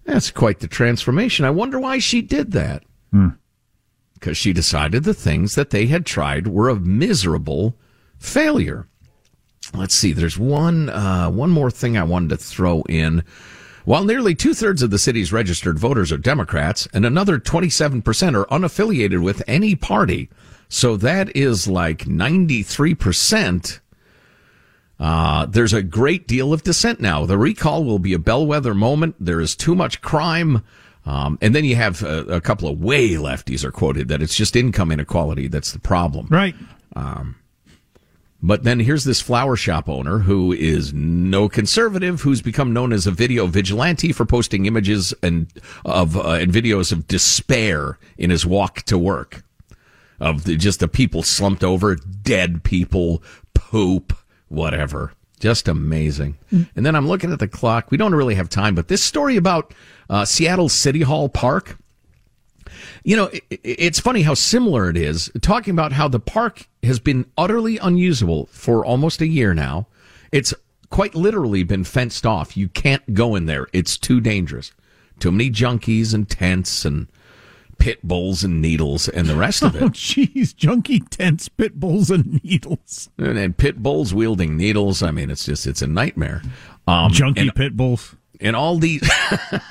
That's 0.04 0.32
quite 0.32 0.60
the 0.60 0.68
transformation. 0.68 1.46
I 1.46 1.52
wonder 1.52 1.80
why 1.80 2.00
she 2.00 2.22
did 2.22 2.52
that. 2.52 2.84
Because 3.12 4.38
hmm. 4.38 4.44
she 4.44 4.52
decided 4.52 5.06
the 5.06 5.14
things 5.14 5.56
that 5.56 5.70
they 5.70 5.86
had 5.86 6.06
tried 6.06 6.48
were 6.48 6.68
a 6.68 6.76
miserable 6.76 7.78
failure. 8.20 8.90
Let's 9.76 9.96
see. 9.96 10.14
There's 10.14 10.38
one 10.38 10.90
uh, 10.90 11.30
one 11.30 11.52
more 11.52 11.72
thing 11.72 11.98
I 11.98 12.04
wanted 12.04 12.30
to 12.30 12.38
throw 12.38 12.82
in. 12.84 13.24
While 13.86 14.04
nearly 14.04 14.34
two 14.34 14.56
thirds 14.56 14.82
of 14.82 14.90
the 14.90 14.98
city's 14.98 15.32
registered 15.32 15.78
voters 15.78 16.12
are 16.12 16.18
Democrats, 16.18 16.88
and 16.92 17.06
another 17.06 17.40
27% 17.40 18.34
are 18.34 18.46
unaffiliated 18.46 19.22
with 19.22 19.44
any 19.48 19.76
party, 19.76 20.28
so 20.70 20.98
that 20.98 21.36
is 21.36 21.68
like 21.68 22.00
93%. 22.06 23.80
Uh, 25.00 25.46
there's 25.46 25.74
a 25.74 25.84
great 25.84 26.28
deal 26.28 26.52
of 26.52 26.64
dissent 26.64 27.00
now. 27.00 27.28
The 27.28 27.38
recall 27.38 27.84
will 27.84 28.00
be 28.00 28.14
a 28.14 28.20
bellwether 28.20 28.74
moment. 28.74 29.16
There 29.20 29.42
is 29.42 29.56
too 29.56 29.76
much 29.76 30.02
crime. 30.02 30.64
Um, 31.06 31.38
and 31.42 31.54
then 31.54 31.66
you 31.66 31.76
have 31.76 32.02
a, 32.02 32.22
a, 32.24 32.42
couple 32.42 32.68
of 32.68 32.80
way 32.80 33.10
lefties 33.12 33.64
are 33.64 33.72
quoted 33.72 34.08
that 34.08 34.24
it's 34.24 34.34
just 34.36 34.56
income 34.56 34.92
inequality 34.92 35.48
that's 35.48 35.72
the 35.72 35.80
problem. 35.80 36.28
Right. 36.32 36.56
Um, 36.96 37.36
but 38.46 38.64
then 38.64 38.80
here's 38.80 39.06
this 39.06 39.22
flower 39.22 39.56
shop 39.56 39.90
owner 39.90 40.20
who 40.20 40.54
is 40.54 40.94
no 40.94 41.50
conservative, 41.50 42.22
who's 42.22 42.44
become 42.44 42.74
known 42.74 42.94
as 42.94 43.08
a 43.08 43.12
video 43.12 43.48
vigilante 43.48 44.12
for 44.12 44.24
posting 44.24 44.68
images 44.68 45.14
and 45.24 45.48
of 45.84 46.16
uh, 46.16 46.34
and 46.34 46.52
videos 46.52 46.92
of 46.92 47.08
despair 47.08 47.98
in 48.18 48.30
his 48.30 48.46
walk 48.46 48.84
to 48.84 49.00
work, 49.00 49.44
of 50.20 50.44
the, 50.44 50.56
just 50.56 50.80
the 50.80 50.88
people 50.88 51.24
slumped 51.24 51.64
over, 51.64 51.96
dead 51.96 52.64
people, 52.64 53.24
poop, 53.56 54.16
whatever. 54.48 55.14
Just 55.40 55.68
amazing. 55.68 56.38
Mm. 56.52 56.70
And 56.76 56.86
then 56.86 56.96
I'm 56.96 57.08
looking 57.08 57.34
at 57.34 57.40
the 57.40 57.48
clock. 57.48 57.90
We 57.90 57.98
don't 57.98 58.16
really 58.16 58.36
have 58.36 58.50
time, 58.50 58.76
but 58.76 58.88
this 58.88 59.04
story 59.04 59.38
about 59.38 59.74
uh, 60.10 60.24
Seattle 60.24 60.70
City 60.70 61.02
Hall 61.02 61.30
Park 61.30 61.78
you 63.06 63.16
know, 63.16 63.30
it's 63.52 64.00
funny 64.00 64.24
how 64.24 64.34
similar 64.34 64.90
it 64.90 64.98
is. 64.98 65.32
Talking 65.40 65.72
about 65.72 65.92
how 65.92 66.08
the 66.08 66.20
park 66.20 66.68
has 66.82 67.00
been 67.00 67.28
utterly 67.38 67.78
unusable 67.78 68.48
for 68.48 68.84
almost 68.84 69.22
a 69.22 69.28
year 69.28 69.54
now. 69.54 69.86
It's 70.32 70.56
quite 70.90 71.14
literally 71.14 71.62
been 71.62 71.84
fenced 71.84 72.26
off. 72.26 72.58
You 72.58 72.68
can't 72.68 73.14
go 73.14 73.36
in 73.36 73.46
there. 73.46 73.68
It's 73.74 73.96
too 73.96 74.20
dangerous. 74.20 74.72
Too 75.20 75.32
many 75.32 75.52
junkies 75.52 76.16
and 76.16 76.28
tents 76.28 76.84
and 76.84 77.08
pit 77.78 78.00
bulls 78.02 78.44
and 78.44 78.60
needles 78.60 79.08
and 79.08 79.28
the 79.28 79.36
rest 79.36 79.62
of 79.62 79.76
it. 79.76 79.82
Oh, 79.84 79.90
jeez, 79.90 80.56
junkie 80.56 81.02
tents, 81.02 81.48
pit 81.48 81.80
bulls, 81.80 82.10
and 82.10 82.44
needles. 82.44 83.12
And, 83.20 83.38
and 83.38 83.56
pit 83.56 83.84
bulls 83.84 84.16
wielding 84.16 84.58
needles. 84.58 85.04
I 85.04 85.12
mean, 85.12 85.30
it's 85.30 85.46
just 85.46 85.68
it's 85.68 85.84
a 85.84 85.88
nightmare. 85.88 86.42
Um, 86.88 87.12
junkie 87.12 87.42
and, 87.42 87.56
pit 87.56 87.78
bulls 87.78 88.16
and 88.42 88.56
all 88.56 88.80
these. 88.80 89.08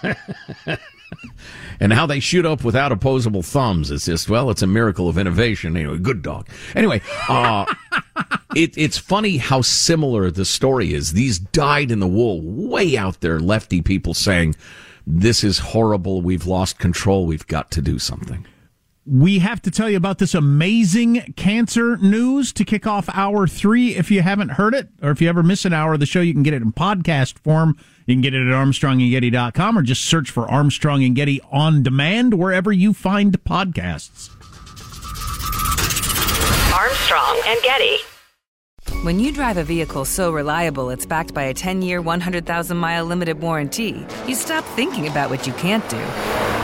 and 1.81 1.93
how 1.93 2.07
they 2.07 2.21
shoot 2.21 2.47
up 2.47 2.65
without 2.65 2.93
opposable 2.93 3.43
thumbs. 3.43 3.91
It's 3.91 4.07
just, 4.07 4.29
well, 4.29 4.51
it's 4.51 4.63
a 4.63 4.67
miracle 4.67 5.09
of 5.09 5.19
innovation. 5.19 5.77
Anyway, 5.77 5.99
good 5.99 6.23
dog. 6.23 6.49
Anyway, 6.75 7.01
uh, 7.29 7.73
it, 8.57 8.77
it's 8.77 8.99
funny 8.99 9.37
how 9.39 9.61
similar 9.61 10.31
the 10.31 10.45
story 10.45 10.95
is. 10.95 11.13
These 11.13 11.39
dyed 11.39 11.91
in 11.91 12.01
the 12.01 12.07
wool, 12.07 12.41
way 12.43 12.97
out 12.97 13.21
there, 13.21 13.41
lefty 13.41 13.83
people 13.83 14.15
saying, 14.15 14.55
this 15.07 15.45
is 15.45 15.59
horrible. 15.59 16.23
We've 16.23 16.47
lost 16.47 16.79
control. 16.79 17.27
We've 17.27 17.47
got 17.47 17.71
to 17.73 17.83
do 17.83 17.99
something. 17.99 18.47
We 19.07 19.41
have 19.41 19.61
to 19.63 19.71
tell 19.71 19.91
you 19.91 19.99
about 19.99 20.17
this 20.17 20.35
amazing 20.35 21.35
cancer 21.37 21.99
news 21.99 22.55
to 22.55 22.65
kick 22.65 22.87
off 22.87 23.07
hour 23.13 23.47
three. 23.47 23.95
If 23.95 24.11
you 24.11 24.23
haven't 24.23 24.51
heard 24.51 24.73
it, 24.73 24.89
or 25.03 25.11
if 25.11 25.21
you 25.21 25.29
ever 25.29 25.43
miss 25.43 25.67
an 25.67 25.75
hour 25.75 25.93
of 25.93 26.01
the 26.01 26.07
show, 26.07 26.23
you 26.23 26.33
can 26.33 26.43
get 26.43 26.55
it 26.55 26.63
in 26.63 26.73
podcast 26.73 27.39
form. 27.41 27.77
You 28.07 28.15
can 28.15 28.23
get 28.23 28.33
it 28.33 28.47
at 28.47 28.55
armstrongandgetty.com 28.55 29.79
or 29.79 29.83
just 29.83 30.07
search 30.07 30.31
for 30.31 30.51
Armstrong 30.51 31.05
and 31.05 31.15
Getty 31.15 31.43
on 31.53 31.83
demand 31.83 32.35
wherever 32.35 32.73
you 32.73 32.95
find 32.95 33.39
podcasts. 33.45 34.31
Armstrong 36.75 37.43
and 37.47 37.63
Getty. 37.63 37.99
When 39.03 39.21
you 39.21 39.33
drive 39.33 39.59
a 39.59 39.65
vehicle 39.65 40.07
so 40.07 40.33
reliable 40.33 40.89
it's 40.89 41.05
backed 41.05 41.35
by 41.35 41.43
a 41.43 41.53
10 41.53 41.83
year, 41.83 42.01
100,000 42.01 42.77
mile 42.77 43.05
limited 43.05 43.39
warranty, 43.39 44.07
you 44.27 44.35
stop 44.35 44.65
thinking 44.65 45.09
about 45.09 45.29
what 45.29 45.47
you 45.47 45.53
can't 45.55 45.87
do 45.91 46.64